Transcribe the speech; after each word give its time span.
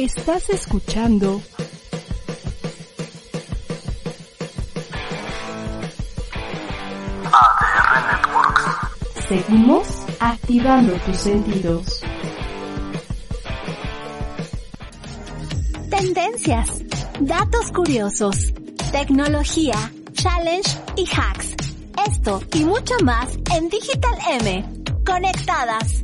Estás 0.00 0.48
escuchando 0.48 1.42
ADR 7.30 8.06
Networks. 8.08 8.64
Seguimos 9.28 9.86
activando 10.18 10.94
tus 11.04 11.16
sentidos. 11.18 12.00
Tendencias, 15.90 16.82
datos 17.20 17.70
curiosos, 17.70 18.54
tecnología, 18.92 19.92
challenge 20.14 20.78
y 20.96 21.04
hacks. 21.14 21.56
Esto 22.08 22.40
y 22.54 22.64
mucho 22.64 22.94
más 23.04 23.36
en 23.54 23.68
Digital 23.68 24.16
M. 24.30 24.64
Conectadas. 25.04 26.00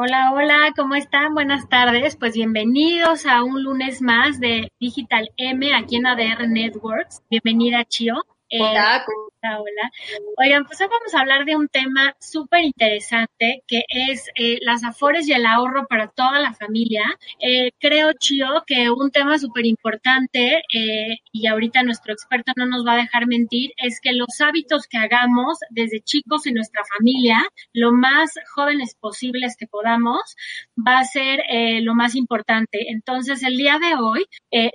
Hola, 0.00 0.30
hola, 0.32 0.72
¿cómo 0.76 0.94
están? 0.94 1.34
Buenas 1.34 1.68
tardes. 1.68 2.14
Pues 2.14 2.34
bienvenidos 2.34 3.26
a 3.26 3.42
un 3.42 3.64
lunes 3.64 4.00
más 4.00 4.38
de 4.38 4.70
Digital 4.78 5.28
M 5.36 5.74
aquí 5.74 5.96
en 5.96 6.06
ADR 6.06 6.46
Networks. 6.46 7.24
Bienvenida, 7.28 7.84
Chio. 7.84 8.14
Eh, 8.48 8.62
hola, 8.62 9.04
Hola, 9.40 9.92
Oigan, 10.36 10.64
pues 10.64 10.80
hoy 10.80 10.88
vamos 10.90 11.14
a 11.14 11.20
hablar 11.20 11.44
de 11.44 11.54
un 11.54 11.68
tema 11.68 12.12
súper 12.18 12.64
interesante 12.64 13.62
que 13.68 13.84
es 13.88 14.28
eh, 14.34 14.58
las 14.62 14.82
afores 14.82 15.28
y 15.28 15.32
el 15.32 15.46
ahorro 15.46 15.86
para 15.86 16.08
toda 16.08 16.40
la 16.40 16.54
familia. 16.54 17.04
Eh, 17.40 17.70
creo, 17.78 18.12
Chio, 18.18 18.64
que 18.66 18.90
un 18.90 19.12
tema 19.12 19.38
súper 19.38 19.64
importante, 19.66 20.62
eh, 20.74 21.18
y 21.30 21.46
ahorita 21.46 21.84
nuestro 21.84 22.12
experto 22.12 22.50
no 22.56 22.66
nos 22.66 22.84
va 22.84 22.94
a 22.94 22.96
dejar 22.96 23.28
mentir, 23.28 23.70
es 23.76 24.00
que 24.00 24.12
los 24.12 24.40
hábitos 24.40 24.88
que 24.88 24.98
hagamos 24.98 25.58
desde 25.70 26.00
chicos 26.00 26.44
en 26.48 26.54
nuestra 26.54 26.82
familia, 26.96 27.38
lo 27.72 27.92
más 27.92 28.32
jóvenes 28.52 28.96
posibles 28.98 29.56
que 29.56 29.68
podamos, 29.68 30.34
va 30.76 30.98
a 30.98 31.04
ser 31.04 31.44
lo 31.82 31.94
más 31.94 32.16
importante. 32.16 32.90
Entonces, 32.90 33.44
el 33.44 33.56
día 33.56 33.78
de 33.78 33.94
hoy 33.94 34.26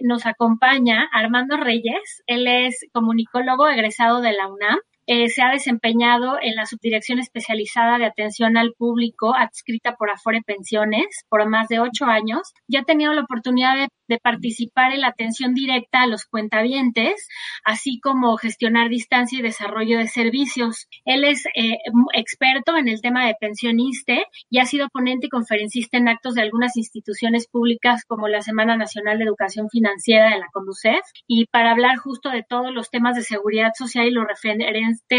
nos 0.02 0.26
acompaña 0.26 1.10
Armando 1.12 1.58
Reyes. 1.58 2.24
Él 2.28 2.48
es 2.48 2.86
comunicólogo 2.94 3.68
egresado 3.68 4.22
de 4.22 4.32
la 4.32 4.53
la 4.60 4.68
UNAM 4.68 4.93
Eh, 5.08 5.30
se 5.30 5.42
ha 5.42 5.50
desempeñado 5.50 6.38
en 6.42 6.56
la 6.56 6.66
subdirección 6.66 7.20
especializada 7.20 7.98
de 7.98 8.06
atención 8.06 8.58
al 8.58 8.74
público 8.78 9.36
adscrita 9.36 9.96
por 9.96 10.10
Afore 10.10 10.42
Pensiones 10.46 11.26
por 11.30 11.48
más 11.48 11.68
de 11.68 11.80
ocho 11.80 12.06
años 12.06 12.54
y 12.68 12.78
ha 12.78 12.84
tenido 12.84 13.14
la 13.14 13.22
oportunidad 13.22 13.76
de 13.76 13.88
de 14.08 14.20
participar 14.20 14.94
en 14.94 15.02
la 15.02 15.10
atención 15.10 15.54
directa 15.54 16.02
a 16.02 16.08
los 16.08 16.26
cuentavientes, 16.26 17.28
así 17.64 18.00
como 18.00 18.38
gestionar 18.38 18.90
distancia 18.90 19.40
y 19.40 19.42
desarrollo 19.42 19.98
de 19.98 20.08
servicios. 20.08 20.88
Él 21.06 21.24
es 21.24 21.46
eh, 21.56 21.78
experto 22.14 22.78
en 22.78 22.88
el 22.88 23.02
tema 23.02 23.26
de 23.26 23.36
pensioniste 23.40 24.26
y 24.50 24.60
ha 24.60 24.66
sido 24.66 24.90
ponente 24.90 25.28
y 25.28 25.30
conferencista 25.30 25.98
en 25.98 26.10
actos 26.10 26.36
de 26.36 26.42
algunas 26.42 26.76
instituciones 26.78 27.48
públicas 27.48 28.04
como 28.06 28.28
la 28.28 28.42
Semana 28.42 28.78
Nacional 28.78 29.18
de 29.18 29.26
Educación 29.26 29.70
Financiera 29.70 30.30
de 30.30 30.40
la 30.40 30.50
CONDUCEF 30.52 31.02
y 31.28 31.46
para 31.48 31.72
hablar 31.72 31.98
justo 31.98 32.30
de 32.30 32.44
todos 32.44 32.74
los 32.74 32.90
temas 32.90 33.16
de 33.16 33.24
seguridad 33.24 33.72
social 33.76 34.08
y 34.08 34.12
lo 34.12 34.26
referente 34.26 34.66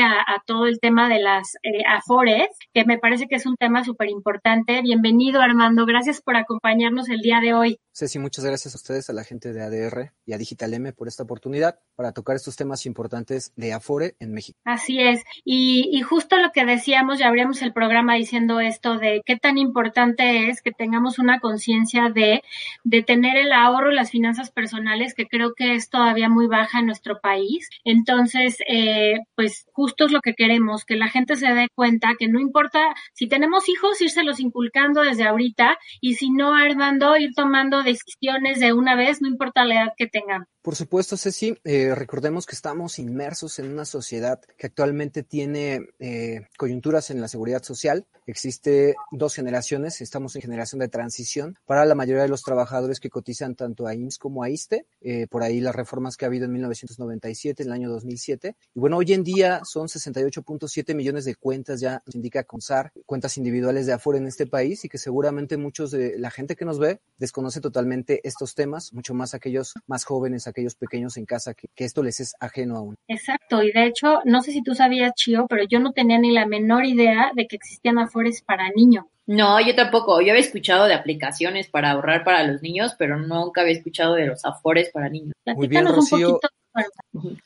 a, 0.03 0.43
todo 0.47 0.67
el 0.67 0.81
tema 0.81 1.09
de 1.09 1.21
las 1.21 1.55
eh, 1.63 1.83
AFORES, 1.87 2.49
que 2.73 2.85
me 2.85 2.99
parece 2.99 3.27
que 3.27 3.37
es 3.37 3.47
un 3.47 3.57
tema 3.57 3.85
súper 3.85 4.09
importante. 4.09 4.83
Bienvenido 4.83 5.41
Armando, 5.41 5.87
gracias 5.87 6.21
por 6.21 6.37
acompañarnos 6.37 7.09
el 7.09 7.21
día 7.21 7.41
de 7.41 7.55
hoy. 7.55 7.79
Ceci, 7.97 8.19
muchas 8.19 8.45
gracias 8.45 8.75
a 8.75 8.77
ustedes, 8.77 9.09
a 9.09 9.13
la 9.13 9.23
gente 9.23 9.53
de 9.53 9.63
ADR 9.63 10.13
y 10.27 10.33
a 10.33 10.39
Digital 10.39 10.75
M 10.75 10.93
por 10.93 11.07
esta 11.07 11.23
oportunidad 11.23 11.79
para 11.95 12.11
tocar 12.11 12.35
estos 12.35 12.57
temas 12.57 12.87
importantes 12.87 13.53
de 13.55 13.73
Afore 13.73 14.17
en 14.19 14.33
México. 14.33 14.59
Así 14.65 15.01
es. 15.01 15.23
Y, 15.45 16.03
justo 16.03 16.37
lo 16.39 16.51
que 16.51 16.65
decíamos, 16.65 17.21
ya 17.21 17.29
abrimos 17.29 17.63
el 17.63 17.73
programa 17.73 18.17
diciendo 18.17 18.59
esto 18.59 18.99
de 18.99 19.23
qué 19.25 19.37
tan 19.37 19.59
importante 19.59 20.49
es 20.49 20.61
que 20.61 20.73
tengamos 20.73 21.21
una 21.21 21.39
conciencia 21.39 22.11
de, 22.11 22.43
de 22.83 23.03
tener 23.05 23.37
el 23.37 23.53
ahorro 23.53 23.93
y 23.93 23.95
las 23.95 24.11
finanzas 24.11 24.51
personales, 24.51 25.15
que 25.15 25.29
creo 25.29 25.55
que 25.55 25.75
es 25.77 25.89
todavía 25.89 26.29
muy 26.29 26.49
baja 26.49 26.81
en 26.81 26.87
nuestro 26.87 27.21
país. 27.21 27.69
Entonces, 27.85 28.57
eh, 28.69 29.21
pues 29.37 29.64
justo 29.75 30.07
es 30.07 30.13
lo 30.13 30.21
que 30.21 30.35
queremos, 30.35 30.85
que 30.85 30.97
la 30.97 31.09
gente 31.09 31.37
se 31.37 31.49
dé 31.53 31.69
cuenta 31.75 32.15
que 32.19 32.29
no 32.29 32.41
importa 32.41 32.95
si 33.13 33.29
tenemos 33.29 33.69
hijos, 33.69 34.01
írselos 34.01 34.41
inculcando 34.41 35.03
desde 35.03 35.25
ahorita 35.25 35.79
y 36.01 36.15
si 36.15 36.31
no, 36.31 36.55
Armando, 36.55 37.17
ir 37.17 37.35
tomando 37.35 37.83
decisiones 37.83 38.61
de 38.61 38.73
una 38.73 38.95
vez, 38.97 39.21
no 39.21 39.29
importa 39.29 39.65
la 39.65 39.75
edad 39.75 39.93
que 39.97 40.07
tengan. 40.07 40.47
Por 40.65 40.77
supuesto, 40.77 41.19
Ceci, 41.19 41.59
eh, 41.65 41.95
recordemos 41.95 42.47
que 42.47 42.55
estamos 42.55 42.99
inmersos 42.99 43.59
en 43.59 43.71
una 43.71 43.85
sociedad 43.85 44.41
que 44.57 44.67
actualmente 44.67 45.23
tiene 45.23 45.91
eh, 45.99 46.47
coyunturas 46.57 47.11
en 47.11 47.21
la 47.21 47.29
seguridad 47.29 47.63
social. 47.63 48.07
Existe 48.27 48.95
dos 49.13 49.35
generaciones, 49.35 50.01
estamos 50.01 50.35
en 50.37 50.41
generación 50.41 50.79
de 50.79 50.89
transición 50.89 51.59
para 51.67 51.85
la 51.85 51.95
mayoría 51.95 52.23
de 52.23 52.31
los 52.31 52.43
trabajadores 52.43 52.99
que 52.99 53.11
cotizan 53.11 53.57
tanto 53.57 53.87
a 53.87 53.95
IMSS 53.95 54.17
como 54.17 54.43
a 54.43 54.49
ISTE, 54.49 54.87
eh, 55.03 55.27
por 55.27 55.43
ahí 55.43 55.61
las 55.61 55.75
reformas 55.75 56.17
que 56.17 56.25
ha 56.25 56.29
habido 56.29 56.47
en 56.47 56.53
1997, 56.53 57.63
en 57.63 57.69
el 57.69 57.73
año 57.75 57.91
2007. 57.91 58.57
Y 58.75 58.81
bueno, 58.81 58.97
hoy 58.97 59.13
en 59.13 59.23
día 59.23 59.61
son 59.65 59.89
68.7 59.89 60.95
millones 60.95 61.27
de 61.27 61.35
cuentas, 61.35 61.79
ya 61.79 62.03
nos 62.07 62.15
indica 62.15 62.43
CONSAR, 62.45 62.91
cuentas 63.05 63.37
individuales 63.37 63.85
de 63.85 63.93
afuera 63.93 64.19
en 64.19 64.27
este 64.27 64.47
país 64.47 64.83
y 64.87 64.89
que 64.89 64.97
seguramente 64.97 65.59
muchos 65.59 65.91
de 65.91 66.19
la 66.19 66.31
gente 66.31 66.57
que 66.57 66.65
nos 66.65 66.79
ve 66.79 67.03
desconoce 67.19 67.61
totalmente 67.61 68.27
estos 68.27 68.55
temas, 68.55 68.95
mucho 68.95 69.13
más 69.13 69.35
aquellos 69.35 69.75
más 69.87 70.05
jóvenes, 70.05 70.47
aquellos 70.55 70.77
pequeños 70.77 71.17
en 71.17 71.27
casa, 71.27 71.55
que, 71.55 71.69
esto 71.77 72.03
les 72.03 72.21
es 72.21 72.35
ajeno 72.39 72.77
aún. 72.77 72.95
Exacto, 73.09 73.63
y 73.63 73.73
de 73.73 73.87
hecho, 73.87 74.21
no 74.25 74.41
sé 74.43 74.53
si 74.53 74.63
tú 74.63 74.75
sabías, 74.75 75.13
Chio, 75.15 75.47
pero 75.49 75.65
yo 75.65 75.81
no 75.81 75.93
tenía 75.93 76.19
ni 76.19 76.31
la 76.31 76.47
menor 76.47 76.85
idea 76.87 77.33
de 77.35 77.47
que 77.47 77.57
existían 77.57 77.99
afores 77.99 78.43
para 78.43 78.71
niños. 78.71 79.05
No, 79.27 79.61
yo 79.61 79.75
tampoco. 79.75 80.21
Yo 80.21 80.33
había 80.33 80.45
escuchado 80.45 80.87
de 80.87 80.95
aplicaciones 80.95 81.69
para 81.69 81.91
ahorrar 81.91 82.25
para 82.25 82.43
los 82.45 82.63
niños, 82.63 82.95
pero 82.99 83.19
nunca 83.19 83.63
había 83.63 83.73
escuchado 83.73 84.15
de 84.15 84.27
los 84.27 84.45
afores 84.45 84.91
para 84.91 85.09
niños. 85.09 85.33
Muy 85.47 85.67
bien, 85.67 85.87
Rocío. 85.87 86.41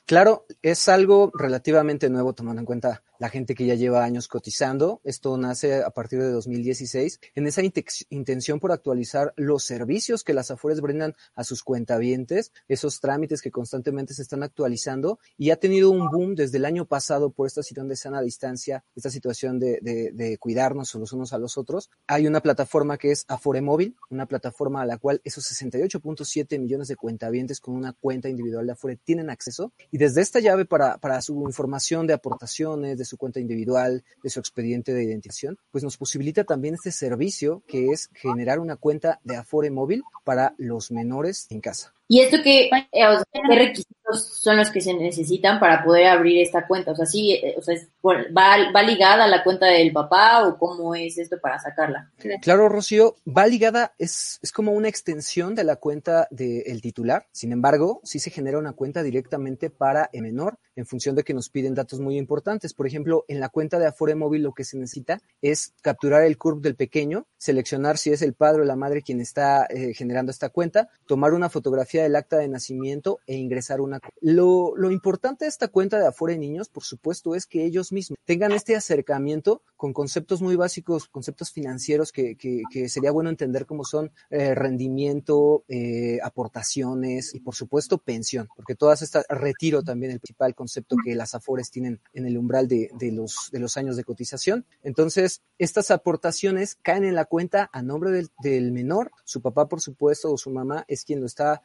Claro, 0.04 0.44
es 0.62 0.88
algo 0.88 1.30
relativamente 1.34 2.10
nuevo 2.10 2.32
tomando 2.32 2.60
en 2.60 2.66
cuenta 2.66 3.02
la 3.18 3.28
gente 3.28 3.54
que 3.54 3.66
ya 3.66 3.74
lleva 3.74 4.04
años 4.04 4.28
cotizando. 4.28 5.00
Esto 5.04 5.36
nace 5.36 5.82
a 5.82 5.90
partir 5.90 6.20
de 6.20 6.30
2016 6.30 7.20
en 7.34 7.46
esa 7.46 7.62
intención 8.10 8.60
por 8.60 8.72
actualizar 8.72 9.32
los 9.36 9.64
servicios 9.64 10.24
que 10.24 10.34
las 10.34 10.50
Afores 10.50 10.80
brindan 10.80 11.14
a 11.34 11.44
sus 11.44 11.62
cuentavientes, 11.62 12.52
esos 12.68 13.00
trámites 13.00 13.42
que 13.42 13.50
constantemente 13.50 14.14
se 14.14 14.22
están 14.22 14.42
actualizando 14.42 15.18
y 15.36 15.50
ha 15.50 15.56
tenido 15.56 15.90
un 15.90 16.08
boom 16.10 16.34
desde 16.34 16.58
el 16.58 16.64
año 16.64 16.86
pasado 16.86 17.30
por 17.30 17.46
esta 17.46 17.62
situación 17.62 17.88
de 17.88 17.96
sana 17.96 18.20
distancia, 18.22 18.84
esta 18.94 19.10
situación 19.10 19.58
de, 19.58 19.80
de 19.80 20.38
cuidarnos 20.38 20.94
los 20.94 21.12
unos 21.12 21.32
a 21.32 21.38
los 21.38 21.58
otros. 21.58 21.90
Hay 22.06 22.26
una 22.26 22.40
plataforma 22.40 22.98
que 22.98 23.10
es 23.10 23.24
Afore 23.28 23.60
Móvil, 23.60 23.96
una 24.10 24.26
plataforma 24.26 24.82
a 24.82 24.86
la 24.86 24.98
cual 24.98 25.20
esos 25.24 25.44
68.7 25.44 26.58
millones 26.58 26.88
de 26.88 26.96
cuentavientes 26.96 27.60
con 27.60 27.74
una 27.74 27.92
cuenta 27.92 28.28
individual 28.28 28.66
de 28.66 28.72
Afore 28.72 28.96
tienen 28.96 29.30
acceso 29.30 29.72
y 29.90 29.98
desde 29.98 30.20
esta 30.20 30.40
llave 30.40 30.64
para, 30.64 30.98
para 30.98 31.20
su 31.22 31.34
información 31.46 32.06
de 32.06 32.14
aportaciones, 32.14 32.98
de 32.98 33.04
su 33.08 33.16
cuenta 33.16 33.40
individual, 33.40 34.04
de 34.22 34.30
su 34.30 34.38
expediente 34.38 34.94
de 34.94 35.04
identificación, 35.04 35.58
pues 35.70 35.84
nos 35.84 35.96
posibilita 35.96 36.44
también 36.44 36.74
este 36.74 36.92
servicio 36.92 37.62
que 37.66 37.88
es 37.88 38.10
generar 38.14 38.60
una 38.60 38.76
cuenta 38.76 39.20
de 39.24 39.36
Afore 39.36 39.70
móvil 39.70 40.02
para 40.24 40.54
los 40.58 40.90
menores 40.90 41.46
en 41.50 41.60
casa. 41.60 41.97
¿Y 42.10 42.20
esto 42.20 42.38
qué, 42.42 42.70
eh, 42.70 43.04
qué 43.32 43.54
requisitos 43.54 44.40
son 44.40 44.56
los 44.56 44.70
que 44.70 44.80
se 44.80 44.94
necesitan 44.94 45.60
para 45.60 45.84
poder 45.84 46.06
abrir 46.06 46.40
esta 46.40 46.66
cuenta? 46.66 46.92
O 46.92 46.96
sea, 46.96 47.04
sí, 47.04 47.32
eh, 47.32 47.54
o 47.58 47.62
sea, 47.62 47.76
¿va, 48.04 48.72
¿va 48.74 48.82
ligada 48.82 49.24
a 49.24 49.28
la 49.28 49.44
cuenta 49.44 49.66
del 49.66 49.92
papá 49.92 50.48
o 50.48 50.56
cómo 50.56 50.94
es 50.94 51.18
esto 51.18 51.38
para 51.38 51.58
sacarla? 51.58 52.10
Claro, 52.40 52.70
Rocío, 52.70 53.16
va 53.26 53.46
ligada, 53.46 53.92
es, 53.98 54.38
es 54.42 54.52
como 54.52 54.72
una 54.72 54.88
extensión 54.88 55.54
de 55.54 55.64
la 55.64 55.76
cuenta 55.76 56.26
del 56.30 56.80
titular. 56.80 57.26
Sin 57.30 57.52
embargo, 57.52 58.00
sí 58.04 58.18
se 58.18 58.30
genera 58.30 58.58
una 58.58 58.72
cuenta 58.72 59.02
directamente 59.02 59.68
para 59.68 60.08
el 60.12 60.22
menor 60.22 60.58
en 60.76 60.86
función 60.86 61.16
de 61.16 61.24
que 61.24 61.34
nos 61.34 61.50
piden 61.50 61.74
datos 61.74 62.00
muy 62.00 62.16
importantes. 62.16 62.72
Por 62.72 62.86
ejemplo, 62.86 63.24
en 63.28 63.40
la 63.40 63.48
cuenta 63.48 63.78
de 63.78 63.86
Afore 63.86 64.14
Móvil 64.14 64.44
lo 64.44 64.52
que 64.52 64.64
se 64.64 64.78
necesita 64.78 65.20
es 65.42 65.74
capturar 65.82 66.22
el 66.22 66.38
CURP 66.38 66.62
del 66.62 66.76
pequeño, 66.76 67.26
seleccionar 67.36 67.98
si 67.98 68.12
es 68.12 68.22
el 68.22 68.32
padre 68.32 68.62
o 68.62 68.64
la 68.64 68.76
madre 68.76 69.02
quien 69.02 69.20
está 69.20 69.66
eh, 69.68 69.92
generando 69.92 70.30
esta 70.30 70.50
cuenta, 70.50 70.88
tomar 71.06 71.34
una 71.34 71.50
fotografía 71.50 71.97
del 72.02 72.16
acta 72.16 72.38
de 72.38 72.48
nacimiento 72.48 73.20
e 73.26 73.36
ingresar 73.36 73.80
una. 73.80 74.00
Lo, 74.20 74.74
lo 74.76 74.90
importante 74.90 75.44
de 75.44 75.48
esta 75.48 75.68
cuenta 75.68 75.98
de 75.98 76.06
Afore 76.06 76.38
Niños, 76.38 76.68
por 76.68 76.84
supuesto, 76.84 77.34
es 77.34 77.46
que 77.46 77.64
ellos 77.64 77.92
mismos 77.92 78.18
tengan 78.24 78.52
este 78.52 78.76
acercamiento 78.76 79.62
con 79.76 79.92
conceptos 79.92 80.42
muy 80.42 80.56
básicos, 80.56 81.08
conceptos 81.08 81.52
financieros 81.52 82.12
que, 82.12 82.36
que, 82.36 82.62
que 82.70 82.88
sería 82.88 83.10
bueno 83.10 83.30
entender 83.30 83.66
cómo 83.66 83.84
son 83.84 84.10
eh, 84.30 84.54
rendimiento, 84.54 85.64
eh, 85.68 86.18
aportaciones 86.22 87.34
y 87.34 87.40
por 87.40 87.54
supuesto 87.54 87.98
pensión, 87.98 88.48
porque 88.56 88.74
todas 88.74 89.02
estas, 89.02 89.24
retiro 89.28 89.82
también 89.82 90.12
el 90.12 90.20
principal 90.20 90.54
concepto 90.54 90.96
que 91.04 91.14
las 91.14 91.34
afores 91.34 91.70
tienen 91.70 92.00
en 92.12 92.26
el 92.26 92.36
umbral 92.36 92.68
de, 92.68 92.90
de, 92.98 93.12
los, 93.12 93.50
de 93.52 93.60
los 93.60 93.76
años 93.76 93.96
de 93.96 94.04
cotización. 94.04 94.66
Entonces, 94.82 95.42
estas 95.58 95.90
aportaciones 95.90 96.76
caen 96.82 97.04
en 97.04 97.14
la 97.14 97.24
cuenta 97.24 97.70
a 97.72 97.82
nombre 97.82 98.10
del, 98.10 98.28
del 98.42 98.72
menor, 98.72 99.10
su 99.24 99.40
papá 99.40 99.68
por 99.68 99.80
supuesto 99.80 100.32
o 100.32 100.38
su 100.38 100.50
mamá 100.50 100.84
es 100.88 101.04
quien 101.04 101.20
lo 101.20 101.26
está 101.26 101.62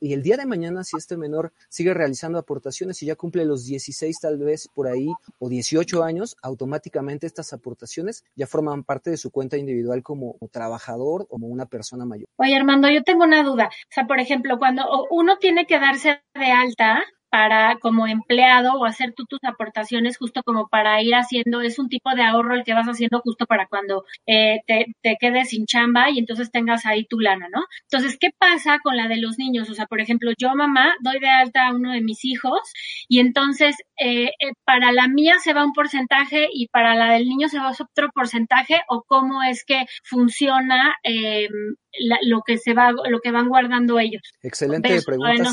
y 0.00 0.12
el 0.12 0.22
día 0.22 0.36
de 0.36 0.46
mañana 0.46 0.84
si 0.84 0.96
este 0.96 1.16
menor 1.16 1.52
sigue 1.68 1.94
realizando 1.94 2.38
aportaciones 2.38 3.02
y 3.02 3.06
ya 3.06 3.16
cumple 3.16 3.44
los 3.44 3.64
16 3.64 4.20
tal 4.20 4.38
vez 4.38 4.68
por 4.74 4.86
ahí 4.86 5.08
o 5.38 5.48
18 5.48 6.04
años, 6.04 6.36
automáticamente 6.42 7.26
estas 7.26 7.52
aportaciones 7.52 8.24
ya 8.36 8.46
forman 8.46 8.84
parte 8.84 9.10
de 9.10 9.16
su 9.16 9.30
cuenta 9.30 9.56
individual 9.56 10.02
como 10.02 10.36
trabajador 10.50 11.22
o 11.22 11.26
como 11.40 11.48
una 11.48 11.66
persona 11.66 12.04
mayor. 12.04 12.28
Oye, 12.36 12.54
Armando, 12.54 12.88
yo 12.90 13.02
tengo 13.02 13.24
una 13.24 13.42
duda. 13.42 13.66
O 13.66 13.92
sea, 13.92 14.06
por 14.06 14.20
ejemplo, 14.20 14.58
cuando 14.58 14.82
uno 15.10 15.38
tiene 15.38 15.66
que 15.66 15.78
darse 15.78 16.20
de 16.34 16.46
alta, 16.46 17.02
para 17.30 17.76
como 17.80 18.06
empleado 18.06 18.74
o 18.74 18.84
hacer 18.84 19.12
tú 19.14 19.24
tus 19.24 19.40
aportaciones 19.44 20.18
justo 20.18 20.42
como 20.42 20.68
para 20.68 21.02
ir 21.02 21.14
haciendo, 21.14 21.60
es 21.60 21.78
un 21.78 21.88
tipo 21.88 22.14
de 22.14 22.22
ahorro 22.22 22.54
el 22.54 22.64
que 22.64 22.74
vas 22.74 22.86
haciendo 22.86 23.20
justo 23.20 23.46
para 23.46 23.66
cuando 23.66 24.04
eh, 24.26 24.60
te, 24.66 24.86
te, 25.02 25.16
quedes 25.18 25.50
sin 25.50 25.66
chamba 25.66 26.10
y 26.10 26.18
entonces 26.18 26.50
tengas 26.50 26.86
ahí 26.86 27.04
tu 27.06 27.20
lana, 27.20 27.46
¿no? 27.52 27.64
Entonces, 27.90 28.18
¿qué 28.18 28.30
pasa 28.36 28.78
con 28.82 28.96
la 28.96 29.08
de 29.08 29.18
los 29.18 29.38
niños? 29.38 29.70
O 29.70 29.74
sea, 29.74 29.86
por 29.86 30.00
ejemplo, 30.00 30.32
yo 30.38 30.54
mamá 30.54 30.94
doy 31.00 31.18
de 31.20 31.28
alta 31.28 31.68
a 31.68 31.74
uno 31.74 31.92
de 31.92 32.00
mis 32.00 32.24
hijos 32.24 32.60
y 33.08 33.20
entonces 33.20 33.76
eh, 33.98 34.30
eh, 34.40 34.52
para 34.64 34.92
la 34.92 35.08
mía 35.08 35.36
se 35.38 35.52
va 35.52 35.64
un 35.64 35.72
porcentaje 35.72 36.48
y 36.52 36.68
para 36.68 36.94
la 36.94 37.12
del 37.12 37.28
niño 37.28 37.48
se 37.48 37.58
va 37.58 37.70
otro 37.70 38.10
porcentaje 38.14 38.80
o 38.88 39.02
cómo 39.06 39.42
es 39.42 39.64
que 39.64 39.86
funciona 40.04 40.94
eh, 41.04 41.48
la, 41.98 42.18
lo 42.22 42.42
que 42.46 42.58
se 42.58 42.74
va, 42.74 42.92
lo 42.92 43.20
que 43.20 43.30
van 43.30 43.48
guardando 43.48 43.98
ellos. 43.98 44.22
Excelente 44.42 45.00
pregunta. 45.02 45.52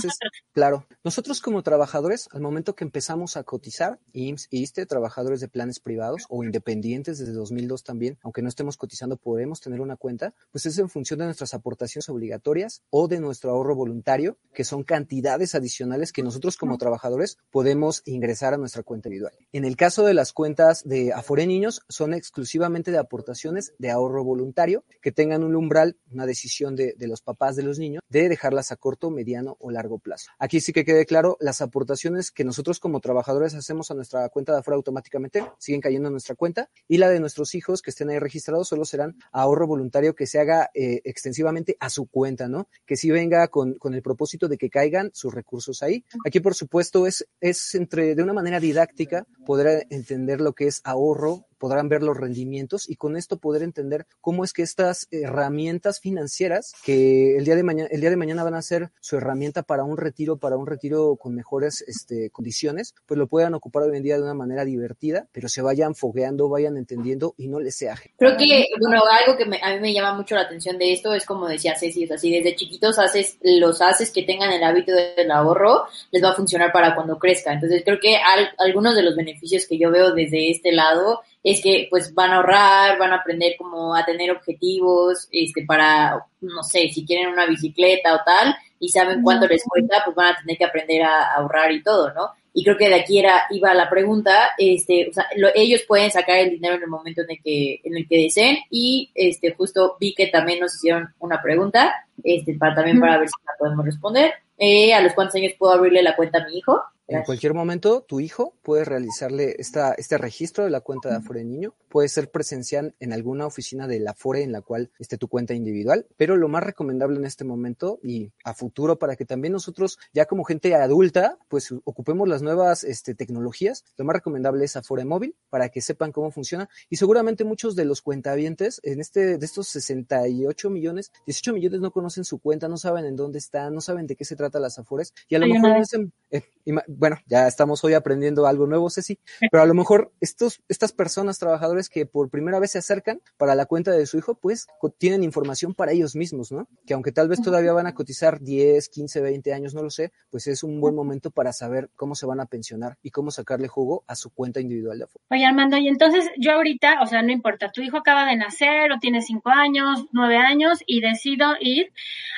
Claro, 0.53 0.85
nosotros 1.03 1.41
como 1.41 1.63
trabajadores, 1.63 2.27
al 2.31 2.41
momento 2.41 2.75
que 2.75 2.83
empezamos 2.83 3.37
a 3.37 3.43
cotizar, 3.43 3.99
IMSS, 4.13 4.47
ISTE, 4.51 4.85
trabajadores 4.85 5.39
de 5.39 5.47
planes 5.47 5.79
privados 5.79 6.25
o 6.29 6.43
independientes 6.43 7.19
desde 7.19 7.33
2002 7.33 7.83
también, 7.83 8.17
aunque 8.21 8.41
no 8.41 8.49
estemos 8.49 8.77
cotizando, 8.77 9.17
podemos 9.17 9.61
tener 9.61 9.81
una 9.81 9.95
cuenta, 9.95 10.33
pues 10.51 10.65
es 10.65 10.77
en 10.77 10.89
función 10.89 11.19
de 11.19 11.25
nuestras 11.25 11.53
aportaciones 11.53 12.09
obligatorias 12.09 12.83
o 12.89 13.07
de 13.07 13.19
nuestro 13.19 13.51
ahorro 13.51 13.75
voluntario, 13.75 14.37
que 14.53 14.63
son 14.63 14.83
cantidades 14.83 15.55
adicionales 15.55 16.11
que 16.11 16.23
nosotros 16.23 16.57
como 16.57 16.77
trabajadores 16.77 17.37
podemos 17.49 18.01
ingresar 18.05 18.53
a 18.53 18.57
nuestra 18.57 18.83
cuenta 18.83 19.09
individual. 19.09 19.33
En 19.51 19.65
el 19.65 19.75
caso 19.75 20.05
de 20.05 20.13
las 20.13 20.33
cuentas 20.33 20.83
de 20.83 21.13
Afore 21.13 21.47
Niños, 21.47 21.81
son 21.89 22.13
exclusivamente 22.13 22.91
de 22.91 22.97
aportaciones 22.97 23.73
de 23.79 23.91
ahorro 23.91 24.23
voluntario 24.23 24.83
que 25.01 25.11
tengan 25.11 25.43
un 25.43 25.55
umbral, 25.55 25.97
una 26.11 26.25
decisión 26.27 26.75
de, 26.75 26.95
los 26.99 27.21
papás 27.21 27.55
de 27.55 27.63
los 27.63 27.79
niños 27.79 28.03
de 28.09 28.29
dejarlas 28.29 28.71
a 28.71 28.75
corto, 28.75 29.09
mediano 29.09 29.57
o 29.59 29.71
largo 29.71 29.97
plazo. 29.97 30.29
Aquí 30.37 30.61
sí 30.61 30.73
que 30.73 30.85
quede 30.85 31.05
claro, 31.05 31.37
las 31.39 31.61
aportaciones 31.61 32.29
que 32.29 32.43
nosotros 32.43 32.79
como 32.79 32.99
trabajadores 32.99 33.55
hacemos 33.55 33.89
a 33.89 33.95
nuestra 33.95 34.29
cuenta 34.29 34.53
de 34.53 34.59
afuera 34.59 34.75
automáticamente 34.75 35.43
siguen 35.57 35.81
cayendo 35.81 36.09
en 36.09 36.13
nuestra 36.13 36.35
cuenta 36.35 36.69
y 36.87 36.97
la 36.97 37.09
de 37.09 37.19
nuestros 37.19 37.55
hijos 37.55 37.81
que 37.81 37.89
estén 37.89 38.09
ahí 38.09 38.19
registrados 38.19 38.67
solo 38.67 38.85
serán 38.85 39.17
ahorro 39.31 39.65
voluntario 39.65 40.13
que 40.13 40.27
se 40.27 40.39
haga 40.39 40.69
eh, 40.73 41.01
extensivamente 41.05 41.77
a 41.79 41.89
su 41.89 42.05
cuenta, 42.07 42.47
¿no? 42.47 42.67
Que 42.85 42.95
sí 42.95 43.09
venga 43.09 43.47
con, 43.47 43.75
con 43.75 43.93
el 43.93 44.01
propósito 44.01 44.47
de 44.47 44.57
que 44.57 44.69
caigan 44.69 45.09
sus 45.13 45.33
recursos 45.33 45.81
ahí. 45.81 46.03
Aquí, 46.25 46.39
por 46.39 46.53
supuesto, 46.53 47.07
es, 47.07 47.25
es 47.39 47.75
entre, 47.75 48.15
de 48.15 48.23
una 48.23 48.33
manera 48.33 48.59
didáctica 48.59 49.25
poder 49.45 49.87
entender 49.89 50.41
lo 50.41 50.53
que 50.53 50.67
es 50.67 50.81
ahorro 50.83 51.47
podrán 51.57 51.89
ver 51.89 52.03
los 52.03 52.17
rendimientos 52.17 52.89
y 52.89 52.95
con 52.95 53.17
esto 53.17 53.37
poder 53.37 53.63
entender 53.63 54.05
cómo 54.21 54.43
es 54.43 54.53
que 54.53 54.63
estas 54.63 55.07
herramientas 55.11 55.99
financieras 55.99 56.73
que 56.83 57.37
el 57.37 57.45
día 57.45 57.55
de 57.55 57.63
mañana, 57.63 57.89
el 57.91 58.01
día 58.01 58.09
de 58.09 58.17
mañana 58.17 58.43
van 58.43 58.55
a 58.55 58.61
ser 58.61 58.91
su 58.99 59.17
herramienta 59.17 59.63
para 59.63 59.83
un 59.83 59.97
retiro, 59.97 60.37
para 60.37 60.57
un 60.57 60.67
retiro 60.67 61.15
con 61.15 61.35
mejores 61.35 61.83
este, 61.87 62.29
condiciones, 62.29 62.95
pues 63.05 63.17
lo 63.17 63.27
puedan 63.27 63.53
ocupar 63.53 63.83
hoy 63.83 63.97
en 63.97 64.03
día 64.03 64.17
de 64.17 64.23
una 64.23 64.33
manera 64.33 64.65
divertida, 64.65 65.27
pero 65.31 65.49
se 65.49 65.61
vayan 65.61 65.95
fogueando, 65.95 66.49
vayan 66.49 66.77
entendiendo 66.77 67.33
y 67.37 67.47
no 67.47 67.59
les 67.59 67.75
sea. 67.75 67.95
Creo 68.17 68.37
que, 68.37 68.65
bueno, 68.79 69.01
algo 69.09 69.37
que 69.37 69.45
me, 69.45 69.59
a 69.61 69.73
mí 69.73 69.79
me 69.79 69.93
llama 69.93 70.13
mucho 70.13 70.35
la 70.35 70.41
atención 70.41 70.77
de 70.77 70.93
esto 70.93 71.13
es 71.13 71.25
como 71.25 71.47
decía 71.47 71.75
Ceci, 71.77 72.05
o 72.05 72.07
sea, 72.07 72.17
si 72.17 72.31
desde 72.31 72.55
chiquitos 72.55 72.99
haces, 72.99 73.37
los 73.41 73.81
haces 73.81 74.11
que 74.11 74.23
tengan 74.23 74.51
el 74.51 74.63
hábito 74.63 74.91
del 74.93 75.31
ahorro, 75.31 75.85
les 76.11 76.23
va 76.23 76.29
a 76.29 76.35
funcionar 76.35 76.71
para 76.71 76.95
cuando 76.95 77.17
crezca. 77.17 77.53
Entonces 77.53 77.81
creo 77.83 77.99
que 77.99 78.17
al, 78.17 78.49
algunos 78.57 78.95
de 78.95 79.03
los 79.03 79.15
beneficios 79.15 79.65
que 79.67 79.77
yo 79.77 79.91
veo 79.91 80.13
desde 80.13 80.51
este 80.51 80.71
lado 80.71 81.21
es 81.43 81.61
que 81.61 81.87
pues 81.89 82.13
van 82.13 82.31
a 82.31 82.37
ahorrar, 82.37 82.97
van 82.97 83.13
a 83.13 83.17
aprender 83.17 83.53
como 83.57 83.95
a 83.95 84.05
tener 84.05 84.31
objetivos, 84.31 85.27
este, 85.31 85.65
para, 85.65 86.25
no 86.41 86.63
sé, 86.63 86.89
si 86.89 87.05
quieren 87.05 87.29
una 87.29 87.45
bicicleta 87.45 88.15
o 88.15 88.19
tal, 88.25 88.55
y 88.79 88.89
saben 88.89 89.21
cuánto 89.23 89.47
les 89.47 89.63
cuesta, 89.63 90.01
pues 90.03 90.15
van 90.15 90.33
a 90.33 90.37
tener 90.37 90.57
que 90.57 90.65
aprender 90.65 91.03
a 91.03 91.33
ahorrar 91.35 91.71
y 91.71 91.83
todo, 91.83 92.13
¿no? 92.13 92.31
Y 92.53 92.63
creo 92.63 92.77
que 92.77 92.89
de 92.89 92.95
aquí 92.95 93.19
era, 93.19 93.43
iba 93.51 93.73
la 93.73 93.89
pregunta, 93.89 94.49
este, 94.57 95.09
o 95.09 95.13
sea, 95.13 95.27
lo, 95.35 95.49
ellos 95.53 95.83
pueden 95.87 96.09
sacar 96.09 96.37
el 96.37 96.49
dinero 96.49 96.75
en 96.75 96.81
el 96.81 96.89
momento 96.89 97.21
en 97.21 97.29
el 97.29 97.37
que, 97.43 97.79
en 97.83 97.95
el 97.95 98.07
que 98.07 98.23
deseen, 98.23 98.57
y 98.71 99.11
este, 99.13 99.53
justo 99.53 99.95
vi 99.99 100.15
que 100.15 100.27
también 100.27 100.59
nos 100.59 100.75
hicieron 100.75 101.13
una 101.19 101.41
pregunta, 101.41 102.07
este, 102.23 102.55
para 102.55 102.75
también 102.75 102.99
para 102.99 103.19
ver 103.19 103.27
si 103.27 103.35
la 103.45 103.53
podemos 103.59 103.85
responder. 103.85 104.33
Eh, 104.57 104.93
¿A 104.93 105.01
los 105.01 105.13
cuántos 105.13 105.35
años 105.35 105.53
puedo 105.57 105.73
abrirle 105.73 106.01
la 106.01 106.15
cuenta 106.15 106.39
a 106.39 106.45
mi 106.45 106.57
hijo? 106.57 106.81
En 107.09 107.23
cualquier 107.23 107.53
momento, 107.53 108.01
tu 108.01 108.19
hijo 108.19 108.53
puede 108.63 108.83
realizarle 108.83 109.55
esta, 109.59 109.93
este 109.93 110.17
registro 110.17 110.65
de 110.65 110.69
la 110.69 110.81
cuenta 110.81 111.07
de 111.07 111.15
Afore 111.15 111.45
Niño. 111.45 111.73
Puede 111.87 112.09
ser 112.09 112.29
presencial 112.29 112.95
en 112.99 113.13
alguna 113.13 113.45
oficina 113.45 113.87
de 113.87 114.01
la 114.01 114.11
Afore 114.11 114.43
en 114.43 114.51
la 114.51 114.61
cual 114.61 114.91
esté 114.99 115.17
tu 115.17 115.29
cuenta 115.29 115.53
individual. 115.53 116.05
Pero 116.17 116.35
lo 116.35 116.49
más 116.49 116.63
recomendable 116.63 117.17
en 117.17 117.23
este 117.23 117.45
momento 117.45 118.01
y 118.03 118.33
a 118.43 118.53
futuro 118.53 118.99
para 118.99 119.15
que 119.15 119.23
también 119.23 119.53
nosotros, 119.53 119.97
ya 120.11 120.25
como 120.25 120.43
gente 120.43 120.75
adulta, 120.75 121.37
pues 121.47 121.73
ocupemos 121.85 122.27
las 122.27 122.41
nuevas 122.41 122.83
este, 122.83 123.15
tecnologías, 123.15 123.85
lo 123.95 124.03
más 124.03 124.17
recomendable 124.17 124.65
es 124.65 124.75
Afore 124.75 125.05
Móvil 125.05 125.33
para 125.49 125.69
que 125.69 125.79
sepan 125.79 126.11
cómo 126.11 126.29
funciona. 126.29 126.67
Y 126.89 126.97
seguramente 126.97 127.45
muchos 127.45 127.77
de 127.77 127.85
los 127.85 128.01
cuentavientes 128.01 128.81
en 128.83 128.99
este, 128.99 129.37
de 129.37 129.45
estos 129.45 129.69
68 129.69 130.69
millones, 130.69 131.13
18 131.25 131.53
millones 131.53 131.79
no 131.79 131.91
conocen 131.91 132.25
su 132.25 132.39
cuenta, 132.39 132.67
no 132.67 132.75
saben 132.75 133.05
en 133.05 133.15
dónde 133.15 133.39
están, 133.39 133.73
no 133.73 133.79
saben 133.79 134.07
de 134.07 134.17
qué 134.17 134.25
se 134.25 134.35
trata 134.35 134.46
las 134.53 134.79
Afores. 134.79 135.13
Y 135.29 135.35
a 135.35 135.39
lo 135.39 135.47
mejor 135.47 135.77
ese, 135.77 136.07
eh, 136.29 136.43
bueno, 136.87 137.17
ya 137.25 137.47
estamos 137.47 137.83
hoy 137.83 137.93
aprendiendo 137.93 138.45
algo 138.45 138.67
nuevo, 138.67 138.89
Ceci, 138.89 139.19
pero 139.51 139.63
a 139.63 139.65
lo 139.65 139.73
mejor 139.73 140.11
estos, 140.19 140.61
estas 140.67 140.91
personas, 140.91 141.39
trabajadores 141.39 141.89
que 141.89 142.05
por 142.05 142.29
primera 142.29 142.59
vez 142.59 142.71
se 142.71 142.79
acercan 142.79 143.21
para 143.37 143.55
la 143.55 143.65
cuenta 143.65 143.91
de 143.91 144.05
su 144.05 144.17
hijo, 144.17 144.35
pues 144.35 144.67
tienen 144.97 145.23
información 145.23 145.73
para 145.73 145.93
ellos 145.93 146.15
mismos, 146.15 146.51
¿no? 146.51 146.67
Que 146.85 146.93
aunque 146.93 147.11
tal 147.11 147.29
vez 147.29 147.41
todavía 147.41 147.71
van 147.71 147.87
a 147.87 147.93
cotizar 147.93 148.41
10, 148.41 148.89
15, 148.89 149.21
20 149.21 149.53
años, 149.53 149.73
no 149.73 149.83
lo 149.83 149.89
sé, 149.89 150.11
pues 150.29 150.47
es 150.47 150.63
un 150.63 150.81
buen 150.81 150.95
momento 150.95 151.31
para 151.31 151.53
saber 151.53 151.89
cómo 151.95 152.15
se 152.15 152.25
van 152.25 152.39
a 152.39 152.45
pensionar 152.45 152.97
y 153.01 153.11
cómo 153.11 153.31
sacarle 153.31 153.67
jugo 153.67 154.03
a 154.07 154.15
su 154.15 154.31
cuenta 154.31 154.59
individual 154.59 154.97
de 154.97 155.05
Afore. 155.05 155.25
Oye, 155.31 155.45
Armando, 155.45 155.77
y 155.77 155.87
entonces 155.87 156.25
yo 156.37 156.53
ahorita, 156.53 157.01
o 157.01 157.05
sea, 157.05 157.21
no 157.21 157.31
importa, 157.31 157.71
tu 157.71 157.81
hijo 157.81 157.97
acaba 157.97 158.25
de 158.25 158.35
nacer 158.35 158.91
o 158.91 158.99
tiene 158.99 159.21
5 159.21 159.49
años, 159.49 160.05
9 160.11 160.37
años 160.37 160.79
y 160.85 161.01
decido 161.01 161.53
ir 161.61 161.93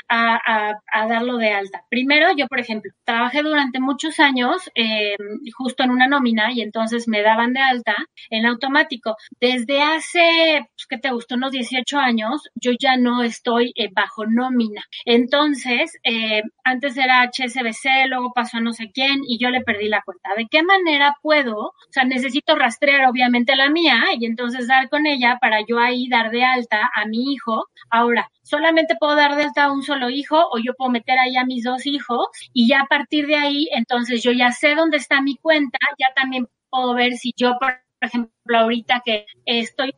a, 0.07 0.36
a, 0.36 0.81
a 0.91 1.07
darlo 1.07 1.38
de 1.38 1.51
alta. 1.51 1.86
Primero, 2.00 2.29
yo, 2.34 2.48
por 2.48 2.62
ejemplo, 2.62 2.89
trabajé 3.03 3.41
durante 3.44 3.82
muchos 3.82 4.22
años 4.22 4.70
eh, 4.74 5.18
justo 5.53 5.84
en 5.84 5.91
una 5.91 6.08
nómina 6.08 6.53
y 6.53 6.62
entonces 6.62 7.10
me 7.10 7.22
daban 7.22 7.51
de 7.51 7.60
alta 7.60 7.94
en 8.29 8.46
automático. 8.46 9.18
Desde 9.41 9.82
hace, 9.82 10.62
pues, 10.62 10.88
¿qué 10.88 10.98
te 10.98 11.12
gustó? 11.12 11.36
Unos 11.36 11.51
18 11.51 11.98
años, 11.98 12.48
yo 12.56 12.72
ya 12.79 12.96
no 12.96 13.22
estoy 13.22 13.74
eh, 13.75 13.89
bajo 13.94 14.25
nómina. 14.25 14.82
Entonces, 15.03 15.91
eh, 16.03 16.41
antes 16.63 16.96
era 16.96 17.24
HSBC, 17.24 18.08
luego 18.08 18.32
pasó 18.34 18.60
a 18.60 18.62
no 18.62 18.72
sé 18.72 18.89
quién 18.94 19.20
y 19.27 19.38
yo 19.38 19.50
le 19.50 19.60
perdí 19.60 19.89
la 19.89 20.01
cuenta. 20.01 20.29
¿De 20.38 20.48
qué 20.50 20.63
manera 20.63 21.18
puedo? 21.22 21.58
O 21.58 21.74
sea, 21.91 22.06
necesito 22.06 22.56
rastrear 22.56 23.10
obviamente 23.10 23.58
la 23.58 23.70
mía 23.70 24.01
y 24.18 24.25
entonces 24.25 24.70
dar 24.70 24.88
con 24.88 25.06
ella 25.06 25.38
para 25.41 25.60
yo 25.68 25.79
ahí 25.79 26.08
dar 26.08 26.32
de 26.32 26.46
alta 26.46 26.89
a 26.96 27.06
mi 27.08 27.34
hijo. 27.34 27.65
Ahora, 27.89 28.29
solamente 28.50 28.96
puedo 29.00 29.15
dar 29.15 29.36
de 29.36 29.48
a 29.56 29.72
un 29.72 29.84
solo 29.84 30.10
hijo 30.10 30.38
o 30.51 30.58
yo 30.60 30.74
puedo 30.75 30.91
meter 30.91 31.18
ahí 31.20 31.36
a 31.38 31.46
mis 31.46 31.63
dos 31.63 31.86
hijos 31.86 32.27
y 32.53 32.68
ya 32.68 32.82
a 32.82 32.88
partir 32.88 33.27
de 33.27 33.36
ahí, 33.36 33.68
entonces 33.75 34.24
yo 34.24 34.32
ya 34.32 34.51
sé 34.51 34.75
dónde 34.75 34.98
está 34.98 35.22
mi 35.22 35.36
cuenta, 35.38 35.77
ya 36.00 36.08
también 36.15 36.48
puedo 36.70 36.94
ver 36.94 37.13
si 37.13 37.34
yo, 37.36 37.58
por 37.60 37.74
ejemplo, 38.01 38.58
ahorita 38.58 39.01
que 39.06 39.25
estoy 39.46 39.91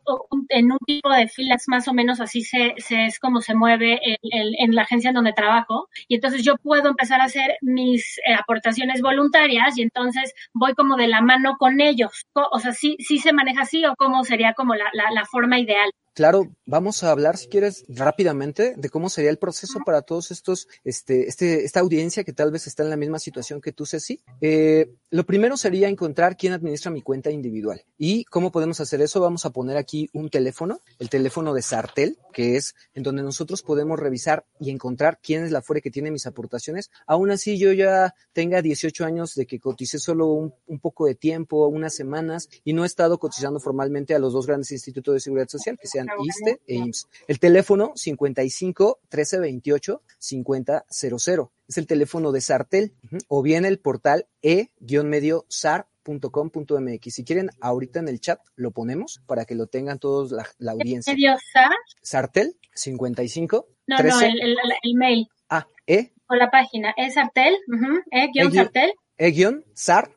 en 0.48 0.72
un 0.72 0.78
tipo 0.86 1.08
de 1.10 1.28
filas 1.28 1.64
más 1.68 1.86
o 1.88 1.94
menos 1.94 2.20
así 2.20 2.42
se, 2.42 2.74
se 2.78 3.06
es 3.06 3.18
como 3.20 3.40
se 3.40 3.54
mueve 3.54 4.00
el, 4.04 4.18
el, 4.32 4.54
en 4.58 4.74
la 4.74 4.82
agencia 4.82 5.08
en 5.10 5.14
donde 5.14 5.32
trabajo 5.32 5.88
y 6.08 6.16
entonces 6.16 6.42
yo 6.44 6.56
puedo 6.56 6.88
empezar 6.88 7.20
a 7.20 7.24
hacer 7.24 7.56
mis 7.62 8.18
eh, 8.26 8.34
aportaciones 8.34 9.00
voluntarias 9.02 9.78
y 9.78 9.82
entonces 9.82 10.34
voy 10.52 10.74
como 10.74 10.96
de 10.96 11.06
la 11.08 11.20
mano 11.22 11.56
con 11.58 11.80
ellos. 11.80 12.24
O 12.34 12.58
sea, 12.58 12.72
sí, 12.72 12.96
sí 12.98 13.18
se 13.18 13.32
maneja 13.32 13.62
así 13.62 13.84
o 13.86 13.94
cómo 13.96 14.24
sería 14.24 14.52
como 14.54 14.74
la, 14.74 14.86
la, 14.92 15.10
la 15.12 15.24
forma 15.24 15.58
ideal. 15.60 15.90
Claro, 16.14 16.54
vamos 16.66 17.02
a 17.02 17.10
hablar, 17.10 17.38
si 17.38 17.48
quieres, 17.48 17.84
rápidamente 17.88 18.74
de 18.76 18.90
cómo 18.90 19.08
sería 19.08 19.30
el 19.30 19.38
proceso 19.38 19.78
para 19.84 20.02
todos 20.02 20.30
estos, 20.30 20.68
este, 20.84 21.26
este, 21.26 21.64
esta 21.64 21.80
audiencia 21.80 22.22
que 22.22 22.34
tal 22.34 22.50
vez 22.50 22.66
está 22.66 22.82
en 22.82 22.90
la 22.90 22.98
misma 22.98 23.18
situación 23.18 23.62
que 23.62 23.72
tú, 23.72 23.86
Ceci. 23.86 24.20
Eh, 24.42 24.92
lo 25.08 25.24
primero 25.24 25.56
sería 25.56 25.88
encontrar 25.88 26.36
quién 26.36 26.52
administra 26.52 26.90
mi 26.90 27.00
cuenta 27.00 27.30
individual. 27.30 27.82
¿Y 27.96 28.24
cómo 28.24 28.52
podemos 28.52 28.78
hacer 28.80 29.00
eso? 29.00 29.22
Vamos 29.22 29.46
a 29.46 29.50
poner 29.50 29.78
aquí 29.78 30.10
un 30.12 30.28
teléfono, 30.28 30.80
el 30.98 31.08
teléfono 31.08 31.54
de 31.54 31.62
Sartel, 31.62 32.18
que 32.34 32.56
es 32.56 32.74
en 32.92 33.04
donde 33.04 33.22
nosotros 33.22 33.62
podemos 33.62 33.98
revisar 33.98 34.44
y 34.60 34.70
encontrar 34.70 35.18
quién 35.22 35.44
es 35.44 35.50
la 35.50 35.62
FORE 35.62 35.80
que 35.80 35.90
tiene 35.90 36.10
mis 36.10 36.26
aportaciones. 36.26 36.90
Aún 37.06 37.30
así, 37.30 37.56
yo 37.56 37.72
ya 37.72 38.14
tenga 38.34 38.60
18 38.60 39.06
años 39.06 39.34
de 39.34 39.46
que 39.46 39.60
coticé 39.60 39.98
solo 39.98 40.26
un, 40.26 40.52
un 40.66 40.78
poco 40.78 41.06
de 41.06 41.14
tiempo, 41.14 41.66
unas 41.68 41.94
semanas, 41.94 42.50
y 42.64 42.74
no 42.74 42.84
he 42.84 42.86
estado 42.86 43.18
cotizando 43.18 43.60
formalmente 43.60 44.14
a 44.14 44.18
los 44.18 44.34
dos 44.34 44.46
grandes 44.46 44.72
institutos 44.72 45.14
de 45.14 45.20
seguridad 45.20 45.48
social, 45.48 45.78
que 45.80 45.88
sean 45.88 46.01
ISTE 46.24 46.60
e 46.66 46.74
IMSS. 46.74 47.08
El 47.28 47.38
teléfono 47.38 47.92
55 47.94 49.00
13 49.08 49.40
28 49.40 50.02
50 50.18 50.84
00 50.88 51.52
es 51.68 51.78
el 51.78 51.86
teléfono 51.86 52.32
de 52.32 52.40
Sartel 52.40 52.94
o 53.28 53.42
bien 53.42 53.64
el 53.64 53.78
portal 53.78 54.26
e-medio 54.42 55.46
sar.com.mx. 55.48 57.14
Si 57.14 57.24
quieren, 57.24 57.50
ahorita 57.60 58.00
en 58.00 58.08
el 58.08 58.20
chat 58.20 58.40
lo 58.56 58.72
ponemos 58.72 59.22
para 59.26 59.44
que 59.44 59.54
lo 59.54 59.66
tengan 59.66 59.98
todos 59.98 60.32
la, 60.32 60.46
la 60.58 60.72
audiencia. 60.72 61.14
¿Medio 61.14 61.36
SAR? 61.52 61.70
Sartel 62.02 62.56
55 62.74 63.68
No, 63.86 63.96
13, 63.96 64.14
no, 64.14 64.20
el, 64.20 64.40
el, 64.40 64.56
el 64.82 64.94
mail 64.94 65.28
ah, 65.48 65.66
e, 65.86 66.12
o 66.28 66.34
la 66.34 66.50
página. 66.50 66.94
¿Es 66.96 67.14
Sartel? 67.14 67.56
Ujú, 67.68 68.00
E-Sartel. 68.10 68.92
e-sar, 69.16 70.12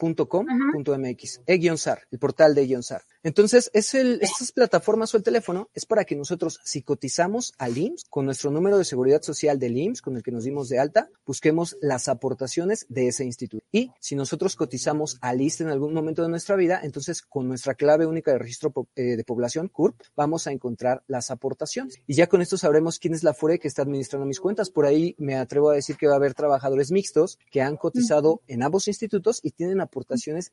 sar.com.mx, 0.00 1.42
e-sar, 1.46 2.00
el 2.10 2.18
portal 2.18 2.54
de 2.54 2.62
e-sar. 2.62 3.02
Entonces, 3.22 3.70
es 3.74 3.94
el, 3.94 4.18
estas 4.22 4.52
plataformas 4.52 5.12
o 5.12 5.18
el 5.18 5.22
teléfono 5.22 5.68
es 5.74 5.84
para 5.84 6.04
que 6.04 6.16
nosotros, 6.16 6.60
si 6.64 6.82
cotizamos 6.82 7.52
al 7.58 7.76
IMSS 7.76 8.04
con 8.08 8.24
nuestro 8.24 8.50
número 8.50 8.78
de 8.78 8.84
seguridad 8.84 9.22
social 9.22 9.58
del 9.58 9.76
IMSS, 9.76 10.02
con 10.02 10.16
el 10.16 10.22
que 10.22 10.32
nos 10.32 10.44
dimos 10.44 10.68
de 10.68 10.78
alta, 10.78 11.10
busquemos 11.26 11.76
las 11.82 12.08
aportaciones 12.08 12.86
de 12.88 13.08
ese 13.08 13.24
instituto. 13.24 13.64
Y 13.70 13.90
si 14.00 14.16
nosotros 14.16 14.56
cotizamos 14.56 15.18
al 15.20 15.40
ISTE 15.40 15.64
en 15.64 15.70
algún 15.70 15.92
momento 15.92 16.22
de 16.22 16.28
nuestra 16.28 16.56
vida, 16.56 16.80
entonces 16.82 17.22
con 17.22 17.46
nuestra 17.46 17.74
clave 17.74 18.06
única 18.06 18.32
de 18.32 18.38
registro 18.38 18.72
eh, 18.96 19.16
de 19.16 19.24
población, 19.24 19.68
CURP, 19.68 20.00
vamos 20.16 20.46
a 20.46 20.52
encontrar 20.52 21.02
las 21.06 21.30
aportaciones. 21.30 22.00
Y 22.06 22.14
ya 22.14 22.26
con 22.26 22.40
esto 22.40 22.56
sabremos 22.56 22.98
quién 22.98 23.14
es 23.14 23.22
la 23.22 23.34
FORE 23.34 23.58
que 23.58 23.68
está 23.68 23.82
administrando 23.82 24.26
mis 24.26 24.40
cuentas. 24.40 24.70
Por 24.70 24.86
ahí 24.86 25.14
me 25.18 25.36
atrevo 25.36 25.70
a 25.70 25.74
decir 25.74 25.96
que 25.96 26.06
va 26.06 26.14
a 26.14 26.16
haber 26.16 26.34
trabajadores 26.34 26.90
mixtos 26.90 27.38
que 27.50 27.60
han 27.60 27.76
cotizado 27.76 28.40
en 28.46 28.62
ambos 28.62 28.88
institutos 28.88 29.40
y 29.42 29.50
tienen 29.50 29.80
aportaciones 29.80 29.89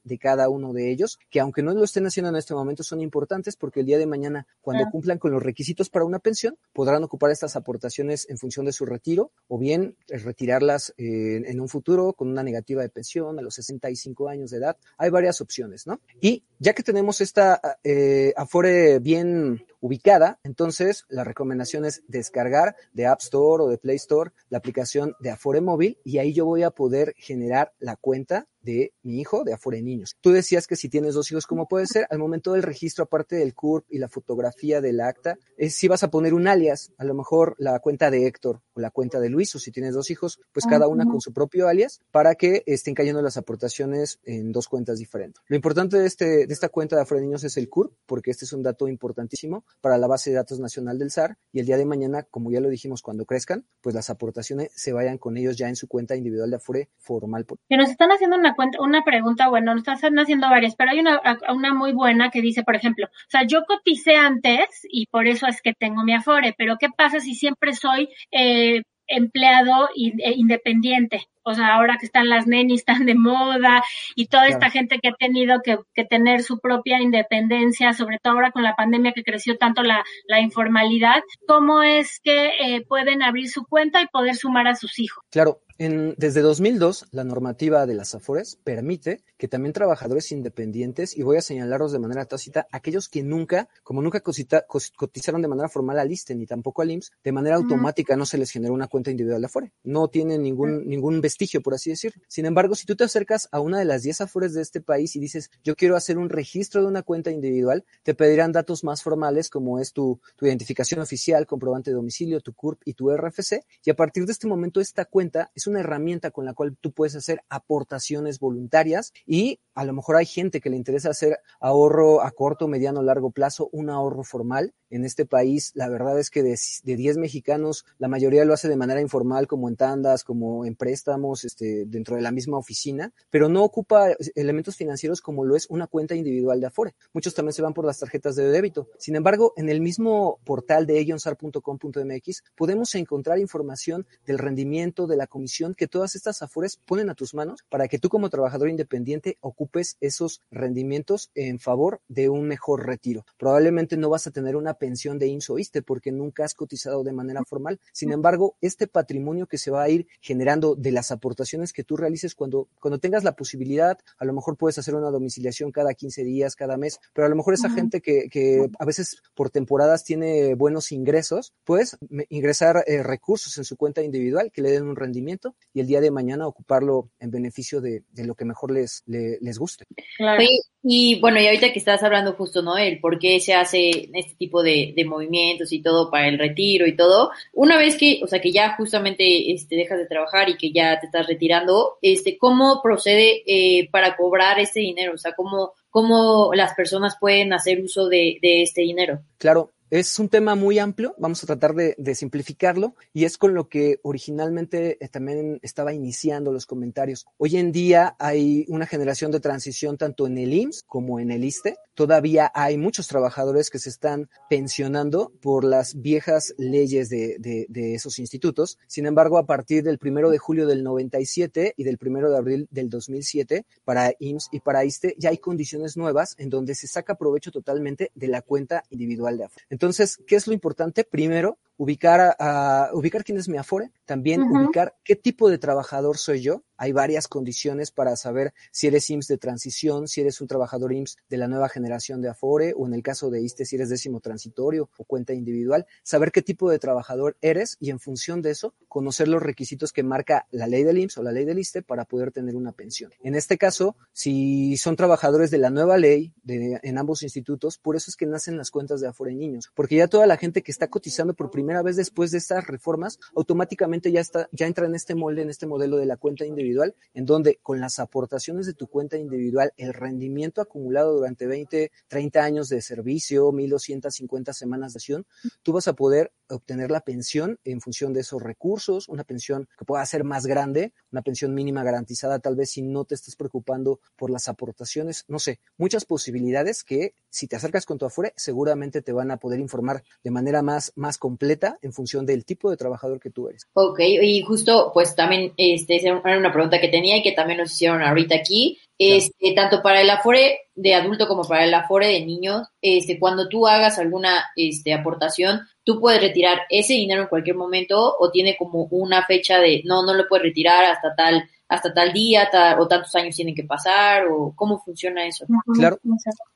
de 0.03 0.17
cada 0.17 0.49
uno 0.49 0.73
de 0.73 0.91
ellos, 0.91 1.19
que 1.29 1.39
aunque 1.39 1.61
no 1.61 1.73
lo 1.73 1.83
estén 1.83 2.05
haciendo 2.05 2.29
en 2.29 2.35
este 2.35 2.53
momento, 2.53 2.83
son 2.83 3.01
importantes 3.01 3.55
porque 3.55 3.81
el 3.81 3.85
día 3.85 3.97
de 3.97 4.05
mañana, 4.05 4.47
cuando 4.61 4.89
cumplan 4.91 5.17
con 5.17 5.31
los 5.31 5.41
requisitos 5.41 5.89
para 5.89 6.05
una 6.05 6.19
pensión, 6.19 6.57
podrán 6.73 7.03
ocupar 7.03 7.31
estas 7.31 7.55
aportaciones 7.55 8.29
en 8.29 8.37
función 8.37 8.65
de 8.65 8.73
su 8.73 8.85
retiro 8.85 9.31
o 9.47 9.57
bien 9.57 9.95
eh, 10.07 10.17
retirarlas 10.17 10.93
eh, 10.97 11.41
en 11.45 11.59
un 11.59 11.69
futuro 11.69 12.13
con 12.13 12.27
una 12.29 12.43
negativa 12.43 12.81
de 12.81 12.89
pensión 12.89 13.39
a 13.39 13.41
los 13.41 13.55
65 13.55 14.29
años 14.29 14.51
de 14.51 14.57
edad. 14.57 14.77
Hay 14.97 15.09
varias 15.09 15.41
opciones, 15.41 15.87
¿no? 15.87 15.99
Y 16.21 16.43
ya 16.59 16.73
que 16.73 16.83
tenemos 16.83 17.21
esta 17.21 17.61
eh, 17.83 18.33
Afore 18.35 18.99
bien 18.99 19.65
ubicada, 19.79 20.39
entonces 20.43 21.05
la 21.09 21.23
recomendación 21.23 21.85
es 21.85 22.03
descargar 22.07 22.75
de 22.93 23.05
App 23.05 23.21
Store 23.21 23.63
o 23.63 23.67
de 23.67 23.77
Play 23.77 23.97
Store 23.97 24.31
la 24.49 24.57
aplicación 24.57 25.15
de 25.19 25.31
Afore 25.31 25.61
Móvil 25.61 25.99
y 26.03 26.17
ahí 26.17 26.33
yo 26.33 26.45
voy 26.45 26.63
a 26.63 26.71
poder 26.71 27.13
generar 27.17 27.73
la 27.79 27.95
cuenta 27.95 28.47
de 28.67 28.91
mi 29.01 29.21
hijo 29.21 29.45
de 29.45 29.53
Afore 29.53 29.81
Niños. 29.81 30.17
Tú 30.19 30.31
decías 30.31 30.67
que 30.67 30.75
si 30.75 30.89
tienes 30.89 31.13
dos 31.13 31.31
hijos, 31.31 31.47
¿cómo 31.47 31.69
puede 31.69 31.87
ser? 31.87 32.05
Al 32.09 32.19
momento 32.19 32.51
del 32.51 32.63
registro, 32.63 33.05
aparte 33.05 33.37
del 33.37 33.53
CURP 33.53 33.85
y 33.89 33.97
la 33.97 34.09
fotografía 34.09 34.81
del 34.81 34.99
acta, 34.99 35.37
es 35.55 35.75
si 35.75 35.87
vas 35.87 36.03
a 36.03 36.09
poner 36.09 36.33
un 36.33 36.49
alias, 36.49 36.91
a 36.97 37.05
lo 37.05 37.13
mejor 37.13 37.55
la 37.59 37.79
cuenta 37.79 38.11
de 38.11 38.27
Héctor 38.27 38.61
o 38.73 38.81
la 38.81 38.91
cuenta 38.91 39.21
de 39.21 39.29
Luis, 39.29 39.55
o 39.55 39.59
si 39.59 39.71
tienes 39.71 39.93
dos 39.93 40.11
hijos, 40.11 40.41
pues 40.51 40.65
cada 40.65 40.89
una 40.89 41.05
con 41.05 41.21
su 41.21 41.31
propio 41.31 41.69
alias, 41.69 42.01
para 42.11 42.35
que 42.35 42.63
estén 42.65 42.93
cayendo 42.93 43.21
las 43.21 43.37
aportaciones 43.37 44.19
en 44.25 44.51
dos 44.51 44.67
cuentas 44.67 44.99
diferentes. 44.99 45.41
Lo 45.47 45.55
importante 45.55 45.97
de, 45.97 46.05
este, 46.05 46.45
de 46.45 46.53
esta 46.53 46.67
cuenta 46.67 46.97
de 46.97 47.03
Afore 47.03 47.21
Niños 47.21 47.45
es 47.45 47.55
el 47.55 47.69
CURP, 47.69 47.93
porque 48.05 48.31
este 48.31 48.43
es 48.43 48.51
un 48.51 48.63
dato 48.63 48.89
importantísimo 48.89 49.63
para 49.81 49.97
la 49.97 50.07
base 50.07 50.29
de 50.29 50.35
datos 50.35 50.59
nacional 50.59 50.97
del 50.97 51.11
SAR, 51.11 51.37
y 51.51 51.59
el 51.59 51.65
día 51.65 51.77
de 51.77 51.85
mañana, 51.85 52.23
como 52.23 52.51
ya 52.51 52.59
lo 52.59 52.69
dijimos, 52.69 53.01
cuando 53.01 53.25
crezcan, 53.25 53.65
pues 53.81 53.95
las 53.95 54.09
aportaciones 54.09 54.71
se 54.75 54.93
vayan 54.93 55.17
con 55.17 55.37
ellos 55.37 55.57
ya 55.57 55.69
en 55.69 55.75
su 55.75 55.87
cuenta 55.87 56.15
individual 56.15 56.49
de 56.49 56.57
Afore 56.57 56.89
formal. 56.97 57.45
Que 57.69 57.77
nos 57.77 57.89
están 57.89 58.09
haciendo 58.11 58.37
una 58.37 58.55
cuenta, 58.55 58.81
una 58.81 59.03
pregunta, 59.03 59.49
bueno, 59.49 59.73
nos 59.73 59.87
están 59.87 60.19
haciendo 60.19 60.49
varias, 60.49 60.75
pero 60.75 60.91
hay 60.91 60.99
una, 60.99 61.21
una 61.53 61.73
muy 61.73 61.93
buena 61.93 62.29
que 62.29 62.41
dice, 62.41 62.63
por 62.63 62.75
ejemplo, 62.75 63.05
o 63.07 63.29
sea, 63.29 63.45
yo 63.45 63.63
coticé 63.67 64.15
antes 64.15 64.67
y 64.89 65.07
por 65.07 65.27
eso 65.27 65.47
es 65.47 65.61
que 65.61 65.73
tengo 65.73 66.03
mi 66.03 66.13
Afore, 66.13 66.55
pero 66.57 66.77
¿qué 66.79 66.87
pasa 66.95 67.19
si 67.19 67.35
siempre 67.35 67.73
soy 67.73 68.09
eh, 68.31 68.81
empleado 69.07 69.89
eh, 69.95 70.33
independiente? 70.35 71.27
O 71.43 71.53
sea, 71.53 71.75
ahora 71.75 71.95
que 71.97 72.05
están 72.05 72.27
las 72.27 72.45
nenis 72.45 72.83
tan 72.83 73.05
de 73.05 73.15
moda 73.15 73.81
y 74.15 74.27
toda 74.27 74.43
Claro. 74.47 74.59
esta 74.59 74.69
gente 74.69 74.99
que 74.99 75.07
ha 75.09 75.13
tenido 75.13 75.61
que, 75.63 75.77
que 75.93 76.03
tener 76.03 76.43
su 76.43 76.59
propia 76.59 77.01
independencia, 77.01 77.93
sobre 77.93 78.19
todo 78.19 78.33
ahora 78.33 78.51
con 78.51 78.63
la 78.63 78.75
pandemia 78.75 79.13
que 79.13 79.23
creció 79.23 79.57
tanto 79.57 79.81
la, 79.81 80.03
la 80.27 80.41
informalidad, 80.41 81.21
¿cómo 81.47 81.83
es 81.83 82.19
que 82.21 82.51
eh, 82.59 82.85
pueden 82.85 83.23
abrir 83.23 83.47
su 83.49 83.65
cuenta 83.65 84.01
y 84.01 84.07
poder 84.07 84.35
sumar 84.35 84.67
a 84.67 84.75
sus 84.75 84.99
hijos? 84.99 85.23
Claro, 85.29 85.61
en, 85.79 86.15
desde 86.17 86.41
2002, 86.41 87.07
la 87.11 87.23
normativa 87.23 87.85
de 87.85 87.93
las 87.93 88.15
AFORES 88.15 88.57
permite 88.63 89.23
que 89.37 89.47
también 89.47 89.73
trabajadores 89.73 90.31
independientes, 90.31 91.15
y 91.15 91.21
voy 91.23 91.37
a 91.37 91.41
señalarlos 91.41 91.91
de 91.91 91.99
manera 91.99 92.25
tácita, 92.25 92.67
aquellos 92.71 93.09
que 93.09 93.21
nunca, 93.23 93.69
como 93.83 94.01
nunca 94.01 94.21
cosita- 94.21 94.65
cos- 94.67 94.91
cotizaron 94.95 95.41
de 95.41 95.47
manera 95.47 95.69
formal 95.69 95.99
al 95.99 96.11
ISTE 96.11 96.33
ni 96.35 96.45
tampoco 96.47 96.81
al 96.81 96.91
IMSS, 96.91 97.11
de 97.23 97.31
manera 97.31 97.55
automática 97.57 98.15
no 98.15 98.25
se 98.25 98.37
les 98.37 98.49
generó 98.49 98.73
una 98.73 98.87
cuenta 98.87 99.11
individual 99.11 99.41
de 99.41 99.45
AFORE. 99.45 99.71
No 99.83 100.07
tienen 100.07 100.41
ningún, 100.41 100.87
ningún 100.87 101.21
vestigio, 101.21 101.61
por 101.61 101.73
así 101.75 101.91
decirlo. 101.91 102.21
Sin 102.27 102.45
embargo, 102.47 102.73
si 102.73 102.85
tú 102.87 102.95
te 102.95 103.03
acercas 103.03 103.47
a 103.51 103.59
una 103.59 103.77
de 103.77 103.85
las 103.85 104.01
10 104.01 104.21
AFORES 104.21 104.53
de 104.55 104.61
este 104.63 104.81
país 104.81 105.15
y 105.15 105.19
dices, 105.19 105.51
yo 105.63 105.75
quiero 105.75 105.95
hacer 105.95 106.17
un 106.17 106.29
registro 106.29 106.81
de 106.81 106.87
una 106.87 107.03
cuenta 107.03 107.29
individual, 107.29 107.85
te 108.03 108.15
pedirán 108.15 108.51
datos 108.51 108.83
más 108.83 109.03
formales 109.03 109.49
como 109.49 109.79
es 109.79 109.93
tu, 109.93 110.19
tu 110.35 110.45
identificación 110.47 111.01
oficial, 111.01 111.45
comprobante 111.45 111.91
de 111.91 111.95
domicilio, 111.95 112.41
tu 112.41 112.53
CURP 112.53 112.81
y 112.85 112.93
tu 112.93 113.11
RFC. 113.11 113.63
Y 113.85 113.91
a 113.91 113.95
partir 113.95 114.25
de 114.25 114.31
este 114.31 114.47
momento, 114.47 114.81
esta 114.81 115.05
cuenta 115.05 115.51
es 115.53 115.66
una 115.67 115.81
herramienta 115.81 116.31
con 116.31 116.45
la 116.45 116.53
cual 116.53 116.75
tú 116.79 116.91
puedes 116.91 117.15
hacer 117.15 117.41
aportaciones 117.49 118.39
voluntarias 118.39 119.13
y 119.25 119.59
a 119.77 119.85
lo 119.85 119.93
mejor 119.93 120.15
hay 120.15 120.25
gente 120.25 120.59
que 120.59 120.71
le 120.71 120.75
interesa 120.75 121.11
hacer 121.11 121.37
ahorro 121.59 122.23
a 122.23 122.31
corto, 122.31 122.67
mediano, 122.67 123.03
largo 123.03 123.29
plazo, 123.29 123.69
un 123.71 123.91
ahorro 123.91 124.23
formal. 124.23 124.73
En 124.89 125.05
este 125.05 125.27
país, 125.27 125.71
la 125.75 125.87
verdad 125.87 126.17
es 126.17 126.31
que 126.31 126.41
de, 126.41 126.57
de 126.83 126.95
10 126.95 127.17
mexicanos, 127.17 127.85
la 127.99 128.07
mayoría 128.07 128.43
lo 128.43 128.55
hace 128.55 128.69
de 128.69 128.75
manera 128.75 129.01
informal, 129.01 129.45
como 129.45 129.69
en 129.69 129.75
tandas, 129.75 130.23
como 130.23 130.65
en 130.65 130.75
préstamos, 130.75 131.45
este, 131.45 131.85
dentro 131.85 132.15
de 132.15 132.23
la 132.23 132.31
misma 132.31 132.57
oficina, 132.57 133.13
pero 133.29 133.49
no 133.49 133.63
ocupa 133.63 134.07
elementos 134.33 134.77
financieros 134.77 135.21
como 135.21 135.45
lo 135.45 135.55
es 135.55 135.67
una 135.69 135.85
cuenta 135.85 136.15
individual 136.15 136.59
de 136.59 136.65
Afore. 136.65 136.95
Muchos 137.13 137.35
también 137.35 137.53
se 137.53 137.61
van 137.61 137.75
por 137.75 137.85
las 137.85 137.99
tarjetas 137.99 138.35
de 138.35 138.49
débito. 138.49 138.87
Sin 138.97 139.15
embargo, 139.15 139.53
en 139.57 139.69
el 139.69 139.79
mismo 139.79 140.39
portal 140.43 140.87
de 140.87 140.97
ellonsar.com.mx 141.01 142.43
podemos 142.55 142.95
encontrar 142.95 143.37
información 143.37 144.07
del 144.25 144.39
rendimiento, 144.39 145.05
de 145.05 145.17
la 145.17 145.27
comisión 145.27 145.75
que 145.75 145.87
todas 145.87 146.15
estas 146.15 146.41
Afores 146.41 146.77
ponen 146.77 147.11
a 147.11 147.13
tus 147.13 147.35
manos 147.35 147.59
para 147.69 147.87
que 147.87 147.99
tú 147.99 148.09
como 148.09 148.31
trabajador 148.31 148.69
independiente 148.69 149.37
ocupes 149.41 149.66
esos 150.01 150.41
rendimientos 150.51 151.31
en 151.35 151.59
favor 151.59 152.01
de 152.07 152.29
un 152.29 152.47
mejor 152.47 152.85
retiro. 152.85 153.25
Probablemente 153.37 153.97
no 153.97 154.09
vas 154.09 154.27
a 154.27 154.31
tener 154.31 154.55
una 154.55 154.75
pensión 154.75 155.19
de 155.19 155.27
IMSS 155.27 155.49
o 155.51 155.59
ISTE 155.59 155.81
porque 155.81 156.11
nunca 156.11 156.43
has 156.45 156.53
cotizado 156.53 157.03
de 157.03 157.11
manera 157.13 157.43
formal. 157.45 157.79
Sin 157.91 158.11
embargo, 158.11 158.55
este 158.61 158.87
patrimonio 158.87 159.47
que 159.47 159.57
se 159.57 159.71
va 159.71 159.83
a 159.83 159.89
ir 159.89 160.07
generando 160.21 160.75
de 160.75 160.91
las 160.91 161.11
aportaciones 161.11 161.73
que 161.73 161.83
tú 161.83 161.97
realices 161.97 162.35
cuando, 162.35 162.67
cuando 162.79 162.99
tengas 162.99 163.23
la 163.23 163.35
posibilidad, 163.35 163.97
a 164.17 164.25
lo 164.25 164.33
mejor 164.33 164.57
puedes 164.57 164.77
hacer 164.77 164.95
una 164.95 165.09
domiciliación 165.11 165.71
cada 165.71 165.93
15 165.93 166.23
días, 166.23 166.55
cada 166.55 166.77
mes, 166.77 166.99
pero 167.13 167.25
a 167.25 167.29
lo 167.29 167.35
mejor 167.35 167.53
esa 167.53 167.69
gente 167.69 168.01
que, 168.01 168.29
que 168.29 168.69
a 168.79 168.85
veces 168.85 169.21
por 169.35 169.49
temporadas 169.49 170.03
tiene 170.03 170.55
buenos 170.55 170.91
ingresos, 170.91 171.53
pues 171.63 171.97
me- 172.09 172.25
ingresar 172.29 172.83
eh, 172.87 173.03
recursos 173.03 173.57
en 173.57 173.63
su 173.63 173.77
cuenta 173.77 174.01
individual 174.01 174.51
que 174.51 174.61
le 174.61 174.71
den 174.71 174.83
un 174.87 174.95
rendimiento 174.95 175.55
y 175.73 175.79
el 175.79 175.87
día 175.87 176.01
de 176.01 176.11
mañana 176.11 176.47
ocuparlo 176.47 177.09
en 177.19 177.31
beneficio 177.31 177.81
de, 177.81 178.03
de 178.11 178.25
lo 178.25 178.35
que 178.35 178.45
mejor 178.45 178.71
les, 178.71 179.03
le- 179.05 179.37
les 179.41 179.56
guste. 179.57 179.85
Claro. 180.17 180.39
Oye, 180.39 180.59
y 180.83 181.19
bueno, 181.19 181.41
y 181.41 181.45
ahorita 181.47 181.73
que 181.73 181.79
estás 181.79 182.01
hablando 182.03 182.33
justo, 182.33 182.61
¿no? 182.61 182.77
El 182.77 182.99
por 182.99 183.19
qué 183.19 183.39
se 183.39 183.53
hace 183.53 184.09
este 184.13 184.35
tipo 184.37 184.63
de, 184.63 184.93
de 184.95 185.05
movimientos 185.05 185.73
y 185.73 185.81
todo 185.81 186.09
para 186.09 186.27
el 186.27 186.39
retiro 186.39 186.87
y 186.87 186.95
todo. 186.95 187.31
Una 187.53 187.77
vez 187.77 187.97
que, 187.97 188.21
o 188.23 188.27
sea, 188.27 188.39
que 188.39 188.51
ya 188.53 188.75
justamente 188.77 189.51
este, 189.51 189.75
dejas 189.75 189.97
de 189.97 190.05
trabajar 190.07 190.49
y 190.49 190.55
que 190.57 190.71
ya 190.71 190.99
te 190.99 191.07
estás 191.07 191.27
retirando, 191.27 191.97
este, 192.01 192.37
¿cómo 192.37 192.81
procede 192.81 193.43
eh, 193.45 193.89
para 193.91 194.15
cobrar 194.15 194.59
este 194.59 194.79
dinero? 194.79 195.13
O 195.13 195.17
sea, 195.17 195.33
¿cómo, 195.33 195.73
cómo 195.89 196.51
las 196.53 196.73
personas 196.73 197.17
pueden 197.19 197.51
hacer 197.51 197.81
uso 197.81 198.07
de, 198.07 198.37
de 198.41 198.61
este 198.61 198.81
dinero? 198.81 199.19
Claro, 199.37 199.71
es 199.89 200.19
un 200.19 200.27
tema 200.27 200.55
muy 200.55 200.79
amplio, 200.79 201.15
vamos 201.17 201.43
a 201.43 201.47
tratar 201.47 201.73
de, 201.73 202.15
simplificarlo 202.15 202.95
y 203.13 203.25
es 203.25 203.37
con 203.37 203.53
lo 203.53 203.69
que 203.69 203.99
originalmente 204.01 204.97
eh, 205.03 205.07
también 205.07 205.59
estaba 205.61 205.93
iniciando 205.93 206.51
los 206.51 206.65
comentarios. 206.65 207.27
Hoy 207.37 207.57
en 207.57 207.71
día 207.71 208.15
hay 208.19 208.65
una 208.69 208.85
generación 208.85 209.31
de 209.31 209.39
transición 209.39 209.97
tanto 209.97 210.25
en 210.25 210.37
el 210.37 210.53
IMSS 210.53 210.83
como 210.83 211.19
en 211.19 211.31
el 211.31 211.43
ISTE. 211.43 211.77
Todavía 211.93 212.51
hay 212.53 212.77
muchos 212.77 213.07
trabajadores 213.07 213.69
que 213.69 213.79
se 213.79 213.89
están 213.89 214.29
pensionando 214.49 215.31
por 215.41 215.63
las 215.63 216.01
viejas 216.01 216.53
leyes 216.57 217.09
de 217.09 217.67
esos 217.93 218.19
institutos. 218.19 218.79
Sin 218.87 219.05
embargo, 219.05 219.37
a 219.37 219.45
partir 219.45 219.83
del 219.83 219.99
primero 219.99 220.29
de 220.29 220.37
julio 220.37 220.67
del 220.67 220.83
97 220.83 221.75
y 221.77 221.83
del 221.83 221.97
primero 221.97 222.31
de 222.31 222.37
abril 222.37 222.67
del 222.71 222.89
2007, 222.89 223.65
para 223.83 224.13
IMSS 224.19 224.49
y 224.51 224.59
para 224.59 224.85
ISTE 224.85 225.15
ya 225.17 225.29
hay 225.29 225.37
condiciones 225.37 225.97
nuevas 225.97 226.35
en 226.37 226.49
donde 226.49 226.75
se 226.75 226.87
saca 226.87 227.15
provecho 227.15 227.51
totalmente 227.51 228.11
de 228.15 228.27
la 228.27 228.41
cuenta 228.41 228.83
individual 228.89 229.37
de 229.37 229.43
Afore. 229.45 229.76
Entonces, 229.77 230.17
¿qué 230.25 230.35
es 230.35 230.47
lo 230.47 230.53
importante? 230.53 231.03
Primero, 231.03 231.59
ubicar 231.77 232.35
a, 232.39 232.89
ubicar 232.93 233.23
quién 233.23 233.37
es 233.37 233.47
mi 233.47 233.57
Afore, 233.57 233.91
también 234.05 234.41
uh 234.41 234.45
-huh. 234.45 234.65
ubicar 234.65 234.95
qué 235.03 235.15
tipo 235.15 235.49
de 235.49 235.57
trabajador 235.57 236.17
soy 236.17 236.41
yo. 236.41 236.63
Hay 236.79 236.91
varias 236.91 237.27
condiciones 237.27 237.89
para 237.89 238.15
saber 238.15 238.53
si 238.71 238.85
eres 238.87 239.09
IMSS 239.09 239.27
de 239.29 239.37
transición, 239.37 240.07
si 240.07 240.21
eres 240.21 240.41
un 240.41 240.47
trabajador 240.47 240.93
IMSS 240.93 241.17
de 241.27 241.37
la 241.37 241.47
nueva 241.47 241.69
generación 241.69 242.21
de 242.21 242.29
Afore, 242.29 242.73
o 242.77 242.85
en 242.85 242.93
el 242.93 243.01
caso 243.01 243.31
de 243.31 243.41
ISTE, 243.41 243.65
si 243.65 243.77
eres 243.77 243.89
décimo 243.89 244.19
transitorio 244.19 244.89
o 244.97 245.03
cuenta 245.03 245.33
individual, 245.33 245.87
saber 246.03 246.31
qué 246.31 246.43
tipo 246.43 246.69
de 246.69 246.77
trabajador 246.77 247.35
eres 247.41 247.77
y 247.79 247.89
en 247.89 247.99
función 247.99 248.41
de 248.41 248.51
eso, 248.51 248.75
conocer 248.87 249.27
los 249.27 249.41
requisitos 249.41 249.91
que 249.91 250.03
marca 250.03 250.45
la 250.51 250.67
ley 250.67 250.83
del 250.83 250.99
IMSS 250.99 251.17
o 251.17 251.23
la 251.23 251.31
ley 251.31 251.45
del 251.45 251.59
ISTE 251.59 251.81
para 251.81 252.05
poder 252.05 252.31
tener 252.31 252.55
una 252.55 252.73
pensión. 252.73 253.11
En 253.21 253.35
este 253.35 253.57
caso, 253.57 253.95
si 254.13 254.77
son 254.77 254.95
trabajadores 254.95 255.49
de 255.49 255.57
la 255.57 255.69
nueva 255.69 255.97
ley 255.97 256.33
de, 256.43 256.79
en 256.81 256.97
ambos 256.97 257.23
institutos, 257.23 257.77
por 257.77 257.95
eso 257.95 258.11
es 258.11 258.15
que 258.15 258.25
nacen 258.25 258.57
las 258.57 258.71
cuentas 258.71 259.01
de 259.01 259.07
Afore 259.07 259.33
Niños, 259.33 259.71
porque 259.73 259.95
ya 259.95 260.07
toda 260.07 260.27
la 260.27 260.37
gente 260.37 260.61
que 260.61 260.71
está 260.71 260.87
cotizando 260.87 261.33
por 261.33 261.49
primera 261.49 261.66
vez 261.83 261.95
después 261.95 262.31
de 262.31 262.37
estas 262.37 262.67
reformas, 262.67 263.19
automáticamente 263.35 264.11
ya 264.11 264.21
está, 264.21 264.49
ya 264.51 264.67
entra 264.67 264.85
en 264.85 264.95
este 264.95 265.15
molde, 265.15 265.41
en 265.41 265.49
este 265.49 265.67
modelo 265.67 265.97
de 265.97 266.05
la 266.05 266.17
cuenta 266.17 266.45
individual, 266.45 266.95
en 267.13 267.25
donde 267.25 267.59
con 267.61 267.79
las 267.79 267.99
aportaciones 267.99 268.65
de 268.65 268.73
tu 268.73 268.87
cuenta 268.87 269.17
individual, 269.17 269.73
el 269.77 269.93
rendimiento 269.93 270.61
acumulado 270.61 271.15
durante 271.15 271.47
20, 271.47 271.91
30 272.07 272.43
años 272.43 272.69
de 272.69 272.81
servicio, 272.81 273.51
1250 273.51 274.53
semanas 274.53 274.93
de 274.93 274.97
acción, 274.97 275.25
tú 275.63 275.73
vas 275.73 275.87
a 275.87 275.93
poder 275.93 276.31
obtener 276.49 276.91
la 276.91 277.01
pensión 277.01 277.59
en 277.63 277.81
función 277.81 278.13
de 278.13 278.21
esos 278.21 278.41
recursos, 278.41 279.09
una 279.09 279.23
pensión 279.23 279.67
que 279.77 279.85
pueda 279.85 280.05
ser 280.05 280.23
más 280.23 280.45
grande, 280.45 280.93
una 281.11 281.21
pensión 281.21 281.53
mínima 281.53 281.83
garantizada, 281.83 282.39
tal 282.39 282.55
vez 282.55 282.71
si 282.71 282.81
no 282.81 283.05
te 283.05 283.15
estés 283.15 283.35
preocupando 283.35 283.99
por 284.15 284.29
las 284.29 284.47
aportaciones, 284.47 285.25
no 285.27 285.39
sé, 285.39 285.59
muchas 285.77 286.05
posibilidades 286.05 286.83
que 286.83 287.13
si 287.29 287.47
te 287.47 287.55
acercas 287.55 287.85
con 287.85 287.97
tu 287.97 288.05
Afore, 288.05 288.33
seguramente 288.35 289.01
te 289.01 289.11
van 289.11 289.31
a 289.31 289.37
poder 289.37 289.59
informar 289.59 290.03
de 290.23 290.31
manera 290.31 290.61
más, 290.61 290.91
más 290.95 291.17
completa 291.17 291.77
en 291.81 291.93
función 291.93 292.25
del 292.25 292.45
tipo 292.45 292.69
de 292.69 292.77
trabajador 292.77 293.19
que 293.19 293.29
tú 293.29 293.47
eres. 293.47 293.67
Ok, 293.73 293.99
y 293.99 294.41
justo, 294.41 294.91
pues 294.93 295.15
también, 295.15 295.53
este, 295.57 295.97
era 295.97 296.37
una 296.37 296.51
pregunta 296.51 296.81
que 296.81 296.89
tenía 296.89 297.17
y 297.17 297.23
que 297.23 297.33
también 297.33 297.59
nos 297.59 297.71
hicieron 297.71 298.01
ahorita 298.01 298.35
aquí. 298.35 298.79
Este, 298.99 299.53
tanto 299.53 299.83
para 299.83 300.01
el 300.01 300.09
Afore 300.09 300.61
de 300.73 300.95
adulto 300.95 301.27
como 301.27 301.43
para 301.43 301.65
el 301.65 301.73
Afore 301.73 302.07
de 302.07 302.25
niños, 302.25 302.67
este, 302.81 303.19
cuando 303.19 303.47
tú 303.47 303.67
hagas 303.67 303.99
alguna 303.99 304.45
este, 304.55 304.93
aportación, 304.93 305.61
tú 305.83 305.99
puedes 305.99 306.21
retirar 306.21 306.61
ese 306.69 306.93
dinero 306.93 307.21
en 307.21 307.27
cualquier 307.27 307.55
momento 307.55 308.15
o 308.19 308.31
tiene 308.31 308.57
como 308.57 308.87
una 308.89 309.23
fecha 309.25 309.59
de 309.59 309.81
no, 309.85 310.03
no 310.03 310.13
lo 310.13 310.27
puedes 310.27 310.45
retirar 310.45 310.85
hasta 310.85 311.15
tal 311.15 311.47
hasta 311.69 311.93
tal 311.93 312.13
día 312.13 312.47
tal, 312.49 312.79
o 312.79 312.87
tantos 312.87 313.13
años 313.15 313.35
tienen 313.35 313.55
que 313.55 313.63
pasar 313.63 314.27
o 314.27 314.53
cómo 314.55 314.79
funciona 314.79 315.27
eso. 315.27 315.45
Claro. 315.73 315.99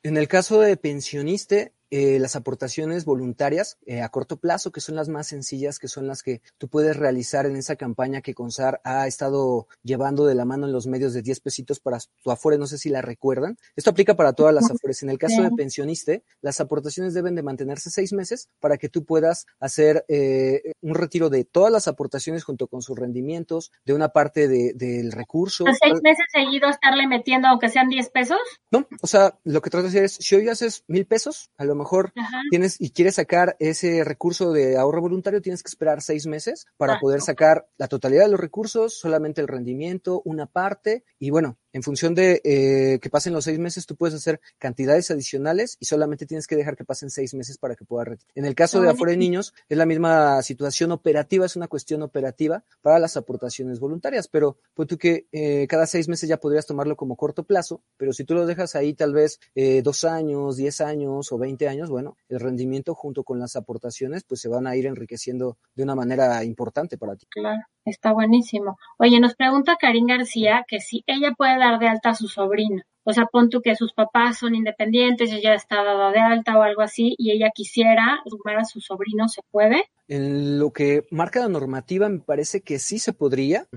En 0.03 0.17
el 0.17 0.27
caso 0.27 0.59
de 0.59 0.77
pensionista, 0.77 1.69
eh, 1.91 2.19
las 2.19 2.35
aportaciones 2.35 3.05
voluntarias 3.05 3.77
eh, 3.85 4.01
a 4.01 4.09
corto 4.09 4.37
plazo, 4.37 4.71
que 4.71 4.81
son 4.81 4.95
las 4.95 5.09
más 5.09 5.27
sencillas, 5.27 5.77
que 5.77 5.87
son 5.87 6.07
las 6.07 6.23
que 6.23 6.41
tú 6.57 6.69
puedes 6.69 6.95
realizar 6.95 7.45
en 7.45 7.57
esa 7.57 7.75
campaña 7.75 8.21
que 8.21 8.33
CONSAR 8.33 8.81
ha 8.83 9.07
estado 9.07 9.67
llevando 9.83 10.25
de 10.25 10.35
la 10.35 10.45
mano 10.45 10.67
en 10.67 10.73
los 10.73 10.87
medios 10.87 11.13
de 11.13 11.21
10 11.21 11.41
pesitos 11.41 11.79
para 11.79 11.99
tu 12.23 12.31
Afore, 12.31 12.57
no 12.57 12.65
sé 12.65 12.77
si 12.77 12.89
la 12.89 13.01
recuerdan. 13.01 13.57
Esto 13.75 13.89
aplica 13.89 14.15
para 14.15 14.33
todas 14.33 14.53
las 14.53 14.71
Afores. 14.71 15.03
En 15.03 15.09
el 15.09 15.17
caso 15.17 15.41
de 15.43 15.51
pensionista, 15.51 16.13
las 16.41 16.61
aportaciones 16.61 17.13
deben 17.13 17.35
de 17.35 17.43
mantenerse 17.43 17.89
seis 17.89 18.13
meses 18.13 18.49
para 18.59 18.77
que 18.77 18.89
tú 18.89 19.03
puedas 19.03 19.45
hacer 19.59 20.05
eh, 20.07 20.73
un 20.81 20.95
retiro 20.95 21.29
de 21.29 21.43
todas 21.43 21.71
las 21.71 21.87
aportaciones 21.87 22.43
junto 22.43 22.67
con 22.67 22.81
sus 22.81 22.97
rendimientos, 22.97 23.71
de 23.85 23.93
una 23.93 24.09
parte 24.09 24.47
de, 24.47 24.73
del 24.73 25.11
recurso. 25.11 25.67
¿A 25.67 25.73
seis 25.73 26.01
meses 26.01 26.25
seguido 26.31 26.69
estarle 26.69 27.07
metiendo 27.07 27.49
aunque 27.49 27.69
sean 27.69 27.89
10 27.89 28.09
pesos? 28.11 28.39
No, 28.71 28.87
o 29.01 29.07
sea, 29.07 29.37
lo 29.43 29.61
que 29.61 29.69
trato 29.69 29.87
de 29.87 29.89
decir 29.89 30.03
es, 30.03 30.13
si 30.13 30.35
hoy 30.35 30.47
haces 30.47 30.83
mil 30.87 31.05
pesos, 31.05 31.51
a 31.57 31.65
lo 31.65 31.75
mejor 31.81 32.13
Ajá. 32.15 32.41
tienes 32.49 32.79
y 32.79 32.91
quieres 32.91 33.15
sacar 33.15 33.55
ese 33.59 34.03
recurso 34.03 34.51
de 34.51 34.77
ahorro 34.77 35.01
voluntario, 35.01 35.41
tienes 35.41 35.63
que 35.63 35.69
esperar 35.69 36.01
seis 36.01 36.27
meses 36.27 36.65
para 36.77 36.93
ah, 36.93 36.99
poder 36.99 37.21
sacar 37.21 37.67
la 37.77 37.87
totalidad 37.87 38.25
de 38.25 38.31
los 38.31 38.39
recursos, 38.39 38.97
solamente 38.97 39.41
el 39.41 39.47
rendimiento, 39.47 40.21
una 40.25 40.45
parte, 40.45 41.03
y 41.19 41.29
bueno, 41.29 41.57
en 41.73 41.83
función 41.83 42.15
de 42.15 42.41
eh, 42.43 42.99
que 42.99 43.09
pasen 43.09 43.33
los 43.33 43.45
seis 43.45 43.59
meses, 43.59 43.85
tú 43.85 43.95
puedes 43.95 44.15
hacer 44.15 44.39
cantidades 44.57 45.11
adicionales 45.11 45.77
y 45.79 45.85
solamente 45.85 46.25
tienes 46.25 46.47
que 46.47 46.55
dejar 46.55 46.75
que 46.75 46.85
pasen 46.85 47.09
seis 47.09 47.33
meses 47.33 47.57
para 47.57 47.75
que 47.75 47.85
puedas 47.85 48.07
retirar. 48.07 48.31
En 48.35 48.45
el 48.45 48.55
caso 48.55 48.81
de 48.81 48.89
Afore 48.89 49.17
Niños, 49.17 49.53
es 49.69 49.77
la 49.77 49.85
misma 49.85 50.41
situación 50.43 50.91
operativa, 50.91 51.45
es 51.45 51.55
una 51.55 51.67
cuestión 51.67 52.01
operativa 52.01 52.63
para 52.81 52.99
las 52.99 53.17
aportaciones 53.17 53.79
voluntarias, 53.79 54.27
pero 54.27 54.57
pues 54.73 54.87
tú 54.87 54.97
que 54.97 55.27
eh, 55.31 55.67
cada 55.67 55.85
seis 55.87 56.07
meses 56.07 56.29
ya 56.29 56.37
podrías 56.37 56.65
tomarlo 56.65 56.95
como 56.95 57.15
corto 57.15 57.43
plazo, 57.43 57.81
pero 57.97 58.13
si 58.13 58.23
tú 58.23 58.35
lo 58.35 58.45
dejas 58.45 58.75
ahí 58.75 58.93
tal 58.93 59.13
vez 59.13 59.39
eh, 59.55 59.81
dos 59.81 60.03
años, 60.03 60.57
diez 60.57 60.81
años 60.81 61.31
o 61.31 61.37
veinte 61.37 61.67
años, 61.67 61.89
bueno, 61.89 62.17
el 62.29 62.39
rendimiento 62.39 62.95
junto 62.95 63.23
con 63.23 63.39
las 63.39 63.55
aportaciones 63.55 64.23
pues 64.23 64.41
se 64.41 64.49
van 64.49 64.67
a 64.67 64.75
ir 64.75 64.85
enriqueciendo 64.85 65.57
de 65.75 65.83
una 65.83 65.95
manera 65.95 66.43
importante 66.43 66.97
para 66.97 67.15
ti. 67.15 67.27
Claro. 67.29 67.61
Está 67.85 68.11
buenísimo. 68.11 68.79
Oye, 68.97 69.19
nos 69.19 69.35
pregunta 69.35 69.75
Karin 69.79 70.07
García 70.07 70.65
que 70.67 70.79
si 70.79 71.03
ella 71.05 71.33
puede 71.37 71.59
dar 71.59 71.77
de 71.77 71.89
alta 71.89 72.09
a 72.09 72.15
su 72.15 72.27
sobrino. 72.27 72.81
O 73.03 73.13
sea, 73.13 73.25
pon 73.25 73.49
tú 73.49 73.61
que 73.61 73.75
sus 73.75 73.93
papás 73.93 74.39
son 74.39 74.55
independientes, 74.55 75.31
ella 75.31 75.53
está 75.53 75.83
dada 75.83 76.11
de 76.11 76.19
alta 76.19 76.57
o 76.57 76.61
algo 76.61 76.81
así, 76.81 77.15
y 77.17 77.31
ella 77.31 77.49
quisiera 77.53 78.21
sumar 78.25 78.57
a 78.57 78.65
su 78.65 78.79
sobrino, 78.79 79.27
¿se 79.27 79.41
puede? 79.49 79.85
En 80.07 80.59
lo 80.59 80.71
que 80.71 81.05
marca 81.09 81.39
la 81.39 81.47
normativa, 81.47 82.09
me 82.09 82.19
parece 82.19 82.61
que 82.61 82.79
sí 82.79 82.99
se 82.99 83.13
podría, 83.13 83.67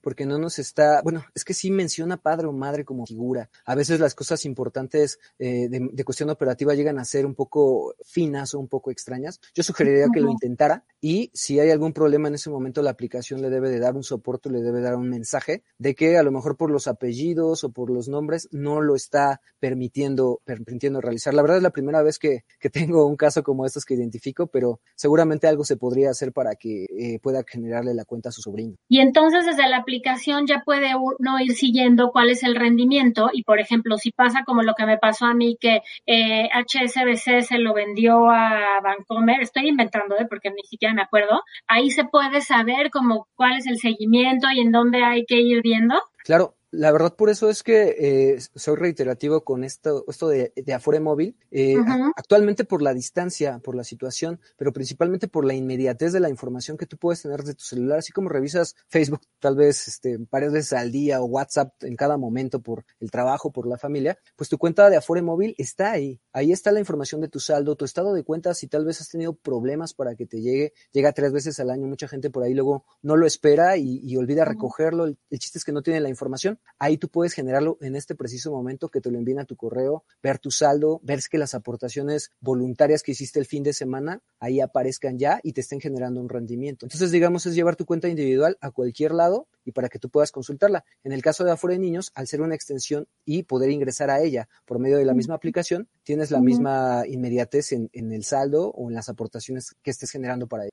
porque 0.00 0.26
no 0.26 0.38
nos 0.38 0.58
está, 0.58 1.00
bueno, 1.02 1.24
es 1.36 1.44
que 1.44 1.54
sí 1.54 1.70
menciona 1.70 2.16
padre 2.16 2.48
o 2.48 2.52
madre 2.52 2.84
como 2.84 3.06
figura. 3.06 3.48
A 3.64 3.76
veces 3.76 4.00
las 4.00 4.14
cosas 4.16 4.44
importantes 4.44 5.20
eh, 5.38 5.68
de, 5.68 5.88
de, 5.92 6.04
cuestión 6.04 6.30
operativa 6.30 6.74
llegan 6.74 6.98
a 6.98 7.04
ser 7.04 7.24
un 7.24 7.36
poco 7.36 7.94
finas 8.04 8.54
o 8.54 8.58
un 8.58 8.66
poco 8.66 8.90
extrañas. 8.90 9.40
Yo 9.54 9.62
sugeriría 9.62 10.06
uh 10.06 10.08
-huh. 10.08 10.14
que 10.14 10.20
lo 10.20 10.30
intentara 10.30 10.84
y 11.00 11.30
si 11.32 11.60
hay 11.60 11.70
algún 11.70 11.92
problema 11.92 12.28
en 12.28 12.34
ese 12.34 12.50
momento, 12.50 12.82
la 12.82 12.90
aplicación 12.90 13.40
le 13.40 13.48
debe 13.48 13.70
de 13.70 13.78
dar 13.78 13.94
un 13.94 14.02
soporte, 14.02 14.50
le 14.50 14.62
debe 14.62 14.80
dar 14.80 14.96
un 14.96 15.08
mensaje 15.08 15.62
de 15.78 15.94
que 15.94 16.18
a 16.18 16.22
lo 16.22 16.32
mejor 16.32 16.56
por 16.56 16.70
los 16.70 16.88
apellidos 16.88 17.62
o 17.62 17.70
por 17.70 17.90
los 17.90 18.08
nombres 18.08 18.48
no 18.50 18.73
lo 18.80 18.94
está 18.94 19.40
permitiendo, 19.58 20.40
permitiendo 20.44 21.00
realizar. 21.00 21.32
La 21.32 21.40
verdad 21.40 21.56
es 21.56 21.62
la 21.62 21.70
primera 21.70 22.02
vez 22.02 22.18
que, 22.18 22.44
que 22.60 22.68
tengo 22.70 23.06
un 23.06 23.16
caso 23.16 23.42
como 23.42 23.64
estos 23.64 23.84
que 23.84 23.94
identifico, 23.94 24.46
pero 24.46 24.80
seguramente 24.94 25.46
algo 25.46 25.64
se 25.64 25.76
podría 25.76 26.10
hacer 26.10 26.32
para 26.32 26.54
que 26.54 26.84
eh, 26.84 27.18
pueda 27.22 27.42
generarle 27.46 27.94
la 27.94 28.04
cuenta 28.04 28.28
a 28.28 28.32
su 28.32 28.42
sobrino. 28.42 28.76
Y 28.88 29.00
entonces 29.00 29.46
desde 29.46 29.68
la 29.68 29.78
aplicación 29.78 30.46
ya 30.46 30.62
puede 30.64 30.94
uno 30.94 31.40
ir 31.40 31.54
siguiendo 31.54 32.10
cuál 32.12 32.30
es 32.30 32.42
el 32.42 32.56
rendimiento 32.56 33.30
y 33.32 33.42
por 33.42 33.58
ejemplo 33.58 33.96
si 33.96 34.10
pasa 34.12 34.44
como 34.44 34.62
lo 34.62 34.74
que 34.74 34.86
me 34.86 34.98
pasó 34.98 35.26
a 35.26 35.34
mí 35.34 35.56
que 35.58 35.80
eh, 36.06 36.48
HSBC 36.52 37.42
se 37.42 37.58
lo 37.58 37.72
vendió 37.74 38.30
a 38.30 38.80
Bancomer, 38.82 39.40
estoy 39.40 39.68
inventando 39.68 40.16
¿eh? 40.16 40.26
porque 40.28 40.50
ni 40.50 40.62
siquiera 40.64 40.94
me 40.94 41.02
acuerdo, 41.02 41.42
ahí 41.66 41.90
se 41.90 42.04
puede 42.04 42.40
saber 42.40 42.90
como 42.90 43.28
cuál 43.34 43.56
es 43.56 43.66
el 43.66 43.78
seguimiento 43.78 44.48
y 44.50 44.60
en 44.60 44.72
dónde 44.72 45.02
hay 45.02 45.24
que 45.24 45.40
ir 45.40 45.62
viendo. 45.62 45.94
Claro, 46.24 46.54
la 46.76 46.92
verdad 46.92 47.14
por 47.14 47.30
eso 47.30 47.48
es 47.48 47.62
que 47.62 47.96
eh, 47.98 48.38
soy 48.54 48.76
reiterativo 48.76 49.44
con 49.44 49.64
esto, 49.64 50.04
esto 50.08 50.28
de, 50.28 50.52
de 50.56 50.74
Afore 50.74 51.00
Móvil, 51.00 51.36
eh, 51.50 51.76
uh 51.76 51.80
-huh. 51.84 52.12
actualmente 52.16 52.64
por 52.64 52.82
la 52.82 52.92
distancia, 52.92 53.60
por 53.60 53.76
la 53.76 53.84
situación, 53.84 54.40
pero 54.56 54.72
principalmente 54.72 55.28
por 55.28 55.44
la 55.44 55.54
inmediatez 55.54 56.12
de 56.12 56.20
la 56.20 56.28
información 56.28 56.76
que 56.76 56.86
tú 56.86 56.96
puedes 56.96 57.22
tener 57.22 57.42
de 57.42 57.54
tu 57.54 57.64
celular, 57.64 57.98
así 57.98 58.12
como 58.12 58.28
revisas 58.28 58.74
Facebook 58.88 59.20
tal 59.38 59.56
vez 59.56 59.88
este, 59.88 60.18
varias 60.30 60.52
veces 60.52 60.72
al 60.72 60.90
día 60.90 61.20
o 61.20 61.26
WhatsApp 61.26 61.72
en 61.82 61.96
cada 61.96 62.16
momento 62.16 62.60
por 62.60 62.84
el 63.00 63.10
trabajo, 63.10 63.52
por 63.52 63.66
la 63.66 63.78
familia, 63.78 64.18
pues 64.36 64.48
tu 64.48 64.58
cuenta 64.58 64.90
de 64.90 64.96
Afore 64.96 65.22
Móvil 65.22 65.54
está 65.58 65.92
ahí, 65.92 66.20
ahí 66.32 66.52
está 66.52 66.72
la 66.72 66.80
información 66.80 67.20
de 67.20 67.28
tu 67.28 67.40
saldo, 67.40 67.76
tu 67.76 67.84
estado 67.84 68.12
de 68.14 68.24
cuenta, 68.24 68.54
si 68.54 68.66
tal 68.66 68.84
vez 68.84 69.00
has 69.00 69.08
tenido 69.08 69.34
problemas 69.34 69.94
para 69.94 70.14
que 70.16 70.26
te 70.26 70.40
llegue, 70.40 70.72
llega 70.92 71.12
tres 71.12 71.32
veces 71.32 71.60
al 71.60 71.70
año, 71.70 71.86
mucha 71.86 72.08
gente 72.08 72.30
por 72.30 72.42
ahí 72.42 72.54
luego 72.54 72.84
no 73.02 73.16
lo 73.16 73.26
espera 73.26 73.76
y, 73.76 74.00
y 74.02 74.16
olvida 74.16 74.42
uh 74.42 74.46
-huh. 74.46 74.48
recogerlo, 74.50 75.04
el, 75.04 75.18
el 75.30 75.38
chiste 75.38 75.58
es 75.58 75.64
que 75.64 75.72
no 75.72 75.82
tiene 75.82 76.00
la 76.00 76.08
información, 76.08 76.58
ahí 76.78 76.98
tú 76.98 77.08
puedes 77.08 77.32
generarlo 77.32 77.78
en 77.80 77.96
este 77.96 78.14
preciso 78.14 78.50
momento 78.50 78.88
que 78.88 79.00
te 79.00 79.10
lo 79.10 79.18
envíen 79.18 79.40
a 79.40 79.44
tu 79.44 79.56
correo, 79.56 80.04
ver 80.22 80.38
tu 80.38 80.50
saldo, 80.50 81.00
ver 81.02 81.20
que 81.30 81.38
las 81.38 81.54
aportaciones 81.54 82.30
voluntarias 82.40 83.02
que 83.02 83.12
hiciste 83.12 83.38
el 83.38 83.46
fin 83.46 83.62
de 83.62 83.72
semana 83.72 84.20
ahí 84.40 84.60
aparezcan 84.60 85.18
ya 85.18 85.40
y 85.42 85.52
te 85.52 85.60
estén 85.60 85.80
generando 85.80 86.20
un 86.20 86.28
rendimiento. 86.28 86.86
Entonces, 86.86 87.10
digamos, 87.10 87.46
es 87.46 87.54
llevar 87.54 87.76
tu 87.76 87.86
cuenta 87.86 88.08
individual 88.08 88.58
a 88.60 88.70
cualquier 88.70 89.12
lado 89.12 89.48
y 89.64 89.72
para 89.72 89.88
que 89.88 89.98
tú 89.98 90.08
puedas 90.08 90.32
consultarla. 90.32 90.84
En 91.02 91.12
el 91.12 91.22
caso 91.22 91.44
de 91.44 91.52
Afore 91.52 91.74
de 91.74 91.80
Niños, 91.80 92.12
al 92.14 92.26
ser 92.26 92.40
una 92.40 92.54
extensión 92.54 93.06
y 93.24 93.44
poder 93.44 93.70
ingresar 93.70 94.10
a 94.10 94.20
ella 94.20 94.48
por 94.64 94.78
medio 94.78 94.96
de 94.96 95.04
la 95.04 95.14
misma 95.14 95.34
aplicación, 95.34 95.88
tienes 96.02 96.30
la 96.30 96.40
misma 96.40 97.02
inmediatez 97.06 97.72
en, 97.72 97.90
el 97.92 98.24
saldo 98.24 98.70
o 98.70 98.88
en 98.88 98.94
las 98.94 99.08
aportaciones 99.08 99.74
que 99.82 99.90
estés 99.90 100.10
generando 100.10 100.46
para 100.46 100.64
ella. 100.64 100.72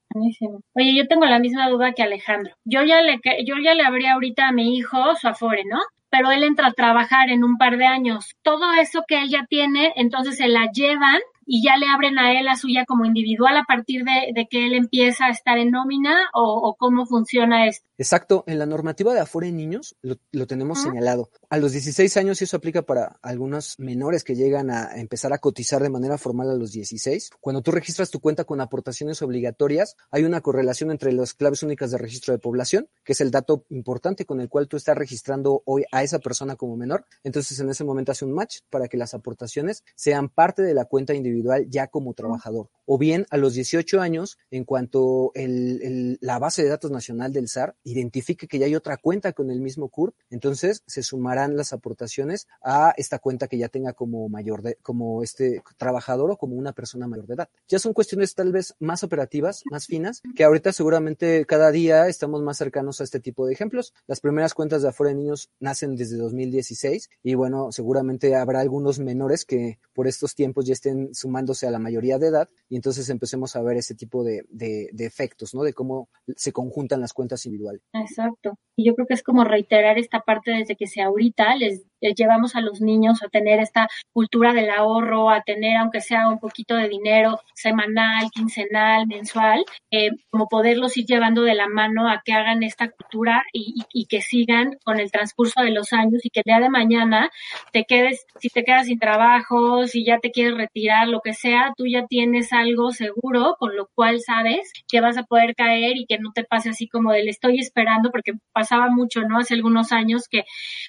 Oye, 0.73 0.95
yo 0.95 1.07
tengo 1.07 1.25
la 1.25 1.39
misma 1.39 1.69
duda 1.69 1.93
que 1.93 2.03
Alejandro. 2.03 2.53
Yo 2.65 2.83
ya 2.83 3.01
le, 3.01 3.19
yo 3.45 3.55
ya 3.63 3.73
le 3.73 3.83
abrí 3.83 4.05
ahorita 4.05 4.47
a 4.47 4.51
mi 4.51 4.77
hijo 4.77 5.15
su 5.15 5.27
Afore, 5.27 5.63
¿no? 5.65 5.79
pero 6.11 6.29
él 6.29 6.43
entra 6.43 6.67
a 6.67 6.73
trabajar 6.73 7.29
en 7.29 7.43
un 7.43 7.57
par 7.57 7.77
de 7.77 7.85
años. 7.85 8.35
Todo 8.43 8.73
eso 8.73 9.03
que 9.07 9.21
él 9.21 9.29
ya 9.29 9.45
tiene, 9.49 9.93
entonces 9.95 10.37
se 10.37 10.49
la 10.49 10.69
llevan 10.71 11.21
y 11.45 11.63
ya 11.63 11.77
le 11.77 11.87
abren 11.87 12.19
a 12.19 12.33
él 12.33 12.45
la 12.45 12.55
suya 12.55 12.85
como 12.85 13.05
individual 13.05 13.57
a 13.57 13.63
partir 13.63 14.03
de, 14.03 14.47
que 14.49 14.65
él 14.65 14.73
empieza 14.73 15.25
a 15.25 15.29
estar 15.29 15.57
en 15.57 15.71
nómina 15.71 16.29
o, 16.33 16.75
cómo 16.77 17.05
funciona 17.05 17.65
esto. 17.65 17.87
Exacto, 18.01 18.43
en 18.47 18.57
la 18.57 18.65
normativa 18.65 19.13
de 19.13 19.19
Afore 19.19 19.49
en 19.49 19.57
niños 19.57 19.95
lo, 20.01 20.47
tenemos 20.47 20.81
señalado. 20.81 21.29
A 21.51 21.57
los 21.57 21.71
16 21.71 22.17
años, 22.17 22.41
y 22.41 22.45
eso 22.45 22.57
aplica 22.57 22.81
para 22.81 23.19
algunos 23.21 23.77
menores 23.77 24.23
que 24.23 24.33
llegan 24.33 24.71
a 24.71 24.95
empezar 24.95 25.33
a 25.33 25.37
cotizar 25.37 25.83
de 25.83 25.91
manera 25.91 26.17
formal 26.17 26.49
a 26.49 26.55
los 26.55 26.71
16, 26.71 27.29
cuando 27.39 27.61
tú 27.61 27.69
registras 27.69 28.09
tu 28.09 28.19
cuenta 28.19 28.43
con 28.43 28.59
aportaciones 28.59 29.21
obligatorias, 29.21 29.97
hay 30.09 30.23
una 30.23 30.41
correlación 30.41 30.89
entre 30.89 31.13
las 31.13 31.35
claves 31.35 31.61
únicas 31.61 31.91
de 31.91 31.99
registro 31.99 32.33
de 32.33 32.39
población, 32.39 32.89
que 33.03 33.13
es 33.13 33.21
el 33.21 33.29
dato 33.29 33.65
importante 33.69 34.25
con 34.25 34.41
el 34.41 34.49
cual 34.49 34.67
tú 34.67 34.77
estás 34.77 34.97
registrando 34.97 35.61
hoy 35.65 35.83
a 35.91 36.01
esa 36.01 36.17
persona 36.17 36.55
como 36.55 36.77
menor. 36.77 37.05
Entonces, 37.23 37.59
en 37.59 37.69
ese 37.69 37.83
momento 37.83 38.13
hace 38.13 38.25
un 38.25 38.33
match 38.33 38.61
para 38.71 38.87
que 38.87 38.97
las 38.97 39.13
aportaciones 39.13 39.83
sean 39.93 40.29
parte 40.29 40.63
de 40.63 40.73
la 40.73 40.85
cuenta 40.85 41.13
individual 41.13 41.67
ya 41.69 41.85
como 41.85 42.15
trabajador. 42.15 42.71
O 42.87 42.97
bien 42.97 43.27
a 43.29 43.37
los 43.37 43.53
18 43.53 44.01
años, 44.01 44.39
en 44.49 44.65
cuanto 44.65 45.31
el, 45.35 46.17
la 46.19 46.39
base 46.39 46.63
de 46.63 46.69
datos 46.69 46.89
nacional 46.89 47.31
del 47.31 47.47
SAR 47.47 47.75
identifique 47.91 48.47
que 48.47 48.59
ya 48.59 48.65
hay 48.65 48.75
otra 48.75 48.97
cuenta 48.97 49.33
con 49.33 49.49
el 49.51 49.61
mismo 49.61 49.89
CURP, 49.89 50.15
entonces 50.29 50.83
se 50.85 51.03
sumarán 51.03 51.57
las 51.57 51.73
aportaciones 51.73 52.47
a 52.61 52.93
esta 52.97 53.19
cuenta 53.19 53.47
que 53.47 53.57
ya 53.57 53.69
tenga 53.69 53.93
como 53.93 54.29
mayor 54.29 54.61
de, 54.61 54.75
como 54.81 55.23
este 55.23 55.61
trabajador 55.77 56.31
o 56.31 56.37
como 56.37 56.55
una 56.55 56.73
persona 56.73 57.07
mayor 57.07 57.27
de 57.27 57.35
edad. 57.35 57.49
Ya 57.67 57.79
son 57.79 57.93
cuestiones 57.93 58.35
tal 58.35 58.51
vez 58.51 58.75
más 58.79 59.03
operativas, 59.03 59.63
más 59.69 59.87
finas, 59.87 60.21
que 60.35 60.43
ahorita 60.43 60.73
seguramente 60.73 61.45
cada 61.45 61.71
día 61.71 62.07
estamos 62.07 62.41
más 62.41 62.57
cercanos 62.57 63.01
a 63.01 63.03
este 63.03 63.19
tipo 63.19 63.45
de 63.45 63.53
ejemplos. 63.53 63.93
Las 64.07 64.19
primeras 64.19 64.53
cuentas 64.53 64.81
de 64.81 64.89
afuera 64.89 65.09
de 65.09 65.19
niños 65.19 65.49
nacen 65.59 65.95
desde 65.95 66.17
2016 66.17 67.09
y 67.23 67.35
bueno, 67.35 67.71
seguramente 67.71 68.35
habrá 68.35 68.61
algunos 68.61 68.99
menores 68.99 69.45
que 69.45 69.79
por 69.93 70.07
estos 70.07 70.35
tiempos 70.35 70.65
ya 70.65 70.73
estén 70.73 71.13
sumándose 71.13 71.67
a 71.67 71.71
la 71.71 71.79
mayoría 71.79 72.17
de 72.17 72.27
edad 72.27 72.49
y 72.69 72.75
entonces 72.75 73.09
empecemos 73.09 73.55
a 73.55 73.61
ver 73.61 73.77
ese 73.77 73.95
tipo 73.95 74.23
de, 74.23 74.45
de, 74.49 74.89
efectos, 75.05 75.53
¿no? 75.53 75.63
De 75.63 75.73
cómo 75.73 76.09
se 76.35 76.51
conjuntan 76.51 77.01
las 77.01 77.13
cuentas 77.13 77.45
individuales. 77.45 77.80
Exacto. 77.93 78.55
Y 78.77 78.85
yo 78.85 78.95
creo 78.95 79.07
que 79.07 79.13
es 79.13 79.23
como 79.23 79.43
reiterar 79.43 79.97
esta 79.97 80.21
parte 80.21 80.51
desde 80.51 80.75
que 80.75 80.87
sea 80.87 81.07
ahorita 81.07 81.55
les 81.55 81.83
llevamos 82.01 82.55
a 82.55 82.61
los 82.61 82.81
niños 82.81 83.23
a 83.23 83.29
tener 83.29 83.59
esta 83.59 83.87
cultura 84.13 84.53
del 84.53 84.69
ahorro, 84.69 85.29
a 85.29 85.41
tener 85.41 85.77
aunque 85.77 86.01
sea 86.01 86.27
un 86.27 86.39
poquito 86.39 86.75
de 86.75 86.89
dinero 86.89 87.39
semanal, 87.53 88.29
quincenal, 88.31 89.07
mensual, 89.07 89.63
eh, 89.91 90.11
como 90.29 90.47
poderlos 90.47 90.97
ir 90.97 91.05
llevando 91.05 91.43
de 91.43 91.55
la 91.55 91.67
mano 91.67 92.09
a 92.09 92.21
que 92.23 92.33
hagan 92.33 92.63
esta 92.63 92.89
cultura 92.89 93.43
y, 93.53 93.83
y, 93.93 94.05
que 94.05 94.21
sigan 94.21 94.77
con 94.83 94.99
el 94.99 95.11
transcurso 95.11 95.61
de 95.61 95.71
los 95.71 95.93
años 95.93 96.25
y 96.25 96.29
que 96.29 96.41
el 96.41 96.45
día 96.45 96.59
de 96.59 96.69
mañana 96.69 97.29
te 97.71 97.85
quedes, 97.85 98.25
si 98.39 98.49
te 98.49 98.63
quedas 98.63 98.87
sin 98.87 98.99
trabajo, 98.99 99.85
si 99.87 100.03
ya 100.03 100.19
te 100.19 100.31
quieres 100.31 100.57
retirar, 100.57 101.07
lo 101.07 101.21
que 101.21 101.33
sea, 101.33 101.73
tú 101.77 101.85
ya 101.85 102.07
tienes 102.07 102.51
algo 102.53 102.91
seguro, 102.91 103.55
con 103.59 103.75
lo 103.75 103.87
cual 103.93 104.21
sabes 104.21 104.71
que 104.89 105.01
vas 105.01 105.17
a 105.17 105.23
poder 105.23 105.55
caer 105.55 105.97
y 105.97 106.05
que 106.05 106.17
no 106.17 106.31
te 106.33 106.43
pase 106.43 106.69
así 106.69 106.87
como 106.87 107.11
de 107.11 107.23
le 107.23 107.31
estoy 107.31 107.59
esperando, 107.59 108.11
porque 108.11 108.33
pasaba 108.51 108.89
mucho, 108.89 109.21
¿no? 109.21 109.39
Hace 109.39 109.53
algunos 109.53 109.91
años 109.91 110.27
que 110.27 110.45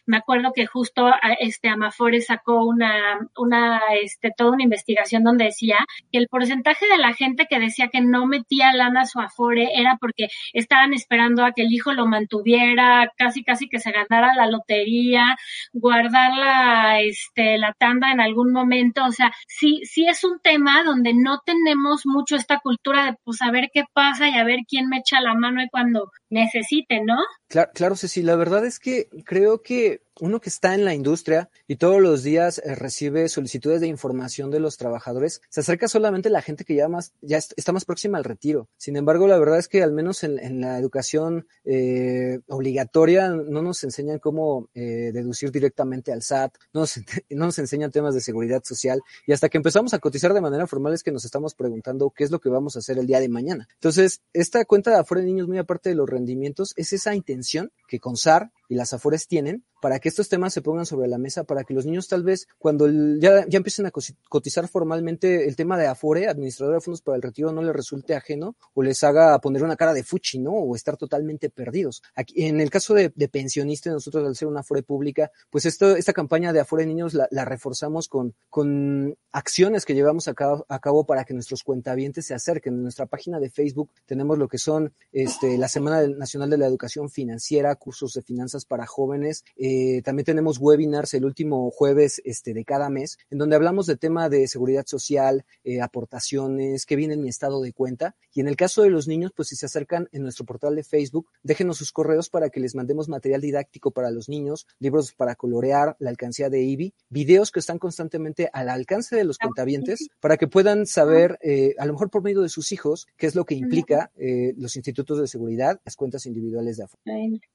me 0.07 0.17
acuerdo 0.17 0.53
que 0.53 0.67
justo 0.67 1.02
este 1.41 1.69
Amafore 1.69 2.21
sacó 2.21 2.65
una, 2.65 3.19
una, 3.37 3.81
este, 4.03 4.31
toda 4.37 4.53
una 4.53 4.65
investigación 4.65 5.25
donde 5.25 5.47
decía 5.47 5.79
que 6.11 6.19
el 6.19 6.29
porcentaje 6.29 6.87
de 6.89 6.99
la 6.99 7.15
gente 7.15 7.47
que 7.49 7.59
decía 7.59 7.89
que 7.89 8.01
no 8.01 8.27
metía 8.27 8.73
lana 8.73 9.03
a 9.03 9.07
su 9.07 9.21
Afore 9.21 9.71
era 9.75 9.97
porque 10.01 10.29
estaban 10.53 10.93
esperando 10.95 11.45
a 11.45 11.53
que 11.53 11.63
el 11.63 11.73
hijo 11.73 11.93
lo 11.93 12.07
mantuviera, 12.07 13.11
casi 13.17 13.45
casi 13.45 13.69
que 13.69 13.79
se 13.79 13.93
ganara 13.93 14.35
la 14.35 14.47
lotería, 14.47 15.37
guardar 15.73 16.37
la, 16.37 17.01
este, 17.01 17.59
la 17.59 17.73
tanda 17.73 18.13
en 18.13 18.21
algún 18.21 18.53
momento. 18.53 19.05
O 19.05 19.13
sea, 19.13 19.33
sí, 19.47 19.81
sí 19.85 20.07
es 20.07 20.25
un 20.25 20.41
tema 20.41 20.83
donde 20.85 21.15
no 21.15 21.41
tenemos 21.45 22.07
mucho 22.07 22.37
esta 22.37 22.59
cultura 22.61 23.05
de 23.05 23.17
pues 23.25 23.43
a 23.43 23.51
ver 23.51 23.71
qué 23.73 23.85
pasa 23.93 24.29
y 24.29 24.35
a 24.37 24.45
ver 24.45 24.61
quién 24.69 24.89
me 24.89 24.99
echa 24.99 25.21
la 25.21 25.35
mano 25.35 25.63
y 25.63 25.69
cuando 25.69 26.11
necesite, 26.31 27.01
¿no? 27.05 27.17
Claro, 27.53 27.71
claro, 27.75 27.97
Ceci, 27.97 28.23
la 28.23 28.35
verdad 28.35 28.65
es 28.65 28.79
que 28.79 29.11
creo 29.27 29.61
que 29.61 30.01
uno 30.21 30.41
que 30.41 30.49
está 30.49 30.75
en 30.75 30.87
la 30.87 30.95
industria 30.95 31.51
y 31.67 31.77
todos 31.77 32.01
los 32.01 32.23
días 32.23 32.63
eh, 32.65 32.75
recibe 32.75 33.29
solicitudes 33.29 33.81
de 33.83 33.89
información 33.89 34.51
de 34.51 34.59
los 34.61 34.79
trabajadores, 34.79 35.43
se 35.51 35.61
acerca 35.61 35.87
solamente 35.87 36.31
la 36.31 36.41
gente 36.41 36.65
que 36.65 36.75
ya 36.75 36.89
más, 36.89 37.13
ya 37.21 37.37
está 37.37 37.73
más 37.73 37.85
próxima 37.85 38.17
al 38.17 38.25
retiro. 38.25 38.69
Sin 38.79 38.97
embargo, 38.97 39.27
la 39.27 39.39
verdad 39.39 39.59
es 39.59 39.69
que 39.69 39.83
al 39.83 39.93
menos 39.93 40.25
en, 40.25 40.63
la 40.63 40.79
educación 40.79 41.47
eh, 41.65 42.41
obligatoria 42.49 43.29
no 43.31 43.61
nos 43.61 43.85
enseñan 43.85 44.19
cómo 44.19 44.71
eh, 44.75 45.11
deducir 45.13 45.51
directamente 45.51 46.11
al 46.11 46.23
SAT, 46.23 46.55
no 46.73 46.83
nos, 46.83 46.97
no 47.31 47.47
nos 47.47 47.59
enseñan 47.59 47.91
temas 47.91 48.15
de 48.15 48.23
seguridad 48.23 48.63
social 48.65 49.03
y 49.27 49.33
hasta 49.33 49.51
que 49.51 49.59
empezamos 49.59 49.93
a 49.93 49.99
cotizar 49.99 50.33
de 50.33 50.41
manera 50.41 50.67
formal 50.67 50.95
es 50.95 51.03
que 51.03 51.13
nos 51.13 51.27
estamos 51.27 51.55
preguntando 51.55 52.11
qué 52.17 52.25
es 52.25 52.31
lo 52.31 52.41
que 52.41 52.49
vamos 52.49 52.77
a 52.77 52.79
hacer 52.79 52.99
el 52.99 53.07
día 53.07 53.21
de 53.21 53.29
mañana. 53.29 53.69
Entonces, 53.75 54.23
esta 54.33 54.65
cuenta 54.65 54.91
de 54.91 54.97
afuera 54.97 55.21
de 55.21 55.27
niños, 55.27 55.49
muy 55.49 55.59
aparte 55.59 55.91
de 55.91 55.97
los 55.97 56.09
rendimientos, 56.09 56.73
es 56.77 56.95
esa 56.95 57.15
intención 57.15 57.42
que 57.89 57.99
con 57.99 58.17
SAR 58.17 58.51
y 58.69 58.75
las 58.75 58.93
Afores 58.93 59.27
tienen 59.29 59.65
para 59.83 59.99
que 59.99 60.09
estos 60.09 60.29
temas 60.29 60.55
se 60.55 60.63
pongan 60.63 60.87
sobre 60.87 61.09
la 61.09 61.19
mesa, 61.19 61.43
para 61.43 61.65
que 61.65 61.75
los 61.75 61.85
niños 61.87 62.07
tal 62.07 62.23
vez 62.23 62.47
cuando 62.57 62.87
ya, 63.19 63.45
ya 63.49 63.57
empiecen 63.57 63.85
a 63.85 63.91
cotizar 64.29 64.69
formalmente 64.69 65.49
el 65.49 65.57
tema 65.57 65.77
de 65.77 65.89
Afore, 65.89 66.29
administrador 66.29 66.77
de 66.77 66.81
fondos 66.81 67.03
para 67.03 67.17
el 67.17 67.23
retiro, 67.23 67.51
no 67.51 67.63
les 67.63 67.75
resulte 67.75 68.15
ajeno 68.15 68.55
o 68.75 68.83
les 68.85 69.03
haga 69.03 69.41
poner 69.41 69.65
una 69.65 69.75
cara 69.75 69.93
de 69.93 70.05
fuchi, 70.05 70.39
¿no? 70.39 70.53
O 70.53 70.77
estar 70.77 70.97
totalmente 70.97 71.51
perdidos. 71.51 72.01
Aquí, 72.15 72.45
en 72.45 72.61
el 72.61 72.71
caso 72.71 72.95
de, 72.95 73.11
pensionistas, 73.11 73.93
nosotros 73.93 74.25
al 74.25 74.37
ser 74.37 74.47
una 74.47 74.61
Afore 74.61 74.85
pública, 74.85 75.33
pues 75.51 75.67
esto, 75.67 75.97
esta 75.97 76.13
campaña 76.13 76.53
de 76.53 76.61
Afore 76.61 76.87
Niños 76.87 77.13
la, 77.15 77.45
reforzamos 77.45 78.07
con, 78.07 78.35
con 78.51 79.17
acciones 79.33 79.85
que 79.85 79.95
llevamos 79.95 80.29
a 80.29 80.35
cabo, 80.35 80.65
a 80.69 80.79
cabo 80.79 81.05
para 81.07 81.25
que 81.25 81.35
nuestros 81.35 81.65
cuentavientes 81.65 82.27
se 82.27 82.35
acerquen. 82.35 82.75
En 82.75 82.83
nuestra 82.85 83.07
página 83.07 83.41
de 83.41 83.51
Facebook 83.51 83.91
tenemos 84.07 84.39
lo 84.39 84.47
que 84.47 84.59
son 84.59 84.95
este, 85.11 85.59
la 85.59 85.67
Semana 85.67 86.07
Nacional 86.07 86.51
de 86.51 86.59
la 86.59 86.67
Educación 86.67 87.11
Financiera, 87.11 87.75
cursos 87.75 88.13
de 88.13 88.23
finanzas 88.23 88.62
para 88.65 88.87
jóvenes, 88.87 89.45
eh, 89.57 90.03
también 90.03 90.25
tenemos 90.25 90.59
webinars 90.59 91.15
el 91.15 91.25
último 91.25 91.71
jueves 91.71 92.21
este, 92.25 92.55
de 92.55 92.65
cada 92.65 92.91
mes, 92.91 93.19
en 93.31 93.39
donde 93.39 93.57
hablamos 93.57 93.87
de 93.87 93.97
tema 93.97 94.29
de 94.29 94.49
seguridad 94.49 94.85
social, 94.87 95.45
eh, 95.65 95.81
aportaciones, 95.81 96.87
qué 96.87 96.97
viene 96.97 97.15
en 97.15 97.23
mi 97.23 97.29
estado 97.29 97.61
de 97.61 97.73
cuenta. 97.73 98.15
Y 98.35 98.41
en 98.41 98.49
el 98.49 98.57
caso 98.57 98.83
de 98.83 98.91
los 98.91 99.09
niños, 99.09 99.33
pues 99.35 99.49
si 99.49 99.57
se 99.57 99.67
acercan 99.67 100.09
en 100.13 100.23
nuestro 100.23 100.45
portal 100.45 100.75
de 100.75 100.85
Facebook, 100.85 101.29
déjenos 101.43 101.79
sus 101.79 101.93
correos 101.93 102.31
para 102.31 102.51
que 102.51 102.61
les 102.61 102.75
mandemos 102.75 103.09
material 103.09 103.41
didáctico 103.41 103.91
para 103.91 104.11
los 104.11 104.29
niños, 104.29 104.67
libros 104.79 105.13
para 105.13 105.35
colorear, 105.35 105.97
la 105.99 106.11
alcancía 106.11 106.49
de 106.49 106.63
IBI, 106.63 106.95
videos 107.09 107.51
que 107.51 107.61
están 107.61 107.79
constantemente 107.79 108.49
al 108.53 108.69
alcance 108.69 109.17
de 109.17 109.25
los 109.25 109.39
cuentavientes 109.39 110.09
para 110.21 110.37
que 110.37 110.49
puedan 110.49 110.87
saber, 110.87 111.39
eh, 111.43 111.75
a 111.79 111.87
lo 111.87 111.93
mejor 111.93 112.11
por 112.11 112.23
medio 112.23 112.41
de 112.41 112.49
sus 112.49 112.73
hijos, 112.73 113.07
qué 113.17 113.27
es 113.27 113.35
lo 113.35 113.45
que 113.45 113.55
implica 113.55 114.11
los 114.57 114.77
institutos 114.77 115.19
de 115.19 115.27
seguridad, 115.27 115.81
las 115.85 115.97
cuentas 115.97 116.27
individuales 116.27 116.77
de 116.77 116.85
afuera. 116.85 117.03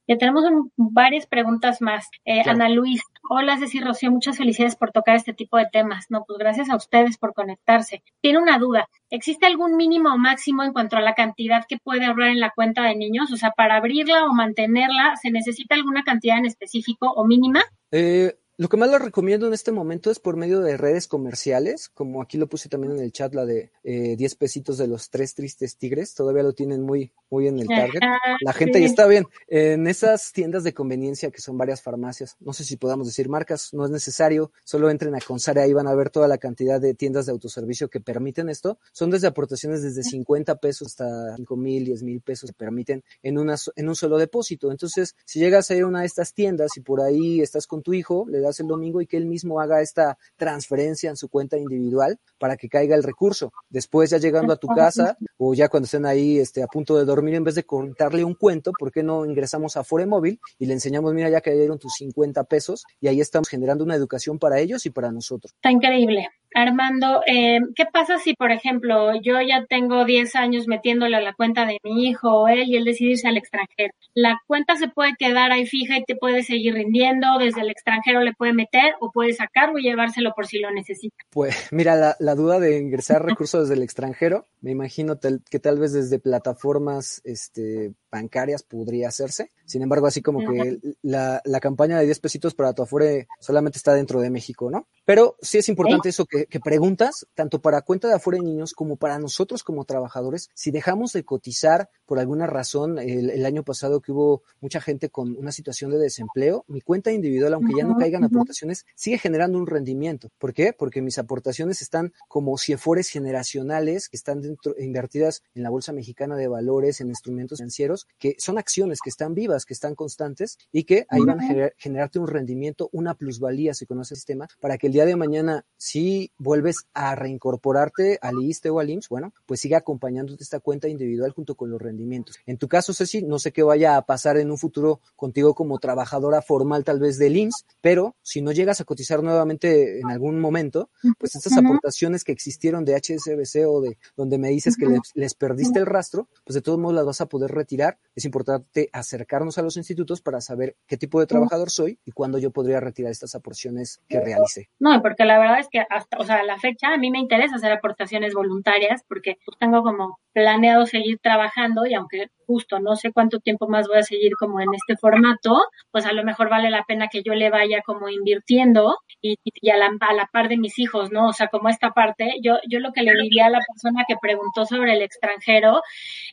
Ya 0.08 0.18
tenemos 0.18 0.44
varias 0.92 1.26
preguntas 1.26 1.82
más. 1.82 2.08
Eh, 2.26 2.42
Ana 2.46 2.70
Luis, 2.70 3.02
hola 3.30 3.58
Ceci 3.58 3.80
Rocío, 3.80 4.12
muchas 4.12 4.38
felicidades 4.38 4.76
por 4.76 4.92
tocar 4.92 5.16
este 5.16 5.34
tipo 5.34 5.58
de 5.58 5.68
temas. 5.72 6.06
No, 6.10 6.24
pues 6.26 6.40
gracias 6.40 6.70
a 6.70 6.76
ustedes 6.76 7.18
por 7.18 7.34
conectarse. 7.34 8.04
Tiene 8.22 8.40
una 8.40 8.58
duda. 8.58 8.88
¿Existe 9.10 9.46
algún 9.46 9.78
mínimo 9.78 10.14
o 10.14 10.18
máximo 10.18 10.64
en 10.64 10.74
cuanto 10.74 10.98
a 10.98 11.02
la 11.02 11.14
cantidad 11.14 11.66
que 11.68 11.78
puede 11.78 12.06
ahorrar 12.06 12.30
en 12.30 12.40
la 12.40 12.52
cuenta 12.52 12.84
de 12.84 12.96
niños? 12.96 13.32
O 13.32 13.38
sea, 13.38 13.52
para 13.52 13.78
abrirla 13.78 14.26
o 14.26 14.34
mantenerla, 14.34 15.16
¿se 15.22 15.32
necesita 15.32 15.76
alguna 15.76 16.04
cantidad 16.04 16.38
en 16.38 16.46
específico 16.46 17.12
o 17.12 17.26
mínima? 17.26 17.64
Eh, 17.92 18.36
lo 18.58 18.70
que 18.70 18.78
más 18.78 18.90
les 18.90 19.00
recomiendo 19.00 19.46
en 19.46 19.54
este 19.54 19.72
momento 19.72 20.10
es 20.10 20.18
por 20.18 20.36
medio 20.36 20.62
de 20.62 20.78
redes 20.78 21.08
comerciales, 21.08 21.90
como 21.90 22.24
aquí 22.24 22.40
lo 22.40 22.48
puse 22.48 22.70
también 22.70 22.94
en 22.94 23.04
el 23.04 23.12
chat, 23.12 23.36
la 23.36 23.46
de 23.46 23.70
eh, 23.84 24.16
10 24.18 24.36
pesitos 24.36 24.80
de 24.80 24.88
los 24.88 25.12
tres 25.12 25.36
tristes 25.36 25.78
tigres, 25.78 26.16
todavía 26.16 26.42
lo 26.42 26.54
tienen 26.54 26.82
muy, 26.82 27.12
muy 27.30 27.48
en 27.48 27.60
el 27.60 27.68
target. 27.68 28.02
La 28.42 28.54
gente 28.54 28.80
ya 28.80 28.88
está 28.88 29.06
bien. 29.06 29.26
En 29.48 29.86
esas 29.86 30.32
tiendas 30.34 30.64
de 30.64 30.74
conveniencia, 30.74 31.30
que 31.30 31.40
son 31.40 31.56
varias 31.56 31.84
farmacias, 31.84 32.36
no 32.40 32.52
sé 32.52 32.64
si 32.64 32.78
podamos 32.78 33.06
decir 33.06 33.30
marcas, 33.30 33.76
no 33.76 33.86
es 33.86 33.92
necesario, 33.92 34.52
solo 34.64 34.90
entren 34.90 35.14
a 35.14 35.20
Consare, 35.20 35.62
ahí 35.62 35.74
van 35.74 35.88
a 35.88 35.94
ver 35.94 36.10
toda 36.10 36.28
la 36.28 36.40
cantidad 36.40 36.82
de 36.82 36.96
tiendas 36.96 37.28
de 37.28 37.34
autoservicio 37.34 37.90
que 37.90 38.00
permiten 38.00 38.50
esto. 38.50 38.80
Son 38.92 39.12
desde 39.12 39.28
aportaciones 39.28 39.84
desde 39.84 40.02
50 40.02 40.56
pesos 40.56 40.88
hasta 40.88 41.36
5 41.36 41.56
mil, 41.58 41.86
10 41.86 42.02
mil 42.02 42.22
pesos 42.22 42.50
que 42.50 42.58
permiten 42.58 43.04
en, 43.22 43.38
una, 43.38 43.56
en 43.76 43.88
un 43.88 43.96
solo 43.96 44.18
depósito. 44.18 44.72
Entonces, 44.72 45.16
si 45.26 45.40
llegas 45.40 45.70
a 45.70 45.76
ir 45.76 45.84
a 45.84 45.88
una 45.88 46.00
de 46.00 46.08
estas 46.08 46.34
tiendas 46.34 46.76
y 46.76 46.82
por 46.82 47.02
ahí 47.02 47.40
estás 47.42 47.68
con 47.68 47.84
tu 47.84 47.94
hijo, 47.94 48.26
le 48.28 48.47
el 48.60 48.68
domingo 48.68 49.02
y 49.02 49.08
que 49.08 49.18
él 49.18 49.26
mismo 49.26 49.60
haga 49.60 49.82
esta 49.82 50.18
transferencia 50.36 51.10
en 51.10 51.18
su 51.18 51.30
cuenta 51.30 51.58
individual 51.58 52.20
para 52.40 52.58
que 52.58 52.70
caiga 52.70 52.96
el 52.96 53.04
recurso. 53.04 53.52
Después 53.70 54.10
ya 54.10 54.18
llegando 54.18 54.54
a 54.54 54.58
tu 54.58 54.68
casa 54.68 55.18
o 55.38 55.54
ya 55.54 55.70
cuando 55.70 55.86
estén 55.86 56.06
ahí 56.06 56.40
este, 56.40 56.64
a 56.64 56.68
punto 56.68 56.98
de 56.98 57.06
dormir, 57.06 57.36
en 57.36 57.44
vez 57.44 57.56
de 57.56 57.64
contarle 57.64 58.24
un 58.24 58.36
cuento, 58.36 58.72
¿por 58.78 58.92
qué 58.92 59.04
no 59.04 59.26
ingresamos 59.26 59.78
a 59.78 59.82
Afore 59.82 60.06
Móvil 60.06 60.40
y 60.60 60.66
le 60.66 60.74
enseñamos, 60.74 61.14
mira, 61.14 61.30
ya 61.30 61.42
dieron 61.54 61.80
tus 61.80 61.94
50 61.98 62.44
pesos 62.46 62.86
y 63.00 63.08
ahí 63.08 63.22
estamos 63.22 63.50
generando 63.50 63.84
una 63.84 63.96
educación 63.96 64.40
para 64.40 64.60
ellos 64.60 64.86
y 64.86 64.90
para 64.90 65.12
nosotros? 65.12 65.54
Está 65.54 65.72
increíble. 65.72 66.28
Armando, 66.58 67.22
eh, 67.28 67.60
¿qué 67.76 67.86
pasa 67.86 68.18
si, 68.18 68.34
por 68.34 68.52
ejemplo, 68.52 69.14
yo 69.22 69.40
ya 69.48 69.68
tengo 69.70 70.06
10 70.06 70.36
años 70.36 70.68
metiéndole 70.68 71.16
a 71.16 71.22
la 71.22 71.36
cuenta 71.36 71.68
de 71.68 71.78
mi 71.84 72.08
hijo 72.08 72.32
o 72.32 72.48
él 72.48 72.64
y 72.68 72.78
él 72.78 72.84
decide 72.84 73.12
irse 73.12 73.28
al 73.28 73.38
extranjero? 73.38 73.94
La 74.16 74.42
cuenta 74.48 74.76
se 74.76 74.88
puede 74.88 75.12
quedar 75.20 75.52
ahí 75.52 75.68
fija 75.68 76.00
y 76.00 76.04
te 76.04 76.16
puede 76.16 76.42
seguir 76.42 76.74
rindiendo, 76.74 77.38
desde 77.38 77.62
el 77.62 77.70
extranjero 77.70 78.22
le 78.22 78.34
puede 78.34 78.54
meter 78.54 78.96
o 79.02 79.12
puede 79.12 79.34
sacarlo 79.34 79.78
y 79.78 79.84
llevárselo 79.84 80.32
por 80.36 80.48
si 80.48 80.58
lo 80.58 80.72
necesita. 80.72 81.16
Pues 81.30 81.68
mira, 81.72 81.96
la, 81.96 82.16
la 82.20 82.34
duda 82.34 82.60
de 82.60 82.80
ingresar 82.80 83.24
recursos 83.24 83.62
desde 83.62 83.76
el 83.76 83.84
extranjero, 83.84 84.48
me 84.62 84.72
imagino 84.72 85.18
tal, 85.18 85.44
que 85.48 85.60
tal 85.60 85.78
vez 85.78 85.94
desde 85.94 86.18
plataformas 86.18 87.22
este, 87.24 87.94
bancarias 88.12 88.64
podría 88.64 89.10
hacerse. 89.10 89.52
Sin 89.66 89.84
embargo, 89.84 90.08
así 90.08 90.24
como 90.24 90.40
que 90.40 90.80
la, 91.04 91.40
la 91.46 91.60
campaña 91.60 92.00
de 92.00 92.06
10 92.06 92.20
pesitos 92.20 92.56
para 92.56 92.74
tu 92.74 92.82
Afore 92.82 93.28
solamente 93.40 93.78
está 93.78 93.94
dentro 93.94 94.22
de 94.22 94.32
México, 94.32 94.72
¿no? 94.72 94.88
Pero 95.08 95.38
sí 95.42 95.58
es 95.58 95.70
importante 95.70 96.10
eso 96.10 96.26
que, 96.26 96.48
que, 96.48 96.60
preguntas, 96.60 97.26
tanto 97.34 97.62
para 97.62 97.82
cuenta 97.82 98.10
de 98.10 98.16
Afore 98.16 98.42
Niños 98.42 98.74
como 98.74 98.98
para 98.98 99.18
nosotros 99.20 99.64
como 99.64 99.86
trabajadores, 99.86 100.50
si 100.54 100.70
dejamos 100.70 101.14
de 101.14 101.24
cotizar 101.24 101.90
por 102.06 102.20
alguna 102.20 102.46
razón, 102.46 103.00
el, 103.00 103.30
el, 103.30 103.46
año 103.46 103.64
pasado 103.64 104.02
que 104.02 104.12
hubo 104.12 104.44
mucha 104.60 104.82
gente 104.82 105.10
con 105.10 105.38
una 105.38 105.54
situación 105.54 105.92
de 105.92 105.98
desempleo, 105.98 106.66
mi 106.68 106.82
cuenta 106.82 107.14
individual, 107.14 107.54
aunque 107.54 107.74
ya 107.78 107.86
no 107.86 107.96
caigan 107.96 108.26
aportaciones, 108.26 108.86
sigue 108.96 109.18
generando 109.18 109.58
un 109.58 109.66
rendimiento. 109.66 110.30
¿Por 110.38 110.54
qué? 110.54 110.74
Porque 110.74 111.02
mis 111.02 111.18
aportaciones 111.18 111.82
están 111.82 112.12
como 112.28 112.58
si 112.58 112.76
generacionales 113.10 114.10
que 114.10 114.18
están 114.18 114.42
dentro, 114.42 114.76
invertidas 114.78 115.42
en 115.56 115.64
la 115.64 115.70
Bolsa 115.70 115.94
Mexicana 115.94 116.36
de 116.36 116.50
Valores, 116.50 117.00
en 117.00 117.08
instrumentos 117.08 117.60
financieros, 117.60 118.08
que 118.20 118.36
son 118.40 118.58
acciones 118.58 119.00
que 119.02 119.10
están 119.10 119.34
vivas, 119.34 119.66
que 119.66 119.74
están 119.74 119.96
constantes 119.96 120.58
y 120.74 120.84
que 120.84 121.06
ahí 121.10 121.22
van 121.22 121.40
a 121.40 121.48
gener, 121.48 121.76
generarte 121.78 122.20
un 122.20 122.28
rendimiento, 122.28 122.90
una 122.92 123.14
plusvalía, 123.14 123.74
si 123.74 123.86
conoces 123.86 124.12
el 124.12 124.18
sistema, 124.18 124.48
para 124.60 124.78
que 124.78 124.88
el 124.88 124.97
día 124.98 125.06
de 125.06 125.16
mañana, 125.16 125.64
si 125.78 126.32
vuelves 126.40 126.88
a 126.96 127.14
reincorporarte 127.14 128.18
al 128.22 128.42
ISTE 128.42 128.72
o 128.72 128.80
al 128.80 128.90
IMSS, 128.90 129.10
bueno, 129.10 129.32
pues 129.46 129.60
siga 129.60 129.78
acompañándote 129.78 130.44
esta 130.44 130.60
cuenta 130.60 130.88
individual 130.88 131.32
junto 131.32 131.54
con 131.54 131.70
los 131.70 131.80
rendimientos. 131.80 132.38
En 132.48 132.58
tu 132.58 132.68
caso, 132.68 132.94
Ceci, 132.94 133.22
no 133.22 133.38
sé 133.38 133.52
qué 133.52 133.62
vaya 133.62 133.96
a 133.96 134.02
pasar 134.02 134.38
en 134.38 134.50
un 134.50 134.58
futuro 134.58 135.02
contigo 135.16 135.54
como 135.54 135.78
trabajadora 135.78 136.42
formal 136.42 136.84
tal 136.84 137.00
vez 137.00 137.20
del 137.20 137.38
IMSS, 137.38 137.66
pero 137.80 138.16
si 138.24 138.42
no 138.42 138.52
llegas 138.52 138.82
a 138.82 138.86
cotizar 138.86 139.22
nuevamente 139.22 140.00
en 140.00 140.10
algún 140.10 140.40
momento, 140.40 140.90
pues 141.20 141.36
estas 141.36 141.54
uh 141.54 141.58
-huh. 141.58 141.66
aportaciones 141.68 142.24
que 142.24 142.32
existieron 142.32 142.84
de 142.84 142.96
HSBC 142.96 143.68
o 143.68 143.82
de 143.82 144.00
donde 144.16 144.40
me 144.40 144.50
dices 144.50 144.74
uh 144.74 144.78
-huh. 144.78 144.80
que 144.80 144.94
les, 144.94 145.12
les 145.14 145.34
perdiste 145.36 145.78
el 145.78 145.86
rastro, 145.86 146.28
pues 146.44 146.56
de 146.56 146.62
todos 146.62 146.80
modos 146.80 146.96
las 146.96 147.06
vas 147.06 147.22
a 147.22 147.28
poder 147.28 147.52
retirar. 147.52 148.00
Es 148.16 148.26
importante 148.26 148.90
acercarnos 148.94 149.60
a 149.60 149.62
los 149.62 149.78
institutos 149.78 150.22
para 150.22 150.42
saber 150.42 150.76
qué 150.88 150.98
tipo 150.98 151.20
de 151.20 151.28
trabajador 151.28 151.70
soy 151.70 152.00
y 152.04 152.12
cuándo 152.14 152.40
yo 152.40 152.50
podría 152.50 152.80
retirar 152.80 153.12
estas 153.12 153.36
aportaciones 153.36 154.02
que 154.10 154.20
realicé. 154.20 154.70
No, 154.80 154.87
porque 155.02 155.26
la 155.26 155.40
verdad 155.40 155.60
es 155.60 155.70
que 155.70 155.84
hasta, 155.90 156.18
o 156.18 156.24
sea, 156.24 156.44
la 156.44 156.58
fecha 156.60 156.94
a 156.94 156.98
mí 156.98 157.12
me 157.12 157.20
interesa 157.20 157.56
hacer 157.56 157.72
aportaciones 157.72 158.34
voluntarias 158.34 159.04
porque 159.08 159.38
tengo 159.60 159.84
como 159.84 160.20
planeado 160.34 160.86
seguir 160.86 161.20
trabajando 161.20 161.86
y 161.86 161.94
aunque 161.94 162.30
justo 162.48 162.80
no 162.80 162.96
sé 162.96 163.12
cuánto 163.12 163.40
tiempo 163.40 163.68
más 163.68 163.88
voy 163.88 163.98
a 163.98 164.04
seguir 164.04 164.32
como 164.40 164.62
en 164.62 164.70
este 164.74 164.98
formato, 164.98 165.66
pues 165.92 166.06
a 166.06 166.14
lo 166.14 166.24
mejor 166.24 166.50
vale 166.50 166.70
la 166.70 166.86
pena 166.86 167.10
que 167.10 167.22
yo 167.24 167.34
le 167.36 167.50
vaya 167.50 167.82
como 167.86 168.10
invirtiendo 168.10 168.98
y, 169.22 169.36
y 169.44 169.70
a, 169.70 169.78
la, 169.78 169.92
a, 170.00 170.14
la, 170.14 170.28
par 170.28 170.48
de 170.50 170.58
mis 170.58 170.80
hijos, 170.80 171.12
¿no? 171.12 171.28
O 171.28 171.34
sea, 171.34 171.48
como 171.48 171.70
esta 171.70 171.92
parte, 171.92 172.36
yo, 172.42 172.58
yo 172.70 172.80
lo 172.80 172.94
que 172.94 173.04
le 173.04 173.14
diría 173.22 173.48
a 173.48 173.50
la 173.50 173.60
persona 173.60 174.06
que 174.08 174.16
preguntó 174.22 174.66
sobre 174.66 174.94
el 174.94 175.02
extranjero 175.02 175.82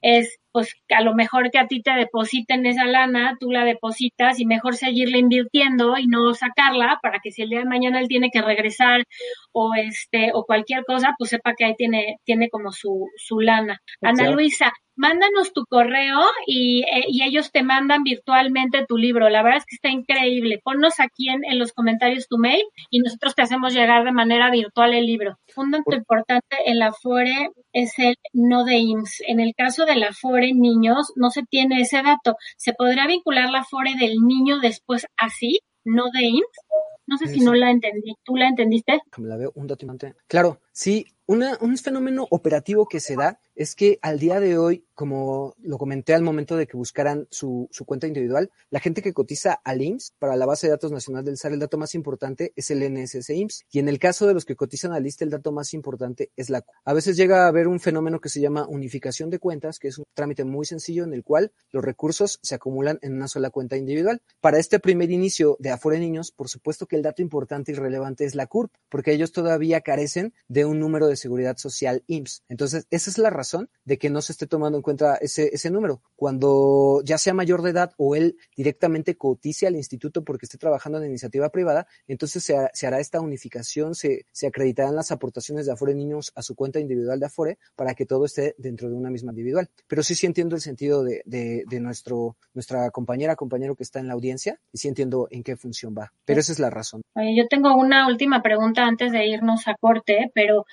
es, 0.03 0.38
pues 0.55 0.72
a 0.90 1.03
lo 1.03 1.16
mejor 1.16 1.50
que 1.50 1.59
a 1.59 1.66
ti 1.66 1.83
te 1.83 1.90
depositen 1.92 2.64
esa 2.64 2.85
lana, 2.85 3.37
tú 3.40 3.50
la 3.50 3.64
depositas 3.64 4.38
y 4.38 4.46
mejor 4.46 4.77
seguirle 4.77 5.18
invirtiendo 5.18 5.98
y 5.98 6.07
no 6.07 6.33
sacarla 6.33 7.00
para 7.03 7.18
que 7.18 7.33
si 7.33 7.42
el 7.42 7.50
día 7.50 7.59
de 7.59 7.64
mañana 7.64 8.00
él 8.00 8.07
tiene 8.07 8.31
que 8.31 8.40
regresar 8.40 9.03
o 9.50 9.74
este 9.74 10.31
o 10.33 10.44
cualquier 10.44 10.85
cosa, 10.85 11.14
pues 11.18 11.31
sepa 11.31 11.55
que 11.55 11.64
ahí 11.64 11.74
tiene 11.77 12.18
tiene 12.24 12.48
como 12.50 12.70
su 12.70 13.09
su 13.16 13.40
lana. 13.40 13.81
Ana 14.00 14.31
Luisa, 14.31 14.72
mándanos 14.96 15.52
tu 15.52 15.64
correo 15.66 16.20
y, 16.46 16.83
eh, 16.83 17.04
y, 17.09 17.22
ellos 17.22 17.50
te 17.50 17.62
mandan 17.62 18.02
virtualmente 18.02 18.85
tu 18.87 18.96
libro. 18.96 19.28
La 19.28 19.42
verdad 19.42 19.59
es 19.59 19.66
que 19.66 19.76
está 19.76 19.88
increíble. 19.88 20.61
Ponnos 20.62 21.00
aquí 21.00 21.28
en, 21.28 21.44
en, 21.44 21.59
los 21.59 21.72
comentarios 21.72 22.28
tu 22.28 22.38
mail 22.38 22.62
y 22.90 23.00
nosotros 23.00 23.35
te 23.35 23.42
hacemos 23.42 23.74
llegar 23.74 24.04
de 24.04 24.12
manera 24.12 24.50
virtual 24.50 24.94
el 24.94 25.07
libro. 25.07 25.38
Un 25.57 25.70
dato 25.70 25.94
importante 25.94 26.57
en 26.66 26.78
la 26.78 26.92
FORE 26.92 27.50
es 27.72 27.98
el 27.98 28.16
no 28.33 28.64
de 28.64 28.76
IMSS. 28.76 29.22
En 29.26 29.40
el 29.40 29.54
caso 29.57 29.85
de 29.85 29.96
la 29.96 30.12
FORE 30.12 30.52
niños, 30.54 31.12
no 31.16 31.30
se 31.30 31.42
tiene 31.42 31.80
ese 31.80 32.02
dato. 32.02 32.37
¿Se 32.57 32.72
podrá 32.72 33.07
vincular 33.07 33.50
la 33.50 33.64
FORE 33.64 33.94
del 33.98 34.16
niño 34.18 34.61
después 34.61 35.07
así, 35.16 35.61
no 35.85 36.04
de 36.12 36.24
IMSS? 36.24 36.61
No 37.07 37.18
sé 37.18 37.28
si 37.28 37.40
no 37.40 37.54
la 37.54 37.70
entendí. 37.70 38.14
¿Tú 38.24 38.37
la 38.37 38.48
entendiste? 38.48 39.00
Me 39.18 39.28
la 39.28 39.37
veo 39.37 39.52
un 39.54 39.66
dato 39.66 39.87
Claro, 40.26 40.61
sí, 40.72 41.07
una, 41.26 41.59
un 41.61 41.76
fenómeno 41.76 42.26
operativo 42.30 42.87
que 42.87 43.00
se 43.00 43.14
da 43.14 43.38
es 43.54 43.74
que 43.74 43.98
al 44.02 44.18
día 44.18 44.40
de 44.40 44.58
hoy, 44.58 44.84
como 44.94 45.54
lo 45.58 45.78
comenté 45.78 46.14
al 46.14 46.22
momento 46.22 46.56
de 46.56 46.66
que 46.66 46.76
buscaran 46.76 47.26
su, 47.30 47.68
su 47.70 47.84
cuenta 47.84 48.06
individual, 48.06 48.50
la 48.70 48.80
gente 48.80 49.02
que 49.02 49.12
cotiza 49.12 49.54
al 49.64 49.82
IMSS 49.82 50.14
para 50.18 50.36
la 50.36 50.46
base 50.46 50.66
de 50.66 50.72
datos 50.72 50.92
nacional 50.92 51.24
del 51.24 51.36
SAR, 51.36 51.52
el 51.52 51.60
dato 51.60 51.78
más 51.78 51.94
importante 51.94 52.52
es 52.56 52.70
el 52.70 52.80
NSS 52.92 53.30
IMSS. 53.30 53.66
Y 53.70 53.78
en 53.78 53.88
el 53.88 53.98
caso 53.98 54.26
de 54.26 54.34
los 54.34 54.44
que 54.44 54.56
cotizan 54.56 54.92
al 54.92 55.06
ISTE, 55.06 55.24
el 55.24 55.30
dato 55.30 55.52
más 55.52 55.74
importante 55.74 56.30
es 56.36 56.50
la 56.50 56.64
A 56.84 56.92
veces 56.92 57.16
llega 57.16 57.44
a 57.44 57.48
haber 57.48 57.68
un 57.68 57.80
fenómeno 57.80 58.20
que 58.20 58.28
se 58.28 58.40
llama 58.40 58.66
unificación 58.66 59.30
de 59.30 59.38
cuentas, 59.38 59.78
que 59.78 59.88
es 59.88 59.98
un 59.98 60.04
trámite 60.14 60.44
muy 60.44 60.64
sencillo 60.66 61.04
en 61.04 61.12
el 61.12 61.22
cual 61.22 61.52
los 61.70 61.84
recursos 61.84 62.40
se 62.42 62.54
acumulan 62.54 62.98
en 63.02 63.14
una 63.14 63.28
sola 63.28 63.50
cuenta 63.50 63.76
individual. 63.76 64.22
Para 64.40 64.58
este 64.58 64.80
primer 64.80 65.10
inicio 65.10 65.56
de 65.60 65.70
Afore 65.70 65.98
Niños, 65.98 66.32
por 66.32 66.48
supuesto 66.48 66.86
que 66.86 66.96
el 66.96 67.02
dato 67.02 67.22
importante 67.22 67.72
y 67.72 67.74
relevante 67.74 68.24
es 68.24 68.34
la 68.34 68.46
CURP, 68.46 68.72
porque 68.88 69.12
ellos 69.12 69.32
todavía 69.32 69.80
carecen 69.80 70.34
de 70.48 70.64
un 70.64 70.78
número 70.78 71.06
de 71.06 71.16
seguridad 71.16 71.56
social 71.56 72.02
IMSS. 72.06 72.42
Entonces, 72.48 72.86
esa 72.90 73.10
es 73.10 73.18
la 73.18 73.30
razón 73.30 73.43
de 73.85 73.98
que 73.98 74.11
no 74.11 74.22
se 74.22 74.33
esté 74.33 74.46
tomando 74.46 74.78
en 74.78 74.83
cuenta 74.83 75.16
ese, 75.16 75.50
ese 75.52 75.70
número. 75.70 76.02
Cuando 76.16 77.02
ya 77.04 77.18
sea 77.18 77.35
mayor 77.35 77.62
de 77.62 77.70
edad 77.70 77.92
o 77.96 78.14
él 78.16 78.37
directamente 78.57 79.16
cotice 79.16 79.66
al 79.66 79.76
instituto 79.76 80.24
porque 80.24 80.46
esté 80.46 80.59
trabajando 80.59 80.98
en 80.98 81.07
iniciativa 81.07 81.50
privada, 81.50 81.87
entonces 82.07 82.42
se, 82.44 82.57
se 82.72 82.87
hará 82.87 83.00
esta 83.00 83.20
unificación, 83.20 83.94
se, 83.94 84.26
se, 84.33 84.46
acreditarán 84.46 84.96
las 84.96 85.11
aportaciones 85.11 85.66
de 85.66 85.72
Afore 85.72 85.94
Niños 85.94 86.33
a 86.35 86.42
su 86.42 86.54
cuenta 86.54 86.80
individual 86.80 87.20
de 87.20 87.26
Afore 87.26 87.59
para 87.76 87.94
que 87.94 88.07
todo 88.07 88.24
esté 88.24 88.54
dentro 88.59 88.88
de 88.88 88.94
una 88.94 89.11
misma 89.11 89.33
individual. 89.33 89.68
Pero 89.87 90.02
sí, 90.02 90.14
sí 90.14 90.26
entiendo 90.26 90.54
el 90.57 90.62
sentido 90.62 91.02
de, 91.02 91.22
de, 91.24 91.80
nuestro, 91.80 92.37
nuestra 92.54 92.90
compañera, 92.90 93.37
compañero 93.37 93.74
que 93.74 93.83
está 93.83 93.98
en 94.00 94.09
la 94.09 94.14
audiencia 94.14 94.59
y 94.72 94.78
sí 94.78 94.88
entiendo 94.88 95.28
en 95.30 95.42
qué 95.42 95.57
función 95.57 95.94
va. 95.96 96.12
Pero 96.24 96.40
esa 96.40 96.52
es 96.52 96.59
la 96.59 96.70
razón. 96.70 97.02
Oye, 97.14 97.37
yo 97.37 97.46
tengo 97.48 97.74
una 97.74 98.07
última 98.07 98.42
pregunta 98.42 98.85
antes 98.85 99.12
de 99.12 99.26
irnos 99.26 99.68
a 99.68 99.74
corte, 99.74 100.30
pero 100.35 100.66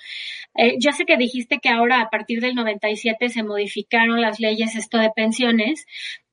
eh, 0.54 0.76
ya 0.78 0.92
sé 0.92 1.04
que 1.04 1.16
dijiste 1.16 1.58
que 1.60 1.68
ahora 1.68 2.00
a 2.00 2.10
partir 2.10 2.40
del 2.40 2.54
97 2.62 3.28
se 3.28 3.42
modificaron 3.42 4.20
las 4.20 4.40
leyes 4.40 4.74
esto 4.76 4.98
de 4.98 5.10
pensiones, 5.14 5.84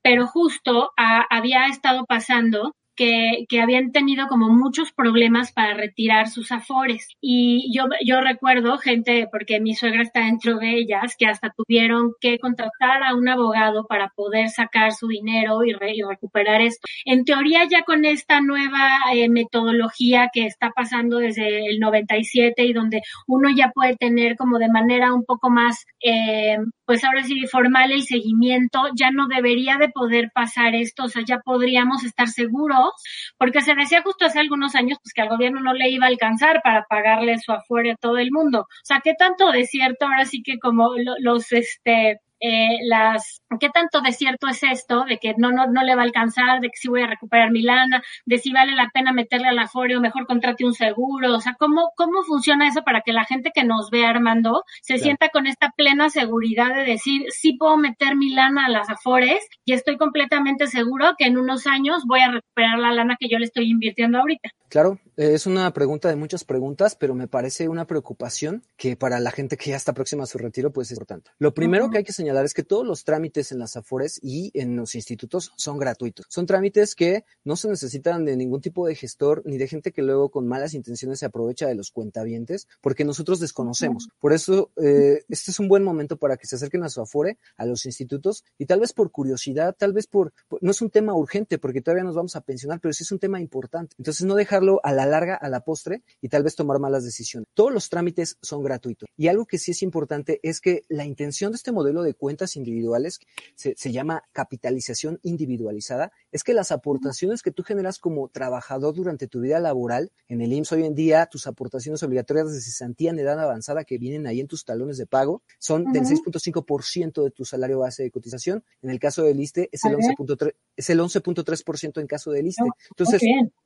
pero 0.02 0.26
justo 0.26 0.92
a, 0.96 1.26
había 1.30 1.66
estado 1.66 2.04
pasando 2.06 2.74
que, 3.00 3.46
que, 3.48 3.62
habían 3.62 3.92
tenido 3.92 4.28
como 4.28 4.50
muchos 4.50 4.92
problemas 4.92 5.52
para 5.52 5.72
retirar 5.72 6.28
sus 6.28 6.52
afores. 6.52 7.08
Y 7.18 7.74
yo, 7.74 7.84
yo 8.04 8.20
recuerdo 8.20 8.76
gente, 8.76 9.26
porque 9.32 9.58
mi 9.58 9.74
suegra 9.74 10.02
está 10.02 10.20
dentro 10.20 10.58
de 10.58 10.74
ellas, 10.76 11.16
que 11.18 11.24
hasta 11.24 11.48
tuvieron 11.48 12.12
que 12.20 12.38
contratar 12.38 13.02
a 13.02 13.14
un 13.14 13.26
abogado 13.26 13.86
para 13.86 14.10
poder 14.10 14.50
sacar 14.50 14.92
su 14.92 15.08
dinero 15.08 15.64
y, 15.64 15.72
re, 15.72 15.94
y 15.94 16.02
recuperar 16.02 16.60
esto. 16.60 16.86
En 17.06 17.24
teoría 17.24 17.66
ya 17.70 17.84
con 17.84 18.04
esta 18.04 18.42
nueva 18.42 18.90
eh, 19.14 19.30
metodología 19.30 20.28
que 20.30 20.44
está 20.44 20.70
pasando 20.76 21.16
desde 21.16 21.70
el 21.70 21.80
97 21.80 22.62
y 22.64 22.74
donde 22.74 23.00
uno 23.26 23.48
ya 23.56 23.70
puede 23.74 23.96
tener 23.96 24.36
como 24.36 24.58
de 24.58 24.68
manera 24.68 25.14
un 25.14 25.24
poco 25.24 25.48
más, 25.48 25.86
eh, 26.02 26.58
pues 26.90 27.04
ahora 27.04 27.22
sí, 27.22 27.46
formal 27.46 27.92
el 27.92 28.02
seguimiento, 28.02 28.82
ya 28.96 29.12
no 29.12 29.28
debería 29.28 29.76
de 29.76 29.90
poder 29.90 30.32
pasar 30.34 30.74
esto, 30.74 31.04
o 31.04 31.08
sea, 31.08 31.22
ya 31.24 31.38
podríamos 31.38 32.02
estar 32.02 32.26
seguros 32.26 32.90
porque 33.38 33.60
se 33.60 33.76
decía 33.76 34.02
justo 34.02 34.24
hace 34.26 34.40
algunos 34.40 34.74
años 34.74 34.98
pues 35.00 35.12
que 35.14 35.22
al 35.22 35.28
gobierno 35.28 35.60
no 35.60 35.72
le 35.72 35.88
iba 35.88 36.06
a 36.06 36.08
alcanzar 36.08 36.62
para 36.64 36.84
pagarle 36.90 37.38
su 37.38 37.52
afuera 37.52 37.92
a 37.92 37.96
todo 37.96 38.18
el 38.18 38.32
mundo. 38.32 38.62
O 38.62 38.82
sea, 38.82 39.00
¿qué 39.04 39.14
tanto 39.16 39.52
de 39.52 39.66
cierto 39.66 40.06
ahora 40.06 40.24
sí 40.24 40.42
que 40.42 40.58
como 40.58 40.90
los, 41.20 41.52
este, 41.52 42.18
eh, 42.40 42.78
las, 42.86 43.42
qué 43.58 43.68
tanto 43.68 44.00
de 44.00 44.12
cierto 44.12 44.48
es 44.48 44.62
esto, 44.62 45.04
de 45.04 45.18
que 45.18 45.34
no, 45.36 45.52
no, 45.52 45.66
no 45.66 45.82
le 45.82 45.94
va 45.94 46.02
a 46.02 46.04
alcanzar, 46.04 46.60
de 46.60 46.68
que 46.68 46.76
sí 46.76 46.88
voy 46.88 47.02
a 47.02 47.06
recuperar 47.06 47.50
mi 47.50 47.62
lana, 47.62 48.02
de 48.24 48.38
si 48.38 48.52
vale 48.52 48.74
la 48.74 48.90
pena 48.92 49.12
meterle 49.12 49.48
al 49.48 49.58
afore 49.58 49.96
o 49.96 50.00
mejor 50.00 50.26
contrate 50.26 50.64
un 50.64 50.74
seguro, 50.74 51.34
o 51.34 51.40
sea, 51.40 51.54
cómo, 51.58 51.92
cómo 51.96 52.22
funciona 52.22 52.66
eso 52.66 52.82
para 52.82 53.02
que 53.02 53.12
la 53.12 53.24
gente 53.24 53.50
que 53.54 53.64
nos 53.64 53.90
ve 53.90 54.06
armando 54.06 54.64
se 54.82 54.94
claro. 54.94 55.04
sienta 55.04 55.28
con 55.28 55.46
esta 55.46 55.70
plena 55.76 56.08
seguridad 56.10 56.74
de 56.74 56.84
decir, 56.84 57.26
sí 57.30 57.54
puedo 57.54 57.76
meter 57.76 58.16
mi 58.16 58.30
lana 58.30 58.66
a 58.66 58.70
las 58.70 58.88
afores 58.88 59.46
y 59.64 59.72
estoy 59.72 59.96
completamente 59.96 60.66
seguro 60.66 61.14
que 61.18 61.26
en 61.26 61.38
unos 61.38 61.66
años 61.66 62.04
voy 62.06 62.20
a 62.20 62.30
recuperar 62.30 62.78
la 62.78 62.92
lana 62.92 63.16
que 63.18 63.28
yo 63.28 63.38
le 63.38 63.44
estoy 63.44 63.70
invirtiendo 63.70 64.18
ahorita. 64.18 64.50
Claro, 64.68 65.00
es 65.16 65.46
una 65.46 65.72
pregunta 65.72 66.08
de 66.08 66.14
muchas 66.14 66.44
preguntas, 66.44 66.94
pero 66.94 67.16
me 67.16 67.26
parece 67.26 67.68
una 67.68 67.86
preocupación 67.86 68.62
que 68.76 68.94
para 68.96 69.18
la 69.18 69.32
gente 69.32 69.56
que 69.56 69.70
ya 69.70 69.76
está 69.76 69.92
próxima 69.92 70.22
a 70.22 70.26
su 70.26 70.38
retiro, 70.38 70.72
pues 70.72 70.88
es 70.88 70.92
importante. 70.92 71.32
Lo 71.38 71.52
primero 71.52 71.84
uh 71.84 71.88
-huh. 71.88 71.92
que 71.92 71.98
hay 71.98 72.04
que 72.04 72.12
señalar 72.12 72.29
señalar 72.30 72.44
es 72.44 72.54
que 72.54 72.62
todos 72.62 72.86
los 72.86 73.04
trámites 73.04 73.50
en 73.50 73.58
las 73.58 73.76
AFORES 73.76 74.20
y 74.22 74.52
en 74.54 74.76
los 74.76 74.94
institutos 74.94 75.52
son 75.56 75.78
gratuitos. 75.78 76.26
Son 76.28 76.46
trámites 76.46 76.94
que 76.94 77.24
no 77.42 77.56
se 77.56 77.68
necesitan 77.68 78.24
de 78.24 78.36
ningún 78.36 78.60
tipo 78.60 78.86
de 78.86 78.94
gestor 78.94 79.42
ni 79.44 79.58
de 79.58 79.66
gente 79.66 79.90
que 79.90 80.02
luego 80.02 80.30
con 80.30 80.46
malas 80.46 80.74
intenciones 80.74 81.18
se 81.18 81.26
aprovecha 81.26 81.66
de 81.66 81.74
los 81.74 81.90
cuentavientes 81.90 82.68
porque 82.80 83.04
nosotros 83.04 83.40
desconocemos. 83.40 84.08
Por 84.20 84.32
eso, 84.32 84.70
eh, 84.80 85.24
este 85.28 85.50
es 85.50 85.58
un 85.58 85.66
buen 85.66 85.82
momento 85.82 86.18
para 86.18 86.36
que 86.36 86.46
se 86.46 86.54
acerquen 86.54 86.84
a 86.84 86.88
su 86.88 87.00
Afore, 87.00 87.38
a 87.56 87.66
los 87.66 87.84
institutos 87.84 88.44
y 88.58 88.66
tal 88.66 88.78
vez 88.78 88.92
por 88.92 89.10
curiosidad, 89.10 89.74
tal 89.76 89.92
vez 89.92 90.06
por, 90.06 90.32
no 90.60 90.70
es 90.70 90.80
un 90.82 90.90
tema 90.90 91.14
urgente 91.14 91.58
porque 91.58 91.80
todavía 91.80 92.04
nos 92.04 92.14
vamos 92.14 92.36
a 92.36 92.42
pensionar, 92.42 92.78
pero 92.80 92.92
sí 92.92 93.02
es 93.02 93.10
un 93.10 93.18
tema 93.18 93.40
importante. 93.40 93.96
Entonces, 93.98 94.24
no 94.24 94.36
dejarlo 94.36 94.80
a 94.84 94.92
la 94.92 95.04
larga, 95.04 95.34
a 95.34 95.48
la 95.48 95.64
postre 95.64 96.02
y 96.20 96.28
tal 96.28 96.44
vez 96.44 96.54
tomar 96.54 96.78
malas 96.78 97.04
decisiones. 97.04 97.48
Todos 97.54 97.72
los 97.72 97.88
trámites 97.88 98.38
son 98.40 98.62
gratuitos. 98.62 99.08
Y 99.16 99.26
algo 99.26 99.46
que 99.46 99.58
sí 99.58 99.72
es 99.72 99.82
importante 99.82 100.38
es 100.44 100.60
que 100.60 100.84
la 100.88 101.04
intención 101.04 101.50
de 101.50 101.56
este 101.56 101.72
modelo 101.72 102.02
de 102.02 102.14
cuentas 102.20 102.54
individuales 102.54 103.18
se, 103.56 103.74
se 103.76 103.90
llama 103.90 104.22
capitalización 104.32 105.18
individualizada, 105.22 106.12
es 106.30 106.44
que 106.44 106.54
las 106.54 106.70
aportaciones 106.70 107.42
que 107.42 107.50
tú 107.50 107.64
generas 107.64 107.98
como 107.98 108.28
trabajador 108.28 108.94
durante 108.94 109.26
tu 109.26 109.40
vida 109.40 109.58
laboral 109.58 110.12
en 110.28 110.42
el 110.42 110.52
IMSS 110.52 110.72
hoy 110.72 110.84
en 110.84 110.94
día, 110.94 111.26
tus 111.26 111.46
aportaciones 111.46 112.02
obligatorias 112.02 112.52
de 112.52 112.60
cesantía 112.60 113.10
en 113.10 113.18
edad 113.18 113.40
avanzada 113.40 113.84
que 113.84 113.98
vienen 113.98 114.26
ahí 114.26 114.40
en 114.40 114.46
tus 114.46 114.64
talones 114.64 114.98
de 114.98 115.06
pago 115.06 115.42
son 115.58 115.92
del 115.92 116.04
6.5% 116.04 117.24
de 117.24 117.30
tu 117.30 117.44
salario 117.44 117.78
base 117.80 118.02
de 118.02 118.10
cotización. 118.10 118.62
En 118.82 118.90
el 118.90 119.00
caso 119.00 119.22
del 119.22 119.40
ISTE 119.40 119.70
es 119.72 119.84
el 119.84 119.96
11.3 119.96 120.54
es 120.76 120.90
el 120.90 121.00
11.3% 121.00 122.00
en 122.00 122.06
caso 122.06 122.30
del 122.30 122.46
ISTE. 122.46 122.64
Entonces, 122.90 123.22